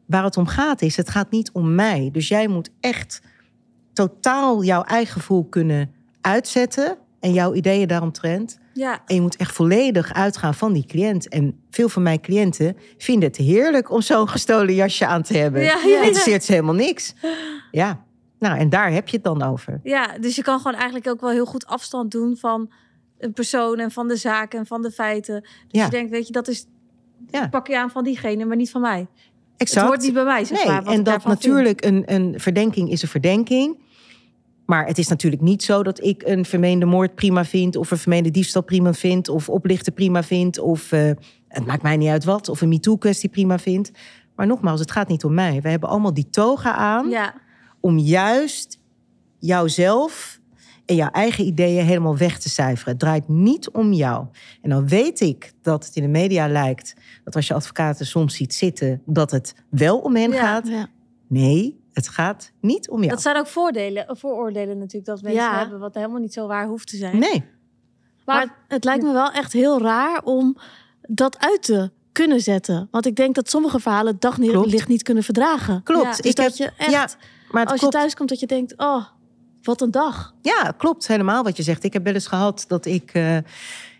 Waar 0.05 0.23
het 0.23 0.37
om 0.37 0.47
gaat 0.47 0.81
is, 0.81 0.97
het 0.97 1.09
gaat 1.09 1.31
niet 1.31 1.51
om 1.51 1.75
mij. 1.75 2.09
Dus 2.11 2.27
jij 2.27 2.47
moet 2.47 2.69
echt 2.79 3.21
totaal 3.93 4.63
jouw 4.63 4.83
eigen 4.83 5.13
gevoel 5.13 5.45
kunnen 5.45 5.91
uitzetten 6.21 6.97
en 7.19 7.33
jouw 7.33 7.53
ideeën 7.53 7.87
daaromtrent. 7.87 8.59
Ja. 8.77 9.01
En 9.05 9.15
je 9.15 9.21
moet 9.21 9.35
echt 9.35 9.51
volledig 9.55 10.13
uitgaan 10.13 10.53
van 10.53 10.73
die 10.73 10.85
cliënt. 10.85 11.29
En 11.29 11.59
veel 11.69 11.89
van 11.89 12.03
mijn 12.03 12.21
cliënten 12.21 12.77
vinden 12.97 13.27
het 13.29 13.37
heerlijk 13.37 13.91
om 13.91 14.01
zo'n 14.01 14.29
gestolen 14.29 14.73
jasje 14.75 15.05
aan 15.05 15.21
te 15.21 15.37
hebben. 15.37 15.61
Ja, 15.61 15.77
ja, 15.85 15.97
interesseert 16.01 16.43
ze 16.43 16.51
helemaal 16.51 16.73
niks. 16.75 17.13
Ja, 17.71 18.03
nou 18.39 18.57
en 18.57 18.69
daar 18.69 18.91
heb 18.91 19.07
je 19.07 19.15
het 19.15 19.25
dan 19.25 19.41
over. 19.43 19.79
Ja, 19.83 20.17
dus 20.19 20.35
je 20.35 20.41
kan 20.43 20.57
gewoon 20.59 20.73
eigenlijk 20.77 21.07
ook 21.07 21.21
wel 21.21 21.29
heel 21.29 21.45
goed 21.45 21.65
afstand 21.65 22.11
doen 22.11 22.37
van 22.37 22.71
een 23.19 23.33
persoon 23.33 23.79
en 23.79 23.91
van 23.91 24.07
de 24.07 24.15
zaken 24.15 24.59
en 24.59 24.65
van 24.65 24.81
de 24.81 24.91
feiten. 24.91 25.41
Dus 25.41 25.51
Ja. 25.67 25.83
je 25.85 25.89
denkt, 25.91 26.11
weet 26.11 26.27
je, 26.27 26.33
dat 26.33 26.47
is 26.47 26.65
Ja. 27.31 27.47
pak 27.47 27.67
je 27.67 27.79
aan 27.79 27.89
van 27.89 28.03
diegene, 28.03 28.45
maar 28.45 28.57
niet 28.57 28.71
van 28.71 28.81
mij. 28.81 29.07
Exact. 29.57 29.79
Het 29.81 29.89
hoort 29.89 30.01
niet 30.01 30.13
bij 30.13 30.23
mij, 30.23 30.45
zeg 30.45 30.57
Nee, 30.57 30.67
maar. 30.67 30.85
en 30.85 31.03
dat 31.03 31.13
vind. 31.21 31.25
natuurlijk 31.25 31.85
een, 31.85 32.03
een 32.05 32.39
verdenking 32.39 32.89
is 32.91 33.01
een 33.01 33.07
verdenking. 33.07 33.77
Maar 34.65 34.85
het 34.85 34.97
is 34.97 35.07
natuurlijk 35.07 35.41
niet 35.41 35.63
zo 35.63 35.83
dat 35.83 36.03
ik 36.03 36.23
een 36.25 36.45
vermeende 36.45 36.85
moord 36.85 37.15
prima 37.15 37.45
vind... 37.45 37.75
of 37.75 37.91
een 37.91 37.97
vermeende 37.97 38.31
diefstal 38.31 38.63
prima 38.63 38.93
vind... 38.93 39.29
of 39.29 39.49
oplichten 39.49 39.93
prima 39.93 40.23
vind... 40.23 40.59
of 40.59 40.91
eh, 40.91 41.11
het 41.47 41.65
maakt 41.65 41.81
mij 41.81 41.97
niet 41.97 42.09
uit 42.09 42.23
wat... 42.23 42.49
of 42.49 42.61
een 42.61 42.69
MeToo-kwestie 42.69 43.29
prima 43.29 43.59
vind. 43.59 43.91
Maar 44.35 44.47
nogmaals, 44.47 44.79
het 44.79 44.91
gaat 44.91 45.07
niet 45.07 45.23
om 45.23 45.33
mij. 45.33 45.61
We 45.61 45.69
hebben 45.69 45.89
allemaal 45.89 46.13
die 46.13 46.29
toga 46.29 46.73
aan... 46.73 47.09
Ja, 47.09 47.33
om 47.79 47.97
juist 47.97 48.79
jouzelf 49.39 50.39
en 50.85 50.95
jouw 50.95 51.09
eigen 51.09 51.45
ideeën 51.45 51.85
helemaal 51.85 52.17
weg 52.17 52.39
te 52.39 52.49
cijferen. 52.49 52.91
Het 52.91 52.99
draait 52.99 53.27
niet 53.27 53.69
om 53.69 53.93
jou. 53.93 54.25
En 54.61 54.69
dan 54.69 54.87
weet 54.87 55.19
ik 55.19 55.53
dat 55.61 55.85
het 55.85 55.95
in 55.95 56.01
de 56.01 56.09
media 56.09 56.47
lijkt... 56.47 56.95
dat 57.23 57.35
als 57.35 57.47
je 57.47 57.53
advocaten 57.53 58.05
soms 58.05 58.35
ziet 58.35 58.53
zitten... 58.53 59.01
dat 59.05 59.31
het 59.31 59.55
wel 59.69 59.99
om 59.99 60.15
hen 60.15 60.31
Ja. 60.31 60.39
gaat... 60.39 60.67
Ja. 60.67 60.87
Nee, 61.27 61.79
het 61.95 62.07
gaat 62.09 62.51
niet 62.61 62.89
om 62.89 62.97
jou. 62.97 63.09
dat 63.09 63.21
zijn 63.21 63.37
ook 63.37 63.47
voordelen, 63.47 64.07
eh, 64.07 64.15
vooroordelen 64.15 64.77
natuurlijk 64.77 65.05
dat 65.05 65.21
mensen 65.21 65.41
Ja. 65.43 65.57
hebben, 65.59 65.79
wat 65.79 65.93
helemaal 65.95 66.19
niet 66.19 66.33
zo 66.33 66.47
waar 66.47 66.67
hoeft 66.67 66.87
te 66.87 66.97
zijn. 66.97 67.19
Nee, 67.19 67.43
Maar 68.25 68.55
het 68.67 68.83
lijkt 68.83 69.03
me 69.03 69.13
wel 69.13 69.31
echt 69.31 69.53
heel 69.53 69.81
raar 69.81 70.21
om 70.23 70.57
dat 71.01 71.37
uit 71.39 71.61
te 71.61 71.91
kunnen 72.11 72.41
zetten. 72.41 72.87
Want 72.91 73.05
ik 73.05 73.15
denk 73.15 73.35
dat 73.35 73.49
sommige 73.49 73.79
verhalen 73.79 74.15
daglicht 74.19 74.87
niet 74.87 75.03
kunnen 75.03 75.23
verdragen. 75.23 75.83
klopt. 75.83 76.03
Ja, 76.03 76.09
Dus 76.09 76.19
ik 76.19 76.35
dat 76.35 76.45
heb, 76.45 76.55
je 76.55 76.71
echt, 76.83 76.91
ja, 76.91 77.07
maar 77.51 77.65
als 77.65 77.81
je 77.81 77.87
thuis 77.87 78.15
komt, 78.15 78.29
dat 78.29 78.39
je 78.39 78.47
denkt, 78.47 78.73
oh, 78.77 79.05
wat 79.63 79.81
een 79.81 79.91
dag. 79.91 80.33
Ja, 80.41 80.73
klopt 80.77 81.07
helemaal 81.07 81.43
wat 81.43 81.57
je 81.57 81.63
zegt. 81.63 81.83
Ik 81.83 81.93
heb 81.93 82.03
wel 82.03 82.13
eens 82.13 82.27
gehad 82.27 82.65
dat 82.67 82.85
ik... 82.85 83.09
eh 83.13 83.37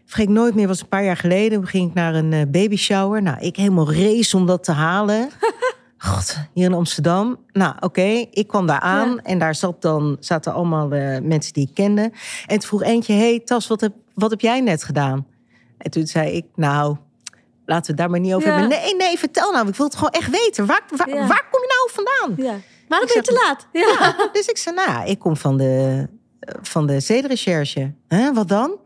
vergeet 0.05 0.27
ik 0.27 0.33
nooit 0.33 0.55
meer, 0.55 0.67
was 0.67 0.81
een 0.81 0.87
paar 0.87 1.03
jaar 1.03 1.17
geleden. 1.17 1.59
Toen 1.59 1.67
ging 1.67 1.89
ik 1.89 1.93
naar 1.93 2.15
een 2.15 2.33
eh, 2.33 2.41
baby 2.47 2.75
shower. 2.75 3.21
Nou, 3.21 3.39
ik 3.39 3.55
helemaal 3.55 3.93
race 3.93 4.37
om 4.37 4.45
dat 4.45 4.63
te 4.63 4.71
halen. 4.71 5.29
God, 6.15 6.37
hier 6.53 6.65
in 6.65 6.73
Amsterdam. 6.73 7.37
Nou, 7.51 7.73
oké, 7.79 8.25
ik 8.31 8.47
kwam 8.47 8.67
daar 8.67 8.79
aan. 8.79 9.09
Ja. 9.09 9.21
En 9.23 9.39
daar 9.39 9.55
zat 9.55 9.81
dan, 9.81 10.17
zaten 10.19 10.53
allemaal 10.53 10.91
eh, 10.91 11.21
mensen 11.21 11.53
die 11.53 11.67
ik 11.67 11.73
kende. 11.73 12.01
En 12.47 12.59
toen 12.59 12.67
vroeg 12.67 12.83
eentje, 12.83 13.13
hey 13.13 13.39
Tas, 13.39 13.67
wat 13.67 13.81
heb, 13.81 13.93
wat 14.13 14.29
heb 14.31 14.41
jij 14.41 14.61
net 14.61 14.83
gedaan? 14.83 15.27
En 15.77 15.91
toen 15.91 16.07
zei 16.07 16.31
ik, 16.31 16.45
nou, 16.55 16.95
laten 17.65 17.85
we 17.85 17.87
het 17.91 17.97
daar 17.97 18.09
maar 18.09 18.19
niet 18.19 18.33
over 18.33 18.49
Ja. 18.49 18.59
hebben. 18.59 18.77
Nee, 18.79 18.95
nee, 18.95 19.17
vertel 19.17 19.51
nou. 19.51 19.67
Ik 19.67 19.75
wil 19.75 19.85
het 19.85 19.95
gewoon 19.95 20.09
echt 20.11 20.29
weten. 20.29 20.65
Waar, 20.65 20.83
waar, 20.95 21.09
Ja. 21.09 21.27
waar 21.27 21.47
kom 21.51 21.61
je 21.61 21.67
nou 21.77 22.05
vandaan? 22.05 22.45
Ja. 22.45 22.59
Waarom 22.87 23.07
Ik 23.07 23.13
ben 23.13 23.23
je 23.23 23.29
te 23.29 23.45
laat? 23.47 23.67
Ja. 23.71 24.29
Dus 24.31 24.45
ik 24.47 24.57
zei, 24.57 24.75
nou, 24.75 25.07
ik 25.09 25.19
kom 25.19 25.37
van 25.37 25.57
de, 25.57 26.07
van 26.61 26.87
de 26.87 26.99
zedenrecherche. 26.99 27.93
Hè, 28.07 28.33
wat 28.33 28.47
dan? 28.47 28.77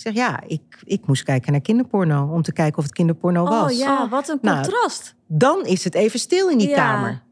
Ik 0.00 0.06
zeg, 0.06 0.14
ja, 0.14 0.42
ik, 0.46 0.80
ik 0.84 1.06
moest 1.06 1.22
kijken 1.22 1.52
naar 1.52 1.60
kinderporno. 1.60 2.28
Om 2.32 2.42
te 2.42 2.52
kijken 2.52 2.78
of 2.78 2.84
het 2.84 2.92
kinderporno 2.92 3.44
was. 3.44 3.72
Oh 3.72 3.78
ja, 3.78 4.08
wat 4.08 4.28
een 4.28 4.38
Nou, 4.42 4.60
contrast. 4.60 5.14
Dan 5.26 5.64
is 5.66 5.84
het 5.84 5.94
even 5.94 6.18
stil 6.18 6.48
in 6.48 6.58
die 6.58 6.68
Ja. 6.68 6.74
kamer. 6.74 7.22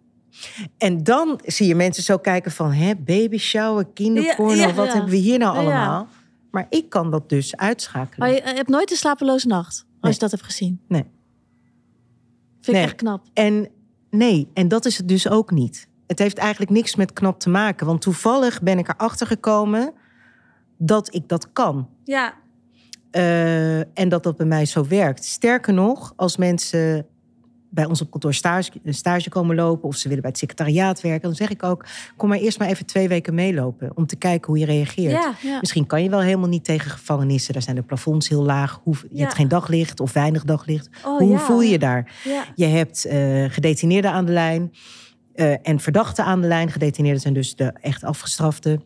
En 0.79 1.03
dan 1.03 1.41
zie 1.45 1.67
je 1.67 1.75
mensen 1.75 2.03
zo 2.03 2.19
kijken 2.19 2.53
van... 2.53 2.73
hè, 2.73 2.97
baby 2.97 3.39
shower, 3.39 3.87
kinderporno, 3.95 4.55
Ja, 4.55 4.67
ja, 4.67 4.75
wat 4.75 4.93
hebben 4.93 5.11
we 5.11 5.17
hier 5.17 5.39
nou 5.39 5.57
allemaal? 5.57 6.09
Maar 6.51 6.67
ik 6.71 6.89
kan 6.89 7.11
dat 7.11 7.29
dus 7.29 7.57
uitschakelen. 7.57 8.19
Maar 8.19 8.31
je 8.31 8.55
hebt 8.55 8.69
nooit 8.69 8.91
een 8.91 8.97
slapeloze 8.97 9.47
nacht, 9.47 9.75
als 9.77 9.87
Nee. 10.01 10.13
je 10.13 10.19
dat 10.19 10.31
hebt 10.31 10.43
gezien. 10.43 10.81
Nee. 10.89 11.05
Vind 12.61 12.77
ik 12.77 12.83
echt 12.83 12.95
knap. 12.95 13.27
En 13.33 13.69
nee, 14.11 14.49
en 14.55 14.69
dat 14.69 14.85
is 14.85 14.97
het 14.99 15.09
dus 15.09 15.29
ook 15.29 15.51
niet. 15.51 15.89
Het 16.07 16.19
heeft 16.19 16.39
eigenlijk 16.39 16.71
niks 16.71 16.95
met 16.97 17.13
knap 17.13 17.41
te 17.41 17.51
maken. 17.51 17.87
Want 17.87 18.01
toevallig 18.01 18.63
ben 18.63 18.79
ik 18.79 18.89
erachter 18.89 19.27
gekomen 19.27 19.93
dat 20.79 21.15
ik 21.15 21.29
dat 21.29 21.53
kan. 21.53 21.89
Ja, 22.05 22.35
Eh, 23.11 23.79
en 23.79 24.09
dat 24.09 24.23
dat 24.23 24.37
bij 24.37 24.47
mij 24.47 24.65
zo 24.67 24.87
werkt. 24.89 25.25
Sterker 25.25 25.75
nog, 25.75 26.13
als 26.17 26.37
mensen 26.37 27.07
bij 27.71 27.85
ons 27.85 28.01
op 28.01 28.11
kantoor 28.11 28.35
stage, 28.35 28.71
stage 28.85 29.29
komen 29.29 29.57
lopen... 29.57 29.89
of 29.89 29.97
ze 29.97 30.07
willen 30.09 30.23
bij 30.23 30.31
het 30.31 30.39
secretariaat 30.41 31.01
werken... 31.01 31.23
dan 31.23 31.35
zeg 31.35 31.51
ik 31.51 31.63
ook, 31.63 31.85
kom 32.17 32.29
maar 32.29 32.39
eerst 32.39 32.59
maar 32.59 32.69
even 32.69 32.87
twee 32.87 33.09
weken 33.09 33.35
meelopen... 33.35 33.91
om 33.95 34.07
te 34.07 34.17
kijken 34.17 34.47
hoe 34.47 34.59
je 34.59 34.65
reageert. 34.65 35.13
ja. 35.13 35.35
Ja. 35.43 35.59
Misschien 35.61 35.87
kan 35.87 36.03
je 36.03 36.11
wel 36.11 36.21
helemaal 36.21 36.49
niet 36.49 36.65
tegen 36.65 36.91
gevangenissen. 36.91 37.53
Daar 37.53 37.63
zijn 37.63 37.77
de 37.77 37.83
plafonds 37.83 38.29
heel 38.29 38.43
laag. 38.43 38.81
Hoe, 38.83 38.95
je 39.03 39.09
Ja. 39.17 39.23
hebt 39.23 39.35
geen 39.35 39.49
daglicht 39.49 40.01
of 40.01 40.13
weinig 40.13 40.45
daglicht. 40.45 40.89
Oh, 41.05 41.19
hoe 41.19 41.39
voel 41.39 41.61
je 41.63 41.71
je 41.71 41.79
daar? 41.79 42.13
Je 42.55 42.67
hebt 42.67 43.05
eh 43.05 43.45
gedetineerden 43.49 44.11
aan 44.13 44.25
de 44.25 44.33
lijn 44.33 44.73
eh, 45.35 45.55
en 45.63 45.81
verdachten 45.81 46.25
aan 46.25 46.41
de 46.41 46.47
lijn. 46.47 46.71
Gedetineerden 46.71 47.21
zijn 47.21 47.35
dus 47.35 47.57
de 47.57 47.73
echt 47.81 48.05
afgestraften. 48.05 48.83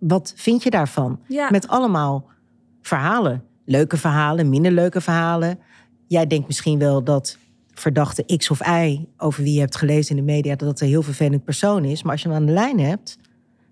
Wat 0.00 0.32
vind 0.36 0.62
je 0.62 0.70
daarvan? 0.70 1.20
Met 1.50 1.68
allemaal 1.68 2.26
verhalen. 2.88 3.42
Leuke 3.64 3.96
verhalen, 3.96 4.48
minder 4.48 4.72
leuke 4.72 5.00
verhalen. 5.00 5.58
Jij 6.06 6.26
denkt 6.26 6.46
misschien 6.46 6.78
wel 6.78 7.04
dat 7.04 7.38
verdachte 7.74 8.36
X 8.36 8.50
of 8.50 8.66
Y... 8.66 9.06
over 9.16 9.42
wie 9.42 9.54
je 9.54 9.60
hebt 9.60 9.76
gelezen 9.76 10.16
in 10.16 10.26
de 10.26 10.32
media... 10.32 10.56
dat 10.56 10.68
dat 10.68 10.80
een 10.80 10.88
heel 10.88 11.02
vervelend 11.02 11.44
persoon 11.44 11.84
is. 11.84 12.02
Maar 12.02 12.12
als 12.12 12.22
je 12.22 12.28
hem 12.28 12.36
aan 12.36 12.46
de 12.46 12.52
lijn 12.52 12.80
hebt... 12.80 13.18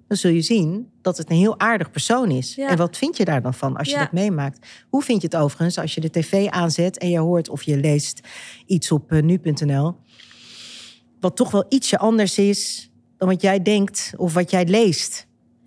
dan 0.08 0.16
zul 0.16 0.30
je 0.30 0.40
zien 0.40 0.90
dat 1.02 1.16
het 1.18 1.30
een 1.30 1.36
heel 1.36 1.58
aardig 1.60 1.90
persoon 1.90 2.30
is. 2.30 2.54
Ja. 2.54 2.68
En 2.68 2.76
wat 2.76 2.96
vind 2.96 3.16
je 3.16 3.24
daar 3.24 3.42
dan 3.42 3.54
van 3.54 3.76
als 3.76 3.88
je 3.88 3.94
Ja. 3.94 4.00
dat 4.00 4.12
meemaakt? 4.12 4.66
Hoe 4.88 5.02
vind 5.02 5.20
je 5.20 5.26
het 5.30 5.36
overigens 5.36 5.78
als 5.78 5.94
je 5.94 6.00
de 6.00 6.10
tv 6.10 6.46
aanzet... 6.48 6.98
en 6.98 7.10
je 7.10 7.18
hoort 7.18 7.48
of 7.48 7.62
je 7.62 7.76
leest 7.76 8.20
iets 8.66 8.92
op 8.92 9.12
eh, 9.12 9.22
nu.nl... 9.22 9.96
wat 11.20 11.36
toch 11.36 11.50
wel 11.50 11.64
ietsje 11.68 11.98
anders 11.98 12.38
is 12.38 12.90
dan 13.16 13.28
wat 13.28 13.42
jij 13.42 13.62
denkt 13.62 14.12
of 14.16 14.34
wat 14.34 14.50
jij 14.50 14.66
leest. 14.66 15.26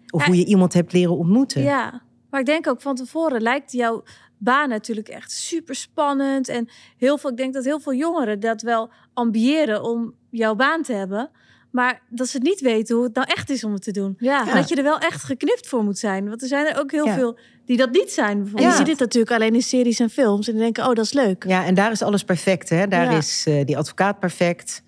Of 0.09 0.21
Ja. 0.21 0.27
hoe 0.27 0.37
je 0.37 0.45
iemand 0.45 0.73
hebt 0.73 0.93
leren 0.93 1.17
ontmoeten. 1.17 1.61
Ja, 1.61 2.01
maar 2.29 2.39
ik 2.39 2.45
denk 2.45 2.67
ook 2.67 2.81
van 2.81 2.95
tevoren 2.95 3.41
lijkt 3.41 3.71
jouw 3.71 4.03
baan 4.37 4.69
natuurlijk 4.69 5.07
echt 5.07 5.31
super 5.31 5.75
spannend. 5.75 6.47
En 6.47 6.69
heel 6.97 7.17
veel, 7.17 7.29
ik 7.29 7.37
denk 7.37 7.53
dat 7.53 7.63
heel 7.63 7.79
veel 7.79 7.93
jongeren 7.93 8.39
dat 8.39 8.61
wel 8.61 8.89
ambiëren 9.13 9.83
om 9.83 10.13
jouw 10.29 10.55
baan 10.55 10.81
te 10.83 10.93
hebben. 10.93 11.29
Maar 11.71 12.01
dat 12.09 12.27
ze 12.27 12.37
het 12.37 12.45
niet 12.45 12.61
weten 12.61 12.95
hoe 12.95 13.03
het 13.05 13.15
nou 13.15 13.27
echt 13.29 13.49
is 13.49 13.63
om 13.63 13.73
het 13.73 13.81
te 13.83 13.91
doen. 13.91 14.15
Ja. 14.17 14.47
En 14.49 14.55
dat 14.55 14.69
je 14.69 14.75
er 14.75 14.83
wel 14.83 14.99
echt 14.99 15.23
geknipt 15.23 15.67
voor 15.67 15.83
moet 15.83 15.97
zijn. 15.97 16.29
Want 16.29 16.41
er 16.41 16.47
zijn 16.47 16.65
er 16.67 16.79
ook 16.79 16.91
heel 16.91 17.05
Ja. 17.05 17.13
veel 17.15 17.37
die 17.65 17.77
dat 17.77 17.91
niet 17.91 18.11
zijn. 18.11 18.29
En 18.29 18.37
Bijvoorbeeld. 18.37 18.71
je 18.71 18.77
ziet 18.77 18.85
dit 18.85 18.99
natuurlijk 18.99 19.31
alleen 19.33 19.53
in 19.55 19.61
series 19.61 19.99
en 19.99 20.09
films. 20.09 20.47
En 20.47 20.53
die 20.53 20.61
denken, 20.61 20.83
oh, 20.87 20.93
dat 20.93 21.05
is 21.05 21.13
leuk. 21.13 21.43
Ja, 21.47 21.65
en 21.65 21.73
daar 21.73 21.91
is 21.91 22.01
alles 22.01 22.23
perfect. 22.23 22.69
Hè? 22.69 22.87
Daar 22.87 23.11
Ja. 23.11 23.17
is 23.17 23.43
eh, 23.47 23.65
die 23.65 23.77
advocaat 23.77 24.19
perfect. 24.19 24.83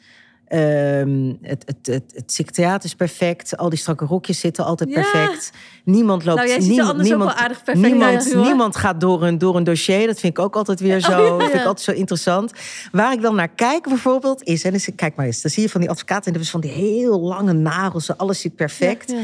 Ehm, 0.51 1.33
het, 1.41 1.63
het, 1.65 1.87
het, 1.87 2.03
het 2.15 2.31
secretariaat 2.33 2.83
is 2.83 2.95
perfect. 2.95 3.57
Al 3.57 3.69
die 3.69 3.79
strakke 3.79 4.05
rokjes 4.05 4.39
zitten 4.39 4.65
altijd 4.65 4.89
Ja. 4.89 5.01
perfect. 5.01 5.51
Niemand 5.83 6.25
loopt. 6.25 6.37
Nou, 6.37 6.49
jij 6.49 6.61
ziet 6.61 6.81
ook 6.81 6.97
niemand, 6.97 7.23
wel 7.33 7.43
aardig 7.43 7.63
perfect 7.63 7.87
niemand, 7.87 8.11
uit, 8.11 8.33
hoor. 8.33 8.43
niemand 8.43 8.75
gaat 8.75 9.01
door 9.01 9.23
een, 9.23 9.37
door 9.37 9.55
een 9.55 9.63
dossier. 9.63 10.07
Dat 10.07 10.19
vind 10.19 10.37
ik 10.37 10.43
ook 10.43 10.55
altijd 10.55 10.79
weer 10.79 10.99
zo. 10.99 11.11
Oh, 11.11 11.17
ja. 11.17 11.29
Dat 11.29 11.41
vind 11.41 11.53
ik 11.61 11.65
altijd 11.65 11.81
zo 11.81 11.91
interessant. 11.91 12.51
Waar 12.91 13.13
ik 13.13 13.21
dan 13.21 13.35
naar 13.35 13.47
kijk 13.47 13.83
bijvoorbeeld 13.83 14.43
is. 14.43 14.63
En 14.63 14.71
dus, 14.71 14.89
kijk 14.95 15.15
maar 15.15 15.25
eens, 15.25 15.41
dan 15.41 15.51
zie 15.51 15.63
je 15.63 15.69
van 15.69 15.81
die 15.81 15.89
advocaten. 15.89 16.25
En 16.25 16.33
dat 16.33 16.41
is 16.41 16.49
van 16.49 16.61
die 16.61 16.71
heel 16.71 17.19
lange 17.21 17.53
nagels. 17.53 18.17
Alles 18.17 18.39
zit 18.39 18.55
perfect. 18.55 19.11
Ja. 19.11 19.17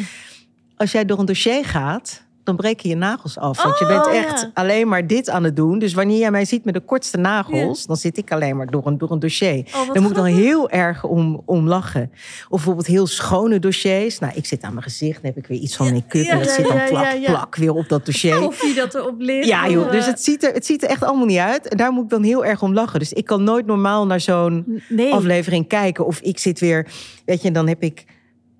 Als 0.76 0.92
jij 0.92 1.06
door 1.06 1.20
een 1.20 1.26
dossier 1.26 1.66
gaat. 1.66 2.26
Dan 2.48 2.56
breken 2.56 2.90
je 2.90 2.96
nagels 2.96 3.38
af. 3.38 3.64
Want 3.64 3.80
je 3.80 3.86
Oh, 3.86 3.92
bent 3.92 4.06
ja. 4.16 4.26
echt 4.26 4.50
alleen 4.54 4.88
maar 4.88 5.08
dit 5.08 5.30
aan 5.30 5.44
het 5.44 5.56
doen. 5.56 5.80
Dus 5.80 5.94
wanneer 5.94 6.18
jij 6.18 6.32
mij 6.32 6.46
ziet 6.46 6.66
met 6.66 6.74
de 6.74 6.80
kortste 6.80 7.18
nagels, 7.18 7.86
dan 7.86 7.98
zit 7.98 8.18
ik 8.18 8.32
alleen 8.32 8.58
maar 8.58 8.66
door 8.72 8.88
een, 8.88 8.98
door 8.98 9.12
een 9.12 9.20
dossier. 9.20 9.66
Oh, 9.76 9.94
Dan 9.94 10.02
moet 10.02 10.12
ik 10.12 10.18
dan 10.18 10.26
heel 10.26 10.70
erg 10.70 11.04
om, 11.04 11.42
om 11.46 11.68
lachen. 11.68 12.12
Of 12.44 12.50
bijvoorbeeld 12.50 12.88
heel 12.88 13.08
schone 13.08 13.60
dossiers. 13.60 14.20
Nou, 14.20 14.34
ik 14.36 14.46
zit 14.46 14.64
aan 14.64 14.72
mijn 14.72 14.84
gezicht, 14.84 15.22
dan 15.22 15.32
heb 15.34 15.38
ik 15.44 15.48
weer 15.48 15.60
iets 15.60 15.76
van 15.76 15.94
make-up. 15.94 16.24
ja, 16.26 16.32
en 16.32 16.40
dat 16.40 16.50
zit 16.50 16.68
dan 16.68 16.80
plak, 16.90 17.24
plak 17.26 17.56
weer 17.56 17.74
op 17.74 17.90
dat 17.90 18.06
dossier. 18.06 18.40
Koffie 18.40 18.74
dat 18.74 18.96
erop 18.96 19.20
ligt. 19.20 19.48
Ja, 19.48 19.70
joh. 19.70 19.92
Dus 19.92 20.02
eh, 20.04 20.10
het 20.10 20.24
ziet, 20.24 20.44
er, 20.44 20.54
het 20.54 20.66
ziet 20.66 20.84
er 20.84 20.90
echt 20.90 21.04
allemaal 21.04 21.26
niet 21.26 21.38
uit. 21.38 21.68
En 21.68 21.78
daar 21.78 21.92
moet 21.92 22.04
ik 22.04 22.10
dan 22.10 22.24
heel 22.24 22.46
erg 22.46 22.62
om 22.62 22.74
lachen. 22.74 23.00
Dus 23.00 23.14
ik 23.14 23.26
kan 23.26 23.44
nooit 23.44 23.66
normaal 23.66 24.06
naar 24.06 24.20
zo'n 24.20 24.82
Nee. 24.90 25.14
aflevering 25.14 25.68
kijken. 25.68 26.06
Of 26.06 26.20
ik 26.20 26.40
zit 26.40 26.60
weer, 26.60 26.88
weet 27.26 27.42
je, 27.42 27.52
dan 27.52 27.68
heb 27.68 27.82
ik 27.84 28.06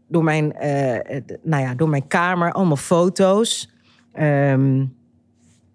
door, 0.10 0.24
mijn, 0.24 0.54
eh, 0.54 1.20
d- 1.20 1.38
nou 1.44 1.64
ja, 1.64 1.74
door 1.76 1.90
mijn 1.90 2.08
kamer 2.08 2.52
allemaal 2.52 2.76
foto's. 2.78 3.70
Ehm, 4.18 4.76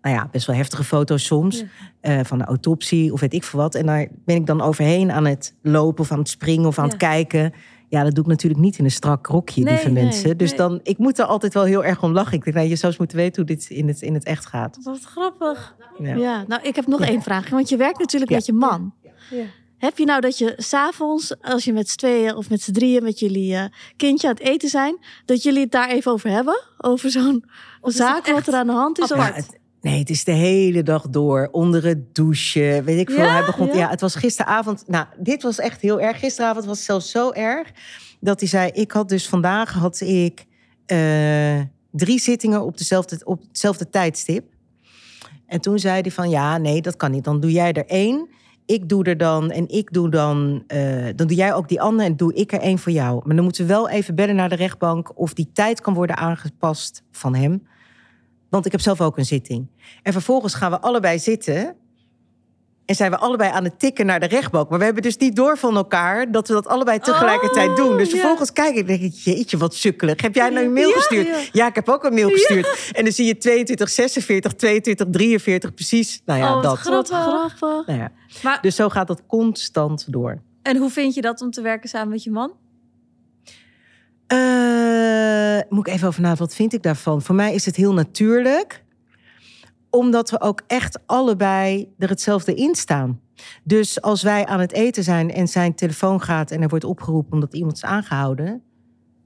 nou 0.03 0.15
ja, 0.17 0.29
best 0.31 0.47
wel 0.47 0.57
heftige 0.57 0.85
foto's 0.85 1.25
soms. 1.25 1.59
Ja. 1.59 1.67
eh, 2.01 2.25
van 2.25 2.39
de 2.39 2.45
autopsie 2.45 3.13
of 3.13 3.21
weet 3.21 3.33
ik 3.35 3.45
veel 3.45 3.59
wat. 3.61 3.75
En 3.75 3.87
daar 3.87 4.07
ben 4.25 4.37
ik 4.37 4.47
dan 4.47 4.61
overheen 4.61 5.11
aan 5.13 5.25
het 5.27 5.55
lopen 5.63 6.03
of 6.05 6.13
aan 6.13 6.19
het 6.19 6.29
springen 6.29 6.67
of 6.67 6.79
aan 6.79 6.85
Ja. 6.85 6.91
het 6.91 6.99
kijken. 6.99 7.53
Ja, 7.89 8.03
dat 8.03 8.15
doe 8.15 8.25
ik 8.25 8.31
natuurlijk 8.31 8.63
niet 8.63 8.79
in 8.79 8.85
een 8.85 8.91
strak 8.91 9.27
rokje, 9.27 9.63
Nee, 9.63 9.73
lieve 9.73 9.91
nee, 9.91 10.05
mensen. 10.05 10.37
Dus 10.37 10.49
nee. 10.49 10.59
dan, 10.59 10.81
ik 10.83 10.99
moet 10.99 11.19
er 11.19 11.25
altijd 11.25 11.55
wel 11.55 11.65
heel 11.65 11.85
erg 11.85 12.03
om 12.03 12.13
lachen. 12.13 12.33
Ik 12.33 12.45
denk, 12.45 12.57
nou, 12.57 12.69
je 12.69 12.77
zou 12.77 12.87
eens 12.87 12.99
moeten 12.99 13.17
weten 13.17 13.47
hoe 13.47 13.57
dit 13.57 13.71
in 13.71 13.89
het, 13.89 14.03
in 14.03 14.15
het 14.15 14.25
echt 14.25 14.47
gaat. 14.47 14.79
Wat 14.83 15.01
grappig. 15.05 15.77
Ja. 15.99 16.15
Ja, 16.15 16.45
nou, 16.47 16.63
ik 16.63 16.77
heb 16.77 16.87
nog 16.87 17.01
één 17.01 17.23
vraag. 17.23 17.49
Want 17.51 17.69
je 17.69 17.77
werkt 17.77 17.99
natuurlijk 17.99 18.31
met 18.31 18.47
je 18.47 18.53
man. 18.53 18.95
Ja. 19.31 19.45
Heb 19.79 19.99
je 19.99 20.05
nou 20.05 20.21
dat 20.21 20.39
je 20.39 20.53
s'avonds, 20.57 21.41
als 21.43 21.65
je 21.65 21.73
met 21.73 21.89
z'n 21.89 21.97
tweeën 21.97 22.35
of 22.35 22.51
met 22.51 22.61
z'n 22.61 22.73
drieën 22.73 23.03
met 23.03 23.19
jullie 23.19 23.55
eh, 23.55 23.65
kindje 23.97 24.29
aan 24.29 24.35
het 24.35 24.43
eten 24.43 24.69
zijn, 24.69 24.99
dat 25.25 25.43
jullie 25.43 25.61
het 25.61 25.71
daar 25.71 25.89
even 25.89 26.13
over 26.13 26.31
hebben? 26.31 26.63
Over 26.79 27.11
zo'n 27.11 27.45
zaak 27.91 28.27
wat 28.27 28.47
er 28.47 28.55
aan 28.55 28.67
de 28.67 28.73
hand 28.73 28.99
is? 28.99 29.09
Ja, 29.09 29.17
Of- 29.17 29.35
het- 29.35 29.59
nee, 29.81 29.99
het 29.99 30.11
is 30.11 30.25
de 30.25 30.33
hele 30.33 30.83
dag 30.83 31.09
door. 31.09 31.49
Onder 31.53 31.85
het 31.85 32.15
douchen. 32.15 32.85
Weet 32.85 32.99
ik 32.99 33.11
veel. 33.11 33.25
Ja? 33.25 33.33
Hij 33.33 33.45
begon, 33.47 33.67
Ja? 33.67 33.75
ja? 33.75 33.89
het 33.89 34.01
was 34.01 34.15
gisteravond. 34.15 34.85
Nou, 34.87 35.07
dit 35.19 35.43
was 35.43 35.59
echt 35.59 35.81
heel 35.81 36.01
erg. 36.01 36.19
Gisteravond 36.19 36.65
was 36.65 36.77
het 36.77 36.87
zelfs 36.87 37.11
zo 37.11 37.31
erg. 37.33 37.71
Dat 38.21 38.41
hij 38.41 38.49
zei, 38.49 38.71
ik 38.71 38.93
had 38.93 39.09
dus 39.09 39.29
vandaag 39.29 39.73
had 39.73 40.01
ik 40.01 40.47
eh, 40.87 41.61
drie 41.91 42.19
zittingen 42.21 42.63
op, 42.63 42.79
dezelfde, 42.79 43.21
op 43.25 43.43
hetzelfde 43.49 43.89
tijdstip. 43.91 44.45
En 45.47 45.61
toen 45.61 45.79
zei 45.79 46.01
hij 46.01 46.11
van, 46.11 46.31
ja, 46.31 46.59
nee, 46.59 46.83
dat 46.83 46.97
kan 46.97 47.11
niet. 47.11 47.25
Dan 47.25 47.41
doe 47.41 47.53
jij 47.53 47.73
er 47.73 47.87
één. 47.87 48.29
Ik 48.67 48.89
doe 48.89 49.05
er 49.05 49.17
dan 49.17 49.51
en 49.51 49.69
ik 49.69 49.93
doe 49.93 50.09
dan... 50.11 50.65
eh, 50.67 51.05
dan 51.17 51.27
doe 51.27 51.37
jij 51.37 51.55
ook 51.55 51.69
die 51.69 51.81
andere 51.81 52.09
en 52.09 52.17
doe 52.17 52.35
ik 52.35 52.53
er 52.53 52.61
één 52.61 52.79
voor 52.79 52.93
jou. 52.93 53.21
Maar 53.25 53.35
dan 53.35 53.45
moeten 53.45 53.67
we 53.67 53.73
wel 53.73 53.89
even 53.89 54.15
bellen 54.15 54.35
naar 54.35 54.49
de 54.49 54.55
rechtbank... 54.55 55.19
of 55.19 55.35
die 55.35 55.51
tijd 55.53 55.81
kan 55.81 55.95
worden 55.95 56.17
aangepast 56.17 57.03
van 57.11 57.35
hem. 57.35 57.67
Want 58.53 58.67
ik 58.67 58.73
heb 58.73 58.81
zelf 58.81 59.01
ook 59.01 59.19
een 59.19 59.25
zitting. 59.25 59.67
En 60.03 60.13
vervolgens 60.13 60.55
gaan 60.55 60.71
we 60.71 60.81
allebei 60.81 61.19
zitten... 61.19 61.75
En 62.85 62.95
zijn 62.95 63.11
we 63.11 63.17
allebei 63.19 63.51
aan 63.51 63.65
het 63.65 63.79
tikken 63.79 64.07
naar 64.07 64.21
de 64.21 64.27
rechtbank. 64.27 64.69
Maar 64.71 64.79
we 64.79 64.85
hebben 64.85 65.03
dus 65.03 65.17
niet 65.17 65.37
door 65.37 65.59
van 65.59 65.77
elkaar 65.77 66.31
dat 66.33 66.49
we 66.49 66.55
dat 66.55 66.67
allebei 66.67 66.99
tegelijkertijd 66.99 67.69
Oh, 67.71 67.77
doen. 67.77 67.97
Dus 67.97 68.07
ja. 68.11 68.17
vervolgens 68.17 68.53
kijk 68.53 68.75
ik 68.75 68.81
en 68.81 68.87
denk 68.87 69.01
ik, 69.01 69.13
jeetje, 69.15 69.57
wat 69.57 69.75
sukkelig. 69.75 70.23
Heb 70.23 70.35
jij 70.35 70.49
nou 70.51 70.65
een 70.67 70.73
mail 70.73 70.89
Ja, 70.89 70.95
gestuurd? 70.95 71.27
ja. 71.27 71.37
Ja. 71.53 71.67
ik 71.69 71.75
heb 71.75 71.89
ook 71.89 72.05
een 72.05 72.15
mail 72.15 72.29
gestuurd. 72.31 72.91
En 72.93 73.05
dan 73.05 73.13
zie 73.13 73.27
je 73.27 73.37
22, 73.39 73.89
46, 73.89 74.53
22, 74.53 75.07
43, 75.11 75.75
precies. 75.75 76.23
Nou 76.25 76.39
ja, 76.41 76.47
Oh, 76.49 76.55
wat 76.55 76.63
dat. 76.63 76.79
grappig. 76.79 77.11
Wat 77.11 77.53
grappig. 77.53 77.87
Nou 77.87 77.99
ja. 78.01 78.13
Maar, 78.43 78.59
Dus 78.63 78.77
zo 78.77 78.89
gaat 78.89 79.07
dat 79.07 79.23
constant 79.27 80.13
door. 80.13 80.43
en 80.63 80.77
hoe 80.77 80.91
vind 80.91 81.15
je 81.15 81.21
dat 81.21 81.41
om 81.41 81.51
te 81.51 81.61
werken 81.61 81.89
samen 81.89 82.09
met 82.09 82.23
je 82.23 82.31
man? 82.31 82.53
Eh, 84.33 85.61
moet 85.69 85.87
ik 85.87 85.93
even 85.95 86.09
over 86.09 86.21
nadenken, 86.21 86.47
wat 86.47 86.55
vind 86.55 86.73
ik 86.73 86.83
daarvan? 86.83 87.23
Voor 87.23 87.35
mij 87.35 87.55
is 87.55 87.67
het 87.67 87.77
heel 87.77 87.93
natuurlijk. 87.93 88.85
Omdat 89.91 90.31
we 90.31 90.41
ook 90.41 90.63
echt 90.67 90.99
allebei 91.07 91.93
er 91.99 92.09
hetzelfde 92.09 92.55
in 92.55 92.75
staan. 92.75 93.21
Dus 93.65 94.01
als 94.03 94.23
wij 94.23 94.47
aan 94.47 94.61
het 94.61 94.73
eten 94.73 95.05
zijn 95.05 95.33
en 95.33 95.49
zijn 95.49 95.75
telefoon 95.75 96.21
gaat... 96.23 96.51
en 96.51 96.63
er 96.63 96.69
wordt 96.69 96.85
opgeroepen 96.85 97.33
omdat 97.33 97.55
iemand 97.55 97.77
is 97.77 97.85
aangehouden... 97.85 98.63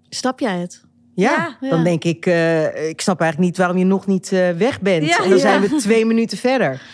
Snap 0.08 0.40
jij 0.40 0.58
het? 0.58 0.84
Ja, 1.14 1.56
Ja. 1.60 1.70
dan 1.70 1.84
denk 1.84 2.04
ik... 2.04 2.26
eh, 2.26 2.88
ik 2.88 3.00
snap 3.00 3.20
eigenlijk 3.20 3.50
niet 3.50 3.58
waarom 3.58 3.76
je 3.78 3.84
nog 3.84 4.06
niet 4.06 4.32
eh, 4.32 4.50
weg 4.50 4.80
bent. 4.80 5.06
Ja, 5.06 5.22
en 5.24 5.30
dan 5.30 5.38
zijn 5.38 5.60
we 5.60 5.76
twee 5.76 6.06
minuten 6.06 6.38
verder. 6.38 6.82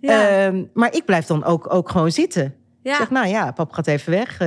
Ehm, 0.00 0.64
maar 0.74 0.94
ik 0.94 1.04
blijf 1.04 1.26
dan 1.26 1.44
ook, 1.44 1.74
ook 1.74 1.90
gewoon 1.90 2.12
zitten. 2.12 2.54
ja. 2.82 2.96
Zeg, 2.96 3.10
nou 3.10 3.26
ja, 3.26 3.50
pap 3.50 3.72
gaat 3.72 3.86
even 3.86 4.12
weg. 4.12 4.38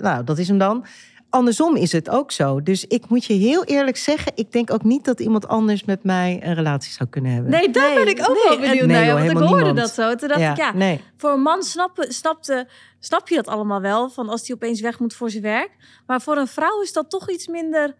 Nou, 0.00 0.24
dat 0.24 0.38
is 0.38 0.48
hem 0.48 0.58
dan. 0.58 0.84
Andersom 1.30 1.76
is 1.76 1.92
het 1.92 2.08
ook 2.10 2.32
zo. 2.32 2.62
Dus 2.62 2.86
ik 2.86 3.08
moet 3.08 3.24
je 3.24 3.32
heel 3.34 3.64
eerlijk 3.64 3.96
zeggen... 3.96 4.32
ik 4.34 4.52
denk 4.52 4.72
ook 4.72 4.84
niet 4.84 5.04
dat 5.04 5.20
iemand 5.20 5.48
anders 5.48 5.84
met 5.84 6.04
mij 6.04 6.40
een 6.42 6.54
relatie 6.54 6.92
zou 6.92 7.08
kunnen 7.08 7.32
hebben. 7.32 7.50
Nee, 7.50 7.70
daar 7.70 7.94
Nee, 7.94 8.04
ben 8.04 8.08
ik 8.14 8.20
ook 8.30 8.34
nee, 8.36 8.42
wel 8.44 8.52
en- 8.52 8.60
benieuwd 8.60 8.86
Nee, 8.86 8.96
naar. 8.96 9.04
joh, 9.06 9.14
want 9.18 9.30
ik 9.30 9.36
hoorde 9.36 9.54
niemand. 9.54 9.76
dat 9.76 9.90
zo. 9.94 10.14
Toen 10.14 10.28
dacht 10.28 10.40
ik, 10.40 10.56
ja, 10.56 10.72
nee. 10.72 11.00
voor 11.16 11.30
een 11.30 11.40
man 11.42 11.62
snappen, 11.62 12.12
snapte, 12.12 12.68
snap 12.98 13.28
je 13.28 13.34
dat 13.34 13.46
allemaal 13.48 13.80
wel. 13.80 14.08
Van 14.10 14.28
als 14.28 14.46
hij 14.46 14.56
opeens 14.56 14.80
weg 14.80 14.98
moet 14.98 15.14
voor 15.14 15.30
zijn 15.30 15.42
werk. 15.42 15.70
Maar 16.06 16.20
voor 16.20 16.36
een 16.36 16.46
vrouw 16.46 16.82
is 16.82 16.92
dat 16.92 17.10
toch 17.10 17.30
iets 17.30 17.46
minder 17.48 17.94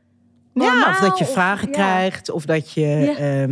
normaal. 0.55 0.77
Ja, 0.79 0.91
of 0.91 0.99
dat 1.01 1.19
je 1.19 1.25
of- 1.25 1.33
vragen 1.33 1.67
ja. 1.69 1.73
krijgt. 1.75 2.31
Of 2.31 2.45
dat 2.45 2.73
je... 2.73 2.81
Ja. 2.87 3.15
ehm, 3.17 3.49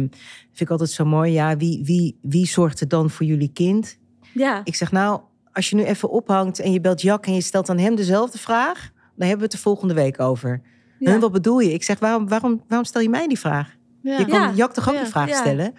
vind 0.48 0.60
ik 0.60 0.70
altijd 0.70 0.90
zo 0.90 1.04
mooi. 1.04 1.32
Ja, 1.32 1.56
wie, 1.56 1.80
wie, 1.84 2.18
wie 2.22 2.46
zorgt 2.46 2.80
er 2.80 2.88
dan 2.88 3.10
voor 3.10 3.26
jullie 3.26 3.50
kind? 3.52 3.98
Ja, 4.32 4.60
Ik 4.64 4.74
zeg, 4.74 4.92
nou, 4.92 5.20
als 5.52 5.70
je 5.70 5.76
nu 5.76 5.84
even 5.84 6.10
ophangt... 6.10 6.58
en 6.60 6.72
je 6.72 6.80
belt 6.80 7.00
Jack 7.02 7.26
en 7.26 7.34
je 7.34 7.40
stelt 7.40 7.68
aan 7.70 7.78
hem 7.78 7.94
dezelfde 7.94 8.38
vraag... 8.38 8.90
dan 9.18 9.28
hebben 9.28 9.38
we 9.38 9.44
het 9.44 9.52
er 9.52 9.58
volgende 9.58 9.94
week 9.94 10.20
over. 10.20 10.60
ja. 10.98 11.12
En 11.12 11.20
wat 11.20 11.32
bedoel 11.32 11.58
je? 11.58 11.72
Ik 11.72 11.82
zeg, 11.82 11.98
waarom, 11.98 12.28
waarom, 12.28 12.62
waarom 12.68 12.86
stel 12.86 13.00
je 13.02 13.08
mij 13.08 13.26
die 13.28 13.38
vraag? 13.38 13.76
Ja. 14.02 14.18
Je 14.18 14.24
kan 14.26 14.40
Ja. 14.40 14.52
Jack 14.54 14.72
toch 14.72 14.88
ook 14.90 14.96
die 14.98 15.06
vraag 15.06 15.34
stellen? 15.34 15.74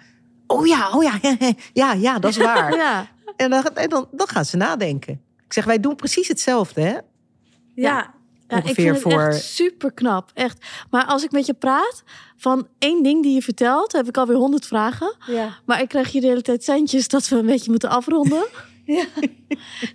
Oh 0.46 0.66
ja, 0.66 0.90
oh 0.90 1.02
ja, 1.02 1.18
ja, 1.72 1.92
ja, 1.92 2.18
dat 2.18 2.30
is 2.30 2.36
waar. 2.52 2.74
Ja. 2.76 3.06
En 3.36 3.50
dan, 3.50 3.64
dan, 3.88 4.08
dan 4.12 4.28
gaan 4.28 4.44
ze 4.44 4.56
nadenken. 4.56 5.20
Ik 5.46 5.52
zeg, 5.52 5.64
wij 5.64 5.80
doen 5.80 5.96
precies 5.96 6.28
hetzelfde, 6.28 6.80
hè? 6.80 6.92
ja. 6.92 7.02
Ja, 7.74 8.14
ik 8.56 8.62
Ongeveer 8.64 8.74
vind 8.74 9.04
het 9.04 9.12
voor- 9.12 9.22
echt 9.22 9.42
super 9.44 9.92
knap. 9.92 10.30
Echt. 10.34 10.66
Maar 10.90 11.04
als 11.04 11.24
ik 11.24 11.30
met 11.30 11.46
je 11.46 11.54
praat, 11.54 12.02
van 12.36 12.66
één 12.78 13.02
ding 13.02 13.22
die 13.22 13.34
je 13.34 13.42
vertelt, 13.42 13.92
heb 13.92 14.08
ik 14.08 14.16
alweer 14.16 14.36
honderd 14.36 14.66
vragen. 14.66 15.16
ja. 15.26 15.48
Maar 15.66 15.80
ik 15.80 15.88
krijg 15.88 16.12
hier 16.12 16.20
de 16.20 16.26
hele 16.26 16.42
tijd 16.42 16.64
centjes 16.64 17.08
dat 17.08 17.28
we 17.28 17.36
een 17.36 17.46
beetje 17.46 17.70
moeten 17.70 17.88
afronden. 17.90 18.46
Ja. 18.96 19.04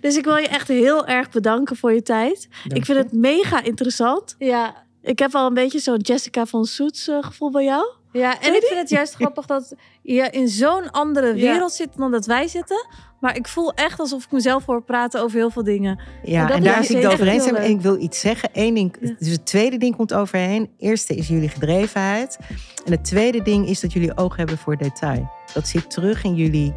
Dus 0.00 0.16
ik 0.16 0.24
wil 0.24 0.36
je 0.36 0.48
echt 0.48 0.68
heel 0.68 1.06
erg 1.06 1.30
bedanken 1.30 1.76
voor 1.76 1.92
je 1.92 2.02
tijd. 2.02 2.48
ik 2.68 2.84
vind 2.84 2.98
het 2.98 3.12
mega 3.12 3.62
interessant. 3.62 4.34
ja. 4.38 4.84
Ik 5.02 5.18
heb 5.18 5.34
al 5.34 5.46
een 5.46 5.54
beetje 5.54 5.78
zo'n 5.78 5.96
Jessica 5.98 6.46
van 6.46 6.64
Soets 6.64 7.08
eh, 7.08 7.18
gevoel 7.20 7.50
bij 7.50 7.64
jou. 7.64 7.86
Ja, 8.12 8.40
en 8.40 8.54
ik 8.54 8.62
vind 8.62 8.80
het 8.80 8.88
juist 8.88 9.14
grappig 9.20 9.46
dat 9.46 9.74
je 10.02 10.28
in 10.30 10.48
zo'n 10.48 10.90
andere 10.90 11.26
Ja. 11.26 11.32
wereld 11.52 11.72
zit 11.72 11.88
dan 11.96 12.10
dat 12.10 12.26
wij 12.26 12.48
zitten. 12.48 12.86
Maar 13.20 13.36
ik 13.36 13.48
voel 13.48 13.72
echt 13.74 14.00
alsof 14.00 14.24
ik 14.24 14.32
mezelf 14.32 14.64
hoor 14.66 14.82
praten 14.82 15.22
over 15.22 15.36
heel 15.38 15.50
veel 15.50 15.64
dingen. 15.64 16.00
Ja, 16.24 16.50
En 16.50 16.62
daar 16.62 16.84
zie 16.84 16.96
ik 16.96 17.18
leuk. 17.18 17.42
En 17.42 17.70
ik 17.70 17.80
wil 17.80 18.00
iets 18.00 18.20
zeggen. 18.20 18.48
Eén 18.52 18.74
ding, 18.74 18.96
Ja. 19.00 19.14
dus 19.18 19.28
het 19.28 19.46
tweede 19.46 19.76
ding 19.78 19.96
komt 19.96 20.14
overheen. 20.14 20.70
Eerste 20.78 21.14
is 21.14 21.28
jullie 21.28 21.48
gedrevenheid. 21.48 22.38
En 22.84 22.92
het 22.92 23.04
tweede 23.04 23.42
ding 23.42 23.68
is 23.68 23.80
dat 23.80 23.92
jullie 23.92 24.16
oog 24.16 24.36
hebben 24.36 24.58
voor 24.58 24.76
detail. 24.76 25.30
Dat 25.54 25.68
zit 25.68 25.90
terug 25.90 26.24
in 26.24 26.34
jullie 26.34 26.74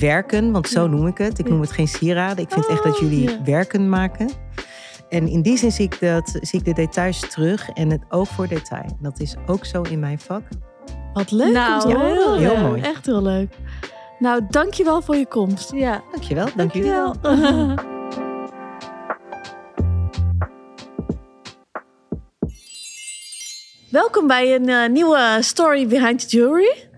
werken, 0.00 0.52
want 0.52 0.68
zo 0.68 0.86
noem 0.86 1.06
ik 1.06 1.18
het. 1.18 1.38
Ik 1.38 1.48
noem 1.48 1.60
het 1.60 1.72
geen 1.72 1.88
sieraden. 1.88 2.44
Ik 2.44 2.50
vind 2.50 2.66
echt 2.66 2.82
dat 2.82 2.94
Oh, 2.94 3.00
jullie 3.00 3.30
ja. 3.30 3.42
werken 3.44 3.88
maken. 3.88 4.30
En 5.08 5.28
in 5.28 5.42
die 5.42 5.56
zin 5.58 5.72
zie 5.72 5.84
ik, 5.84 6.00
dat, 6.00 6.38
zie 6.40 6.58
ik 6.58 6.64
de 6.64 6.72
details 6.72 7.20
terug 7.20 7.68
en 7.68 7.90
het 7.90 8.02
oog 8.08 8.28
voor 8.28 8.48
detail. 8.48 8.96
Dat 9.00 9.20
is 9.20 9.34
ook 9.46 9.64
zo 9.64 9.82
in 9.82 9.98
mijn 9.98 10.18
vak. 10.18 10.42
Wat 11.12 11.30
leuk 11.30 11.52
Nou, 11.52 11.74
om 11.74 11.80
te 11.80 11.88
ja, 11.88 11.94
horen. 12.14 12.38
heel 12.38 12.56
mooi. 12.56 12.82
Echt 12.82 13.06
heel 13.06 13.22
leuk. 13.22 13.54
Nou, 14.18 14.42
dankjewel 14.50 15.02
voor 15.02 15.16
je 15.16 15.26
komst. 15.26 15.72
Ja, 15.72 16.02
Dankjewel. 16.10 16.48
Dank 16.56 16.72
jullie. 16.72 16.90
dankjewel. 16.90 17.74
Welkom 23.90 24.26
bij 24.26 24.54
een 24.54 24.68
eh, 24.68 24.88
nieuwe 24.88 25.38
Story 25.40 25.86
Behind 25.86 26.28
the 26.28 26.36
Jewelry. 26.36 26.88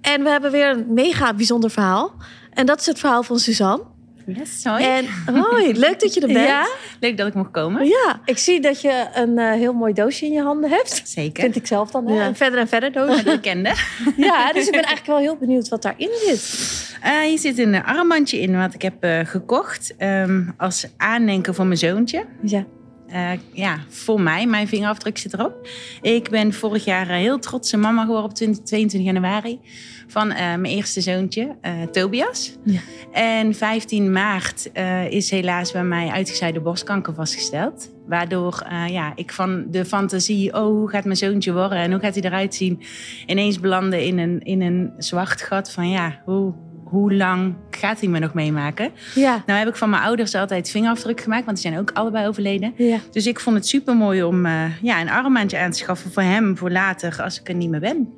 En 0.00 0.22
we 0.22 0.28
hebben 0.28 0.50
weer 0.50 0.70
een 0.70 0.86
mega 0.88 1.34
bijzonder 1.34 1.70
verhaal. 1.70 2.12
En 2.52 2.66
dat 2.66 2.80
is 2.80 2.86
het 2.86 2.98
verhaal 2.98 3.22
van 3.22 3.38
Suzanne. 3.38 3.82
Yes, 4.26 4.64
hoi. 4.64 4.84
En 4.84 5.06
hoi, 5.34 5.78
leuk 5.78 6.00
dat 6.00 6.14
je 6.14 6.20
er 6.20 6.26
bent. 6.26 6.38
Ja, 6.48 6.68
Leuk 7.00 7.16
dat 7.16 7.26
ik 7.26 7.34
mocht 7.34 7.50
komen. 7.50 7.86
Ja. 7.86 8.20
ik 8.24 8.38
zie 8.38 8.60
dat 8.60 8.80
je 8.80 9.06
een 9.14 9.38
eh, 9.38 9.52
heel 9.52 9.72
mooi 9.72 9.92
doosje 9.92 10.26
in 10.26 10.32
je 10.32 10.42
handen 10.42 10.70
hebt. 10.70 11.02
Zeker. 11.04 11.42
Vind 11.42 11.56
ik 11.56 11.66
zelf 11.66 11.90
dan. 11.90 12.06
Ja. 12.06 12.26
Een 12.26 12.36
verder 12.36 12.58
en 12.58 12.68
verder 12.68 12.92
doosje. 12.92 13.22
De 13.24 13.30
bekende. 13.30 13.74
ja, 14.16 14.52
dus 14.52 14.64
ik 14.66 14.72
ben 14.72 14.82
eigenlijk 14.82 15.06
wel 15.06 15.18
heel 15.18 15.36
benieuwd 15.36 15.68
wat 15.68 15.82
daarin 15.82 16.10
zit. 16.26 16.98
Eh, 17.02 17.20
hier 17.20 17.38
zit 17.38 17.58
een 17.58 17.84
armbandje 17.84 18.40
in 18.40 18.58
wat 18.58 18.74
ik 18.74 18.82
heb 18.82 19.04
eh, 19.04 19.20
gekocht 19.24 19.94
ehm, 19.96 20.42
als 20.56 20.86
aandenken 20.96 21.54
voor 21.54 21.66
mijn 21.66 21.78
zoontje. 21.78 22.24
Ja. 22.42 22.64
Eh, 23.10 23.30
ja, 23.52 23.78
voor 23.88 24.20
mij. 24.20 24.46
Mijn 24.46 24.68
vingerafdruk 24.68 25.18
zit 25.18 25.32
erop. 25.32 25.68
Ik 26.02 26.30
ben 26.30 26.52
vorig 26.52 26.84
jaar 26.84 27.08
eh, 27.08 27.16
heel 27.16 27.38
trotse 27.38 27.76
mama 27.76 28.04
geworden 28.04 28.30
op 28.30 28.34
20, 28.34 28.64
22 28.64 29.12
januari. 29.12 29.60
Van 30.06 30.30
eh, 30.30 30.36
mijn 30.36 30.64
eerste 30.64 31.00
zoontje, 31.00 31.56
Tobias. 31.92 32.56
Ja. 32.64 32.80
En 33.12 33.54
15 33.54 34.12
maart 34.12 34.70
is 35.08 35.30
helaas 35.30 35.72
bij 35.72 35.84
mij 35.84 36.08
uitgezaaide 36.08 36.60
borstkanker 36.60 37.14
vastgesteld. 37.14 37.90
Waardoor 38.06 38.66
ja, 38.86 39.12
ik 39.14 39.32
van 39.32 39.64
de 39.70 39.84
fantasie, 39.84 40.54
oh, 40.54 40.64
hoe 40.64 40.90
gaat 40.90 41.04
mijn 41.04 41.16
zoontje 41.16 41.52
worden 41.52 41.78
en 41.78 41.90
hoe 41.90 42.00
gaat 42.00 42.14
hij 42.14 42.22
eruit 42.22 42.54
zien, 42.54 42.80
ineens 43.26 43.60
belandde 43.60 44.06
in 44.06 44.18
een, 44.18 44.40
in 44.40 44.60
een 44.60 44.92
zwart 44.98 45.42
gat 45.42 45.72
van 45.72 45.88
ja, 45.88 46.22
hoe, 46.24 46.54
hoe 46.90 47.14
lang 47.14 47.54
gaat 47.70 48.00
hij 48.00 48.08
me 48.08 48.18
nog 48.18 48.34
meemaken? 48.34 48.90
Ja. 49.14 49.42
Nou 49.46 49.58
heb 49.58 49.68
ik 49.68 49.76
van 49.76 49.90
mijn 49.90 50.02
ouders 50.02 50.34
altijd 50.34 50.70
vingerafdruk 50.70 51.20
gemaakt, 51.20 51.44
want 51.44 51.56
die 51.62 51.70
zijn 51.70 51.80
ook 51.80 51.90
allebei 51.94 52.26
overleden. 52.28 52.72
Ja. 52.76 52.98
Dus 53.12 53.26
ik 53.26 53.40
vond 53.40 53.56
het 53.56 53.66
super 53.66 53.96
mooi 53.96 54.22
om 54.22 54.46
eh, 54.46 54.82
ja, 54.82 55.00
een 55.00 55.10
armbandje 55.10 55.58
aan 55.58 55.70
te 55.70 55.78
schaffen 55.78 56.12
voor 56.12 56.22
hem, 56.22 56.56
voor 56.56 56.70
later, 56.70 57.22
als 57.22 57.40
ik 57.40 57.48
er 57.48 57.54
niet 57.54 57.70
meer 57.70 57.80
ben. 57.80 58.08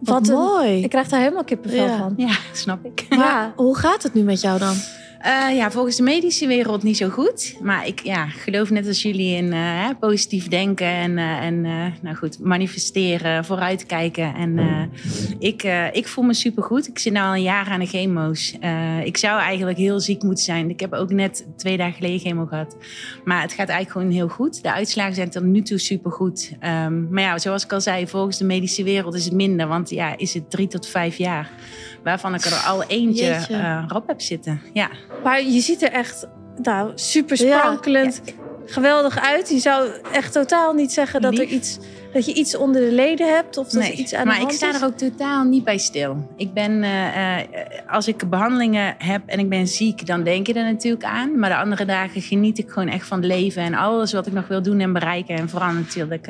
Wat 0.00 0.28
een- 0.28 0.34
mooi. 0.34 0.82
Ik 0.82 0.90
krijg 0.90 1.08
daar 1.08 1.20
helemaal 1.20 1.44
kippenvel 1.44 1.84
Ja. 1.84 1.96
van. 1.98 2.14
Ja, 2.16 2.36
snap 2.52 2.84
ik. 2.84 3.06
Maar 3.08 3.18
Ja. 3.18 3.52
hoe 3.56 3.76
gaat 3.76 4.02
het 4.02 4.14
nu 4.14 4.22
met 4.22 4.40
jou 4.40 4.58
dan? 4.58 4.74
Uh, 5.26 5.56
ja, 5.56 5.70
volgens 5.70 5.96
de 5.96 6.02
medische 6.02 6.46
wereld 6.46 6.82
niet 6.82 6.96
zo 6.96 7.08
goed. 7.08 7.56
Maar 7.62 7.86
ik 7.86 8.00
ja, 8.02 8.26
geloof 8.26 8.70
net 8.70 8.86
als 8.86 9.02
jullie 9.02 9.36
in 9.36 9.44
uh, 9.44 9.88
positief 10.00 10.48
denken 10.48 10.86
en, 10.86 11.16
uh, 11.16 11.44
en 11.44 11.60
nou 12.02 12.16
goed, 12.16 12.38
manifesteren, 12.38 13.44
vooruitkijken. 13.44 14.34
En 14.34 14.58
ik, 15.38 15.62
ik 15.92 16.08
voel 16.08 16.24
me 16.24 16.34
supergoed. 16.34 16.88
Ik 16.88 16.98
zit 16.98 17.12
nu 17.12 17.18
al 17.18 17.34
een 17.34 17.42
jaar 17.42 17.68
aan 17.68 17.80
de 17.80 17.86
chemo's. 17.86 18.56
ik 19.04 19.16
zou 19.16 19.40
eigenlijk 19.40 19.78
heel 19.78 20.00
ziek 20.00 20.22
moeten 20.22 20.44
zijn. 20.44 20.70
Ik 20.70 20.80
heb 20.80 20.92
ook 20.92 21.10
net 21.10 21.46
twee 21.56 21.76
dagen 21.76 21.94
geleden 21.94 22.20
chemo 22.20 22.46
gehad. 22.46 22.76
Maar 23.24 23.42
het 23.42 23.52
gaat 23.52 23.68
eigenlijk 23.68 23.90
gewoon 23.90 24.10
heel 24.10 24.28
goed. 24.28 24.62
De 24.62 24.72
uitslagen 24.72 25.14
zijn 25.14 25.30
tot 25.30 25.42
nu 25.42 25.62
toe 25.62 25.78
supergoed. 25.78 26.52
Um, 26.84 27.08
maar 27.10 27.22
ja, 27.22 27.38
zoals 27.38 27.64
ik 27.64 27.72
al 27.72 27.80
zei, 27.80 28.06
volgens 28.06 28.38
de 28.38 28.44
medische 28.44 28.82
wereld 28.82 29.14
is 29.14 29.24
het 29.24 29.34
minder. 29.34 29.66
Want 29.68 29.90
ja, 29.90 30.16
is 30.16 30.34
het 30.34 30.50
drie 30.50 30.68
tot 30.68 30.86
vijf 30.86 31.16
jaar. 31.16 31.50
Waarvan 32.04 32.34
ik 32.34 32.44
er 32.44 32.52
al 32.52 32.84
eentje 32.84 33.46
uh, 33.50 33.84
rap 33.88 34.06
heb 34.06 34.20
zitten. 34.20 34.62
Ja. 34.72 34.88
Maar 35.24 35.42
je 35.42 35.60
ziet 35.60 35.82
er 35.82 35.92
echt 35.92 36.26
nou, 36.62 36.92
super 36.94 37.36
sprankelend, 37.36 38.22
geweldig 38.66 39.20
uit. 39.20 39.48
Je 39.48 39.58
zou 39.58 39.88
echt 40.12 40.32
totaal 40.32 40.72
niet 40.72 40.92
zeggen 40.92 41.20
dat, 41.20 41.38
er 41.38 41.44
iets, 41.44 41.78
dat 42.18 42.26
je 42.26 42.40
iets 42.40 42.56
onder 42.56 42.80
de 42.80 42.92
leden 42.92 43.34
hebt. 43.34 43.56
Of 43.56 43.68
dat 43.68 43.82
er 43.82 43.92
iets 43.92 44.14
aan 44.14 44.26
de 44.26 44.32
hand 44.34 44.52
is. 44.52 44.60
Maar 44.60 44.68
ik 44.68 44.74
sta 44.74 44.86
er 44.86 44.92
ook 44.92 44.98
totaal 44.98 45.44
niet 45.44 45.64
bij 45.64 45.78
stil. 45.78 46.28
Ik 46.36 46.52
ben, 46.52 46.82
uh, 46.82 47.36
als 47.88 48.08
ik 48.08 48.30
behandelingen 48.30 48.94
heb 48.98 49.22
en 49.26 49.38
ik 49.38 49.48
ben 49.48 49.68
ziek, 49.68 50.06
dan 50.06 50.22
denk 50.22 50.46
je 50.46 50.54
er 50.54 50.64
natuurlijk 50.64 51.04
aan. 51.04 51.38
Maar 51.38 51.50
de 51.50 51.56
andere 51.56 51.84
dagen 51.84 52.20
geniet 52.20 52.58
ik 52.58 52.68
gewoon 52.70 52.88
echt 52.88 53.06
van 53.06 53.18
het 53.18 53.26
leven. 53.26 53.62
En 53.62 53.74
alles 53.74 54.12
wat 54.12 54.26
ik 54.26 54.32
nog 54.32 54.48
wil 54.48 54.62
doen 54.62 54.80
en 54.80 54.92
bereiken. 54.92 55.36
En 55.36 55.48
vooral 55.48 55.72
natuurlijk 55.72 56.28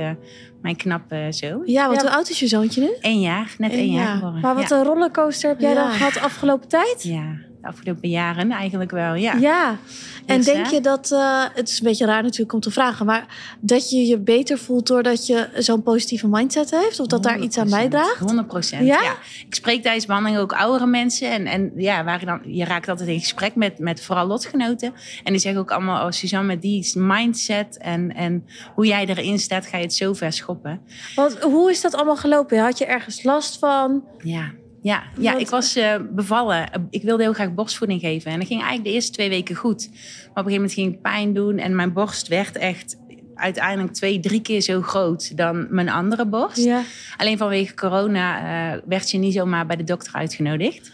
mijn 0.63 0.77
knappe 0.77 1.29
zo. 1.31 1.63
Ja, 1.65 1.89
want 1.89 2.01
hoe 2.01 2.11
oud 2.11 2.31
is 2.31 2.39
je 2.41 2.47
zoontje 2.47 2.81
nu? 2.81 2.91
Eén 3.01 3.21
jaar, 3.21 3.55
net 3.59 3.73
één, 3.73 3.93
jaar 3.93 4.17
geworden. 4.17 4.41
Maar 4.41 4.55
wat 4.55 4.71
een 4.71 4.85
rollercoaster 4.85 5.49
heb 5.49 5.61
jij 5.61 5.75
dan 5.75 5.91
gehad 5.91 6.13
de 6.13 6.21
afgelopen 6.21 6.69
tijd? 6.69 7.03
Ja, 7.03 7.37
de 7.61 7.69
afgelopen 7.69 8.09
jaren 8.09 8.51
eigenlijk 8.51 8.91
wel, 8.91 9.15
ja. 9.15 9.35
Ja, 9.35 9.79
en 10.27 10.43
denk 10.43 10.67
je 10.67 10.81
dat, 10.81 11.11
uh, 11.13 11.45
het 11.55 11.69
is 11.69 11.79
een 11.79 11.87
beetje 11.87 12.07
raar 12.07 12.23
natuurlijk 12.23 12.53
om 12.53 12.61
te 12.61 12.71
vragen, 12.71 13.07
maar 13.07 13.57
dat 13.61 13.91
je 13.91 14.07
je 14.07 14.19
beter 14.19 14.59
voelt 14.59 14.87
doordat 14.87 15.27
je 15.27 15.49
zo'n 15.57 15.83
positieve 15.83 16.29
mindset 16.29 16.71
heeft? 16.71 17.01
Of 17.01 17.07
dat 17.07 17.23
daar 17.23 17.39
iets 17.39 17.59
aan 17.59 17.71
bijdraagt? 17.71 18.19
100 18.19 18.47
procent, 18.47 18.87
ja? 18.87 19.03
ja? 19.03 19.17
Ik 19.47 19.55
spreek 19.55 19.83
tijdens 19.83 20.07
behandeling 20.07 20.41
ook 20.41 20.53
oudere 20.53 20.87
mensen 20.87 21.31
en, 21.31 21.47
en 21.47 21.73
ja, 21.77 22.05
waar 22.05 22.25
dan, 22.25 22.41
je 22.45 22.65
raakt 22.65 22.89
altijd 22.89 23.09
in 23.09 23.21
gesprek 23.21 23.55
met, 23.55 23.79
met 23.79 24.03
vooral 24.03 24.27
lotgenoten. 24.27 24.93
En 25.25 25.33
die 25.33 25.41
zeggen 25.41 25.61
ook 25.61 25.71
allemaal, 25.71 26.07
oh 26.07 26.11
Suzanne, 26.11 26.47
met 26.47 26.63
die 26.63 26.93
mindset 26.95 27.79
en, 27.79 28.15
en 28.15 28.45
hoe 28.75 28.87
jij 28.87 29.07
erin 29.07 29.39
staat, 29.39 29.67
ga 29.67 29.77
je 29.77 29.83
het 29.83 29.95
zo 29.95 30.13
ver 30.13 30.33
schoppen. 30.33 30.81
Want 31.15 31.39
hoe 31.39 31.71
is 31.71 31.81
dat 31.81 31.95
allemaal 31.95 32.17
gelopen? 32.17 32.59
Had 32.59 32.79
je 32.79 32.87
ergens 32.87 33.23
last 33.23 33.59
van? 33.59 34.05
Ja. 34.19 34.51
Ja, 34.83 35.03
ja 35.19 35.37
ik 35.37 35.49
was 35.49 35.77
uh, 35.77 35.95
bevallen. 36.11 36.89
Ik 36.91 37.03
wilde 37.03 37.23
heel 37.23 37.33
graag 37.33 37.55
borstvoeding 37.55 38.01
geven. 38.01 38.31
En 38.31 38.39
dat 38.39 38.49
ging 38.49 38.61
eigenlijk 38.61 38.89
de 38.89 38.95
eerste 38.95 39.13
twee 39.13 39.29
weken 39.29 39.55
goed. 39.55 39.89
Maar 39.89 39.99
op 39.99 40.07
een 40.07 40.33
gegeven 40.35 40.53
moment 40.53 40.73
ging 40.73 40.93
ik 40.95 41.01
pijn 41.01 41.35
doen. 41.35 41.59
En 41.59 41.77
mijn 41.77 41.93
borst 41.93 42.29
werd 42.29 42.57
echt 42.57 42.97
uiteindelijk 43.35 43.95
twee, 43.95 44.21
drie 44.21 44.43
keer 44.43 44.61
zo 44.61 44.83
groot 44.83 45.37
dan 45.37 45.67
mijn 45.71 45.89
andere 45.89 46.27
borst. 46.27 46.57
Ja. 46.57 46.83
Alleen 47.17 47.39
vanwege 47.39 47.75
corona 47.75 48.41
uh, 48.75 48.81
werd 48.87 49.11
je 49.11 49.19
niet 49.19 49.35
zomaar 49.35 49.67
bij 49.67 49.77
de 49.77 49.85
dokter 49.85 50.13
uitgenodigd. 50.13 50.93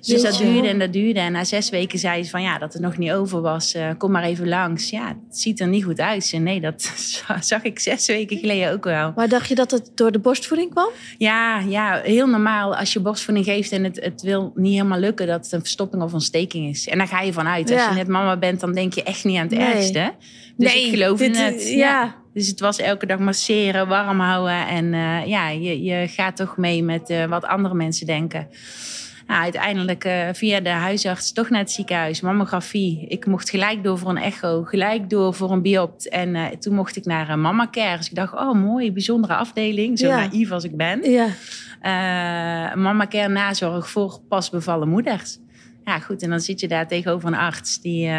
Dus 0.00 0.22
dat 0.22 0.38
duurde 0.38 0.68
en 0.68 0.78
dat 0.78 0.92
duurde. 0.92 1.20
En 1.20 1.32
na 1.32 1.44
zes 1.44 1.70
weken 1.70 1.98
zei 1.98 2.24
ze 2.24 2.30
van 2.30 2.42
ja, 2.42 2.58
dat 2.58 2.72
het 2.72 2.82
nog 2.82 2.98
niet 2.98 3.12
over 3.12 3.40
was. 3.40 3.74
Uh, 3.74 3.90
kom 3.98 4.10
maar 4.10 4.22
even 4.22 4.48
langs. 4.48 4.90
Ja, 4.90 5.06
het 5.08 5.38
ziet 5.38 5.60
er 5.60 5.68
niet 5.68 5.84
goed 5.84 6.00
uit. 6.00 6.30
En 6.34 6.42
nee, 6.42 6.60
dat 6.60 6.92
zag 7.40 7.62
ik 7.62 7.78
zes 7.78 8.06
weken 8.06 8.38
geleden 8.38 8.72
ook 8.72 8.84
wel. 8.84 9.12
Maar 9.16 9.28
dacht 9.28 9.48
je 9.48 9.54
dat 9.54 9.70
het 9.70 9.90
door 9.94 10.12
de 10.12 10.18
borstvoeding 10.18 10.70
kwam? 10.70 10.88
Ja, 11.18 11.58
ja 11.58 12.00
heel 12.04 12.26
normaal. 12.26 12.76
Als 12.76 12.92
je 12.92 13.00
borstvoeding 13.00 13.46
geeft 13.46 13.72
en 13.72 13.84
het, 13.84 14.00
het 14.02 14.22
wil 14.22 14.52
niet 14.54 14.72
helemaal 14.72 14.98
lukken... 14.98 15.26
dat 15.26 15.44
het 15.44 15.52
een 15.52 15.60
verstopping 15.60 16.02
of 16.02 16.12
ontsteking 16.12 16.68
is. 16.68 16.88
En 16.88 16.98
daar 16.98 17.08
ga 17.08 17.20
je 17.20 17.32
vanuit. 17.32 17.70
Als 17.70 17.88
je 17.88 17.94
net 17.94 18.08
mama 18.08 18.36
bent, 18.36 18.60
dan 18.60 18.72
denk 18.72 18.92
je 18.92 19.02
echt 19.02 19.24
niet 19.24 19.36
aan 19.36 19.48
het 19.48 19.58
ergste. 19.58 20.12
Dus 20.56 20.72
nee, 20.72 20.84
ik 20.84 20.90
geloof 20.90 21.20
in 21.20 21.34
het. 21.34 21.68
Ja. 21.68 22.14
Dus 22.38 22.46
het 22.46 22.60
was 22.60 22.78
elke 22.78 23.06
dag 23.06 23.18
masseren, 23.18 23.88
warm 23.88 24.20
houden. 24.20 24.66
En 24.66 24.92
uh, 24.92 25.26
ja, 25.26 25.48
je, 25.48 25.82
je 25.82 26.08
gaat 26.08 26.36
toch 26.36 26.56
mee 26.56 26.82
met 26.82 27.10
uh, 27.10 27.24
wat 27.24 27.44
andere 27.44 27.74
mensen 27.74 28.06
denken. 28.06 28.48
Nou, 29.28 29.42
uiteindelijk 29.42 30.04
uh, 30.04 30.28
via 30.32 30.60
de 30.60 30.68
huisarts 30.68 31.32
toch 31.32 31.50
naar 31.50 31.60
het 31.60 31.70
ziekenhuis, 31.70 32.20
mammografie. 32.20 33.06
Ik 33.08 33.26
mocht 33.26 33.50
gelijk 33.50 33.82
door 33.82 33.98
voor 33.98 34.10
een 34.10 34.16
echo, 34.16 34.62
gelijk 34.62 35.10
door 35.10 35.34
voor 35.34 35.50
een 35.50 35.62
biopt. 35.62 36.08
En 36.08 36.34
uh, 36.34 36.46
toen 36.46 36.74
mocht 36.74 36.96
ik 36.96 37.04
naar 37.04 37.28
uh, 37.28 37.34
Mama 37.36 37.68
Care. 37.70 37.96
Dus 37.96 38.08
ik 38.08 38.14
dacht, 38.14 38.32
oh 38.32 38.54
mooi, 38.54 38.92
bijzondere 38.92 39.34
afdeling. 39.34 39.98
Zo 39.98 40.06
ja. 40.06 40.16
naïef 40.16 40.50
als 40.50 40.64
ik 40.64 40.76
ben. 40.76 41.10
Ja. 41.10 41.26
Mama 42.74 43.06
Care 43.06 43.28
nazorg 43.28 43.90
voor 43.90 44.20
pas 44.28 44.50
bevallen 44.50 44.88
moeders. 44.88 45.38
Ja, 45.84 45.98
goed. 45.98 46.22
En 46.22 46.30
dan 46.30 46.40
zit 46.40 46.60
je 46.60 46.68
daar 46.68 46.88
tegenover 46.88 47.28
een 47.28 47.34
arts 47.34 47.80
die 47.80 48.10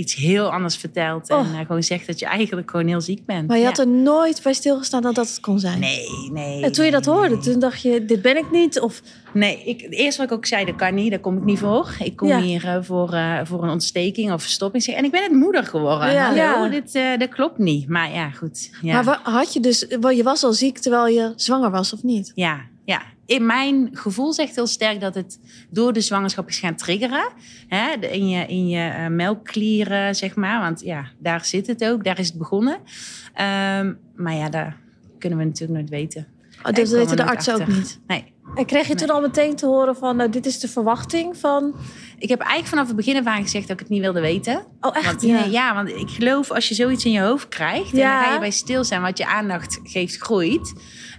iets 0.00 0.14
heel 0.14 0.52
anders 0.52 0.76
vertelt. 0.76 1.28
En 1.28 1.36
oh. 1.36 1.58
gewoon 1.66 1.82
zegt 1.82 2.06
dat 2.06 2.18
je 2.18 2.26
eigenlijk 2.26 2.70
gewoon 2.70 2.86
heel 2.86 3.00
ziek 3.00 3.26
bent. 3.26 3.48
Maar 3.48 3.58
je 3.58 3.64
had 3.64 3.78
er 3.78 3.88
nooit 3.88 4.40
bij 4.42 4.52
stilgestaan 4.52 5.02
dat 5.02 5.14
dat 5.14 5.28
het 5.28 5.40
kon 5.40 5.58
zijn? 5.58 5.80
Nee, 5.80 6.30
nee. 6.32 6.62
En 6.62 6.72
toen 6.72 6.84
je 6.84 6.90
dat 6.90 7.04
hoorde, 7.04 7.38
toen 7.38 7.58
dacht 7.58 7.82
je, 7.82 8.04
dit 8.04 8.22
ben 8.22 8.36
ik 8.36 8.50
niet? 8.50 8.80
Of... 8.80 9.02
Nee, 9.32 9.62
ik, 9.64 9.86
eerst 9.90 10.18
wat 10.18 10.26
ik 10.26 10.32
ook 10.32 10.46
zei, 10.46 10.64
dat 10.64 10.76
kan 10.76 10.94
niet, 10.94 11.10
daar 11.10 11.20
kom 11.20 11.36
ik 11.36 11.44
niet 11.44 11.58
voor. 11.58 11.96
Ik 11.98 12.16
kom 12.16 12.32
hier 12.32 12.64
uh, 12.64 12.76
voor, 12.80 13.14
uh, 13.14 13.40
voor 13.44 13.62
een 13.62 13.70
ontsteking 13.70 14.32
of 14.32 14.42
verstopping. 14.42 14.84
En 14.84 15.04
ik 15.04 15.10
ben 15.10 15.22
het 15.22 15.32
moeder 15.32 15.64
geworden. 15.64 16.12
Ja. 16.12 16.34
Hallo, 16.34 16.70
dit, 16.70 16.94
uh, 16.94 17.18
dat 17.18 17.28
klopt 17.28 17.58
niet. 17.58 17.88
Maar 17.88 18.12
ja, 18.12 18.30
goed. 18.30 18.70
Ja. 18.82 19.02
Maar 19.02 19.20
had 19.22 19.52
je 19.52 19.60
dus, 19.60 19.86
je 19.88 20.22
was 20.22 20.44
al 20.44 20.52
ziek 20.52 20.78
terwijl 20.78 21.06
je 21.06 21.32
zwanger 21.36 21.70
was 21.70 21.92
of 21.92 22.02
niet? 22.02 22.32
Ja, 22.34 22.60
ja, 22.90 23.02
in 23.26 23.46
mijn 23.46 23.88
gevoel 23.92 24.32
zegt 24.32 24.54
heel 24.54 24.66
sterk 24.66 25.00
dat 25.00 25.14
het 25.14 25.40
door 25.70 25.92
de 25.92 26.00
zwangerschap 26.00 26.48
is 26.48 26.58
gaan 26.58 26.74
triggeren. 26.74 27.28
Hè? 27.68 27.90
In 27.92 28.28
je, 28.28 28.46
in 28.46 28.68
je 28.68 28.92
uh, 28.96 29.06
melkklieren, 29.06 30.16
zeg 30.16 30.34
maar. 30.34 30.60
Want 30.60 30.80
ja, 30.80 31.06
daar 31.18 31.44
zit 31.44 31.66
het 31.66 31.84
ook. 31.84 32.04
Daar 32.04 32.18
is 32.18 32.28
het 32.28 32.38
begonnen. 32.38 32.74
Um, 32.74 33.98
maar 34.14 34.34
ja, 34.34 34.48
daar 34.48 34.76
kunnen 35.18 35.38
we 35.38 35.44
natuurlijk 35.44 35.78
nooit 35.78 35.90
weten. 35.90 36.26
Oh, 36.62 36.72
dat 36.72 36.88
weten 36.88 37.16
de 37.16 37.26
artsen 37.26 37.54
ook 37.54 37.66
niet? 37.66 38.00
Nee. 38.06 38.38
En 38.54 38.66
kreeg 38.66 38.88
je 38.88 38.94
toen 38.94 39.10
al 39.10 39.20
meteen 39.20 39.56
te 39.56 39.66
horen 39.66 39.96
van, 39.96 40.16
nou, 40.16 40.30
dit 40.30 40.46
is 40.46 40.60
de 40.60 40.68
verwachting 40.68 41.36
van... 41.36 41.74
Ik 42.18 42.28
heb 42.28 42.40
eigenlijk 42.40 42.68
vanaf 42.68 42.86
het 42.86 42.96
begin 42.96 43.16
af 43.16 43.24
aan 43.24 43.42
gezegd 43.42 43.68
dat 43.68 43.76
ik 43.76 43.82
het 43.82 43.88
niet 43.88 44.00
wilde 44.00 44.20
weten. 44.20 44.66
Oh, 44.80 44.96
echt? 44.96 45.06
Want, 45.06 45.22
ja. 45.22 45.44
ja, 45.44 45.74
want 45.74 45.88
ik 45.88 46.10
geloof 46.10 46.50
als 46.50 46.68
je 46.68 46.74
zoiets 46.74 47.04
in 47.04 47.10
je 47.10 47.20
hoofd 47.20 47.48
krijgt... 47.48 47.90
Ja. 47.90 48.12
en 48.12 48.16
dan 48.16 48.24
ga 48.24 48.34
je 48.34 48.40
bij 48.40 48.50
stilstaan, 48.50 49.02
wat 49.02 49.18
je 49.18 49.26
aandacht 49.26 49.80
geeft, 49.82 50.16
groeit... 50.16 50.72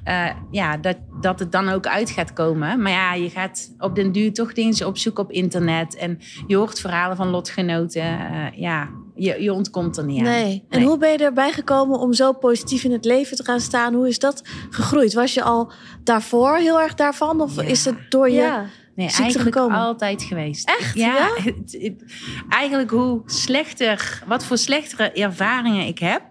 Uh, 0.08 0.30
ja, 0.52 0.78
dat, 0.78 0.98
dat 1.22 1.40
het 1.40 1.52
dan 1.52 1.70
ook 1.70 1.88
uit 1.88 2.10
gaat 2.10 2.34
komen. 2.34 2.82
Maar 2.82 2.92
ja, 2.92 3.14
je 3.14 3.30
gaat 3.30 3.74
op 3.78 3.96
den 3.96 4.12
duur 4.12 4.34
toch 4.34 4.54
dingen 4.54 4.88
opzoeken 4.88 5.24
op 5.24 5.32
internet. 5.32 5.96
En 5.96 6.20
je 6.48 6.56
hoort 6.56 6.80
verhalen 6.80 7.18
van 7.18 7.28
lotgenoten. 7.28 8.04
Uh, 8.04 8.46
ja, 8.56 8.90
je, 9.22 9.42
je 9.42 9.54
ontkomt 9.54 9.98
er 9.98 10.06
niet 10.06 10.20
aan. 10.20 10.26
Nee. 10.26 10.66
En 10.70 10.82
hoe 10.82 10.98
ben 10.98 11.12
je 11.12 11.18
erbij 11.18 11.52
gekomen 11.52 12.00
om 12.00 12.14
zo 12.14 12.34
positief 12.34 12.84
in 12.84 12.92
het 12.92 13.06
leven 13.06 13.38
te 13.38 13.44
gaan 13.44 13.60
staan? 13.60 13.94
Hoe 13.94 14.08
is 14.08 14.20
dat 14.20 14.42
gegroeid? 14.70 15.14
Was 15.14 15.34
je 15.34 15.44
al 15.44 15.72
daarvoor 16.04 16.56
heel 16.56 16.82
erg 16.82 16.94
daarvan? 16.94 17.42
Of 17.42 17.62
is 17.62 17.86
het 17.86 17.96
door 18.10 18.30
je... 18.30 18.36
Ja. 18.36 18.66
Nee, 18.96 19.08
eigenlijk 19.08 19.56
gekomen? 19.56 19.78
altijd 19.78 20.24
geweest. 20.24 20.70
Echt? 20.80 20.96
Ja. 20.96 21.16
ja? 21.16 21.52
eigenlijk 22.60 22.92
hoe 22.92 23.22
slechter, 23.26 24.24
wat 24.28 24.46
voor 24.46 24.58
slechtere 24.58 25.12
ervaringen 25.12 25.88
ik 25.88 26.00
heb, 26.00 26.22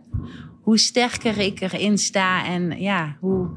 hoe 0.63 0.79
sterker 0.79 1.39
ik 1.39 1.61
erin 1.61 1.99
sta 1.99 2.45
en 2.45 2.81
ja, 2.81 3.17
hoe. 3.21 3.49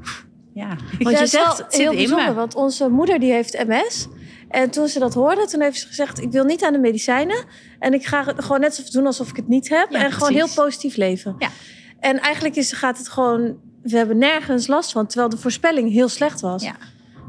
Ja, 0.53 0.75
want 0.99 1.19
je 1.19 1.27
zegt 1.27 1.65
heel 1.69 1.93
bijzonder, 1.93 2.33
want 2.33 2.55
onze 2.55 2.89
moeder 2.89 3.19
die 3.19 3.31
heeft 3.31 3.65
MS. 3.67 4.07
En 4.53 4.69
toen 4.69 4.87
ze 4.87 4.99
dat 4.99 5.13
hoorde, 5.13 5.45
toen 5.45 5.61
heeft 5.61 5.79
ze 5.79 5.87
gezegd: 5.87 6.21
Ik 6.21 6.31
wil 6.31 6.43
niet 6.43 6.63
aan 6.63 6.73
de 6.73 6.79
medicijnen. 6.79 7.45
En 7.79 7.93
ik 7.93 8.05
ga 8.05 8.23
gewoon 8.23 8.59
net 8.59 8.75
zo 8.75 8.83
doen 8.91 9.05
alsof 9.05 9.29
ik 9.29 9.35
het 9.35 9.47
niet 9.47 9.69
heb. 9.69 9.91
en 9.91 10.11
gewoon 10.11 10.33
heel 10.33 10.47
positief 10.55 10.95
leven. 10.95 11.35
Ja. 11.39 11.49
En 11.99 12.19
eigenlijk 12.19 12.55
is, 12.55 12.71
gaat 12.71 12.97
het 12.97 13.09
gewoon. 13.09 13.57
We 13.81 13.97
hebben 13.97 14.17
nergens 14.17 14.67
last 14.67 14.91
van, 14.91 15.07
terwijl 15.07 15.29
de 15.29 15.37
voorspelling 15.37 15.91
heel 15.91 16.09
slecht 16.09 16.41
was. 16.41 16.63
Ja. 16.63 16.75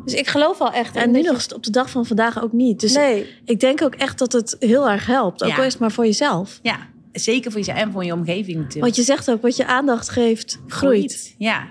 Dus 0.05 0.15
ik 0.15 0.27
geloof 0.27 0.61
al 0.61 0.73
echt. 0.73 0.97
En 0.97 1.11
nu 1.11 1.21
nog 1.23 1.53
op 1.55 1.63
de 1.63 1.71
dag 1.71 1.91
van 1.91 2.07
vandaag 2.07 2.43
ook 2.43 2.53
niet. 2.53 2.81
Dus 2.81 2.95
nee. 2.95 3.27
ik 3.45 3.61
denk 3.61 3.83
ook 3.83 3.95
echt 3.95 4.19
dat 4.19 4.33
het 4.33 4.57
heel 4.59 4.89
erg 4.91 5.07
helpt. 5.07 5.43
Ook 5.43 5.49
ja. 5.49 5.57
al 5.57 5.65
is 5.65 5.73
het 5.73 5.81
maar 5.81 5.93
voor 5.93 6.05
jezelf. 6.05 6.59
Ja, 6.63 6.79
zeker 7.13 7.51
voor 7.51 7.61
jezelf 7.61 7.79
en 7.79 7.93
voor 7.93 8.05
je 8.05 8.13
omgeving 8.13 8.57
natuurlijk. 8.57 8.85
Want 8.85 8.97
je 8.97 9.03
zegt 9.03 9.31
ook, 9.31 9.43
wat 9.43 9.57
je 9.57 9.67
aandacht 9.67 10.09
geeft, 10.09 10.61
groeit. 10.67 11.35
Ja. 11.39 11.67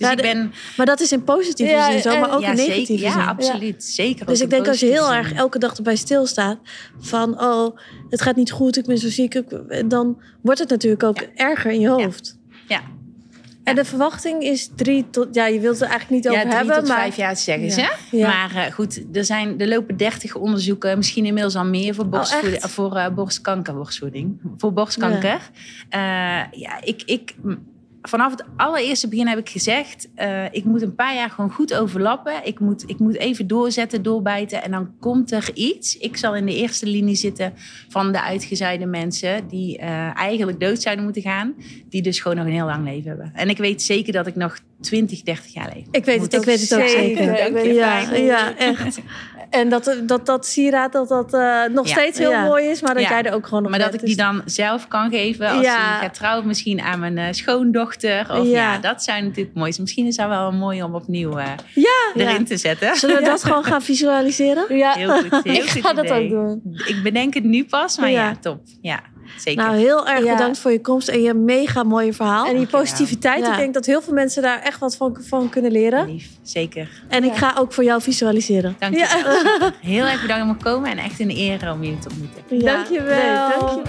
Dus 0.00 0.08
ja, 0.08 0.14
ik 0.14 0.22
ben... 0.22 0.52
Maar 0.76 0.86
dat 0.86 1.00
is 1.00 1.12
in 1.12 1.24
positieve 1.24 1.72
ja, 1.72 1.90
zin 1.90 2.00
zo, 2.00 2.20
maar 2.20 2.34
ook 2.34 2.42
in 2.42 2.54
negatieve 2.54 2.84
zeker, 2.86 3.04
ja, 3.04 3.12
zin. 3.12 3.22
Absoluut, 3.22 3.84
zeker. 3.84 4.26
Dus 4.26 4.40
ik 4.40 4.50
denk 4.50 4.68
als 4.68 4.80
je 4.80 4.86
heel 4.86 5.12
erg 5.12 5.32
elke 5.32 5.58
dag 5.58 5.76
erbij 5.76 5.96
stilstaat 5.96 6.58
van, 6.98 7.40
oh, 7.40 7.78
het 8.08 8.22
gaat 8.22 8.36
niet 8.36 8.50
goed, 8.50 8.76
ik 8.76 8.86
ben 8.86 8.98
zo 8.98 9.08
ziek, 9.08 9.42
dan 9.86 10.22
wordt 10.42 10.60
het 10.60 10.68
natuurlijk 10.68 11.02
ook 11.02 11.20
erger 11.34 11.70
in 11.70 11.80
je 11.80 11.88
hoofd. 11.88 12.38
Ja. 12.68 12.80
En 13.64 13.74
de 13.74 13.84
verwachting 13.84 14.42
is 14.42 14.70
drie 14.76 15.10
tot, 15.10 15.34
ja, 15.34 15.46
je 15.46 15.60
wilt 15.60 15.80
het 15.80 15.88
eigenlijk 15.88 16.22
niet 16.22 16.32
over 16.32 16.40
drie 16.40 16.54
hebben. 16.54 16.76
Tot 16.76 16.88
maar 16.88 16.98
vijf 16.98 17.16
jaar 17.16 17.36
zeggen 17.36 17.70
ze. 17.70 17.92
Maar 18.12 18.52
uh, 18.54 18.72
goed, 18.72 19.02
er, 19.12 19.24
zijn, 19.24 19.60
er 19.60 19.68
lopen 19.68 19.96
dertig 19.96 20.34
onderzoeken, 20.34 20.96
misschien 20.96 21.24
inmiddels 21.24 21.56
al 21.56 21.64
meer 21.64 21.94
voor, 21.94 22.08
borstvoeding, 22.08 22.64
oh, 22.64 22.70
voor 22.70 22.96
uh, 22.96 23.08
borstkanker, 23.08 23.74
borstvoeding, 23.74 24.40
voor 24.56 24.72
borstkanker. 24.72 25.50
Ja, 25.90 26.42
uh, 26.42 26.60
ja 26.60 26.80
ik, 26.82 27.02
ik 27.06 27.34
vanaf 28.02 28.30
het 28.30 28.44
allereerste 28.56 29.08
begin 29.08 29.26
heb 29.26 29.38
ik 29.38 29.48
gezegd: 29.48 30.08
uh, 30.16 30.44
ik 30.50 30.64
moet 30.64 30.82
een 30.82 30.94
paar 30.94 31.14
jaar 31.14 31.30
gewoon 31.30 31.50
goed 31.50 31.74
overlappen. 31.74 32.34
Ik 32.44 32.60
moet, 32.60 32.84
ik 32.86 32.98
moet 32.98 33.16
even 33.16 33.46
doorzetten, 33.46 34.02
doorbijten. 34.02 34.62
En 34.62 34.70
dan 34.70 34.90
komt 35.00 35.32
er 35.32 35.50
iets. 35.54 35.96
Ik 35.96 36.16
zal 36.16 36.36
in 36.36 36.46
de 36.46 36.54
eerste 36.54 36.86
linie 36.86 37.14
zitten 37.14 37.52
van 37.88 38.12
de 38.12 38.22
uitgezaaide 38.22 38.86
mensen 38.86 39.48
die 39.48 39.78
uh, 39.78 40.16
eigenlijk 40.16 40.60
dood 40.60 40.82
zouden 40.82 41.04
moeten 41.04 41.22
gaan. 41.22 41.54
Die 41.88 42.02
dus 42.02 42.20
gewoon 42.20 42.36
nog 42.36 42.46
een 42.46 42.52
heel 42.52 42.66
lang 42.66 42.84
leven 42.84 43.08
hebben. 43.08 43.30
En 43.34 43.48
ik 43.48 43.58
weet 43.58 43.82
zeker 43.82 44.12
dat 44.12 44.26
ik 44.26 44.36
nog 44.36 44.58
20, 44.80 45.22
30 45.22 45.52
jaar 45.52 45.72
leef. 45.74 45.84
Ik 45.90 46.04
weet 46.04 46.22
het, 46.22 46.34
ik 46.34 46.44
weet 46.44 46.60
het 46.60 46.74
ook 46.74 46.88
zeker. 46.88 47.36
zeker. 47.36 47.72
ja, 47.72 48.14
ja, 48.14 48.56
echt. 48.56 49.00
En 49.50 49.68
dat 49.68 49.96
dat, 50.02 50.26
dat 50.26 50.46
sieraad 50.46 50.92
dat 50.92 51.08
dat 51.08 51.34
uh, 51.34 51.62
nog 51.72 51.86
ja. 51.86 51.92
steeds 51.92 52.18
heel 52.18 52.30
ja. 52.30 52.44
mooi 52.44 52.66
is, 52.66 52.80
maar 52.80 52.94
dat 52.94 53.02
jij 53.02 53.22
er 53.22 53.32
ook 53.32 53.44
gewoon 53.46 53.62
nog 53.62 53.70
Maar 53.70 53.80
dat 53.80 53.94
ik 53.94 54.00
die 54.00 54.16
dan 54.16 54.42
zelf 54.44 54.88
kan 54.88 55.10
geven 55.10 55.48
als 55.48 55.66
ik 55.66 55.72
ga 56.00 56.10
trouwen, 56.10 56.46
misschien 56.46 56.80
aan 56.80 57.00
mijn 57.00 57.16
uh, 57.16 57.26
schoondochter. 57.30 58.26
Of 58.30 58.46
ja. 58.46 58.78
dat 58.78 59.02
zijn 59.02 59.24
natuurlijk 59.24 59.56
mooi. 59.56 59.74
Misschien 59.80 60.06
is 60.06 60.16
dat 60.16 60.28
wel 60.28 60.52
mooi 60.52 60.82
om 60.82 60.94
opnieuw 60.94 61.38
uh, 61.38 61.52
erin 62.14 62.44
te 62.44 62.56
zetten. 62.56 62.96
Zullen 62.96 63.16
we 63.16 63.24
dat 63.34 63.44
gewoon 63.44 63.64
gaan 63.64 63.82
visualiseren? 63.82 64.76
Ja. 64.76 64.92
Heel 64.92 65.22
goed. 65.22 65.44
Heel 65.44 65.54
ik 65.62 65.70
goed 65.70 65.80
ga 65.80 65.92
idee. 65.92 66.04
dat 66.04 66.12
ook 66.12 66.28
doen. 66.28 66.62
Ik 66.86 67.00
bedenk 67.02 67.34
het 67.34 67.44
nu 67.44 67.64
pas, 67.64 67.98
maar 67.98 68.10
ja, 68.10 68.36
top. 68.40 68.60
Ja. 68.80 69.00
Zeker. 69.38 69.64
Nou, 69.64 69.76
heel 69.76 70.08
erg 70.08 70.20
bedankt 70.20 70.58
voor 70.58 70.70
je 70.70 70.80
komst 70.80 71.08
en 71.08 71.22
je 71.22 71.34
mega 71.34 71.82
mooie 71.82 72.12
verhaal. 72.12 72.46
En 72.46 72.56
die 72.56 72.66
positiviteit. 72.66 73.44
Ja. 73.44 73.52
Ik 73.52 73.58
denk 73.58 73.74
dat 73.74 73.86
heel 73.86 74.02
veel 74.02 74.12
mensen 74.12 74.42
daar 74.42 74.62
echt 74.62 74.78
wat 74.78 74.96
van, 74.96 75.16
van 75.20 75.48
kunnen 75.48 75.72
leren. 75.72 76.12
Lief, 76.12 76.28
zeker. 76.42 76.88
En 77.08 77.24
ik 77.24 77.34
ga 77.34 77.54
ook 77.58 77.72
voor 77.72 77.84
jou 77.84 78.02
visualiseren. 78.02 78.76
Dank 78.78 78.94
je 78.94 79.22
wel. 79.58 79.70
Heel 79.80 80.04
erg 80.04 80.22
bedankt 80.22 80.44
om 80.44 80.58
te 80.58 80.64
komen 80.64 80.90
en 80.90 80.98
echt 80.98 81.20
een 81.20 81.30
eer 81.30 81.72
om 81.72 81.82
je 81.82 81.98
te 81.98 82.08
ontmoeten. 82.08 82.64
Dank 82.64 82.86
je 82.86 83.02
wel. 83.02 83.82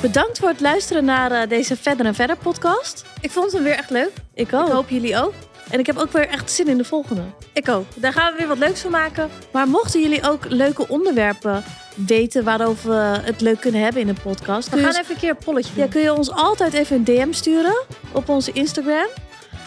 Bedankt 0.00 0.38
voor 0.38 0.48
het 0.48 0.60
luisteren 0.60 1.04
naar 1.04 1.32
uh, 1.32 1.48
deze 1.48 1.76
Verder 1.76 2.06
en 2.06 2.14
Verder 2.14 2.36
podcast. 2.36 3.04
Ik 3.20 3.30
vond 3.30 3.52
hem 3.52 3.62
weer 3.62 3.76
echt 3.76 3.90
leuk. 3.90 4.12
Ik 4.34 4.52
ook. 4.52 4.66
Ik 4.66 4.72
hoop 4.72 4.88
jullie 4.88 5.22
ook. 5.22 5.32
En 5.74 5.80
ik 5.80 5.86
heb 5.86 5.96
ook 5.96 6.12
weer 6.12 6.28
echt 6.28 6.50
zin 6.50 6.68
in 6.68 6.76
de 6.76 6.84
volgende. 6.84 7.22
Ik 7.52 7.68
ook. 7.68 7.86
Daar 7.94 8.12
gaan 8.12 8.32
we 8.32 8.38
weer 8.38 8.48
wat 8.48 8.58
leuks 8.58 8.80
van 8.80 8.90
maken. 8.90 9.30
Maar 9.52 9.68
mochten 9.68 10.00
jullie 10.00 10.28
ook 10.28 10.44
leuke 10.48 10.88
onderwerpen 10.88 11.64
weten 11.94 12.44
waarover 12.44 12.90
we 12.90 13.20
het 13.22 13.40
leuk 13.40 13.60
kunnen 13.60 13.80
hebben 13.80 14.02
in 14.02 14.08
een 14.08 14.20
podcast. 14.22 14.68
We 14.68 14.78
gaan 14.78 14.90
even 14.90 15.14
een 15.14 15.20
keer 15.20 15.30
een 15.30 15.44
polletje 15.44 15.74
doen. 15.74 15.84
Ja, 15.84 15.90
kun 15.90 16.00
je 16.00 16.14
ons 16.14 16.30
altijd 16.30 16.72
even 16.72 16.96
een 16.96 17.04
DM 17.04 17.32
sturen 17.32 17.84
op 18.12 18.28
onze 18.28 18.52
Instagram. 18.52 19.06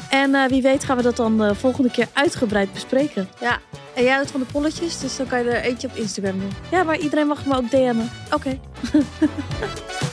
En 0.09 0.29
uh, 0.29 0.45
wie 0.45 0.61
weet 0.61 0.83
gaan 0.83 0.97
we 0.97 1.03
dat 1.03 1.15
dan 1.15 1.37
de 1.37 1.55
volgende 1.55 1.91
keer 1.91 2.07
uitgebreid 2.13 2.73
bespreken. 2.73 3.29
Ja, 3.39 3.59
en 3.95 4.03
jij 4.03 4.13
houdt 4.13 4.31
van 4.31 4.39
de 4.39 4.45
polletjes, 4.51 4.99
dus 4.99 5.17
dan 5.17 5.27
kan 5.27 5.43
je 5.43 5.49
er 5.49 5.63
eentje 5.63 5.87
op 5.87 5.95
Instagram 5.95 6.39
doen. 6.39 6.51
Ja, 6.71 6.83
maar 6.83 6.97
iedereen 6.97 7.27
mag 7.27 7.45
me 7.45 7.55
ook 7.55 7.69
DM'en. 7.69 8.11
Oké. 8.31 8.35
Okay. 8.35 8.59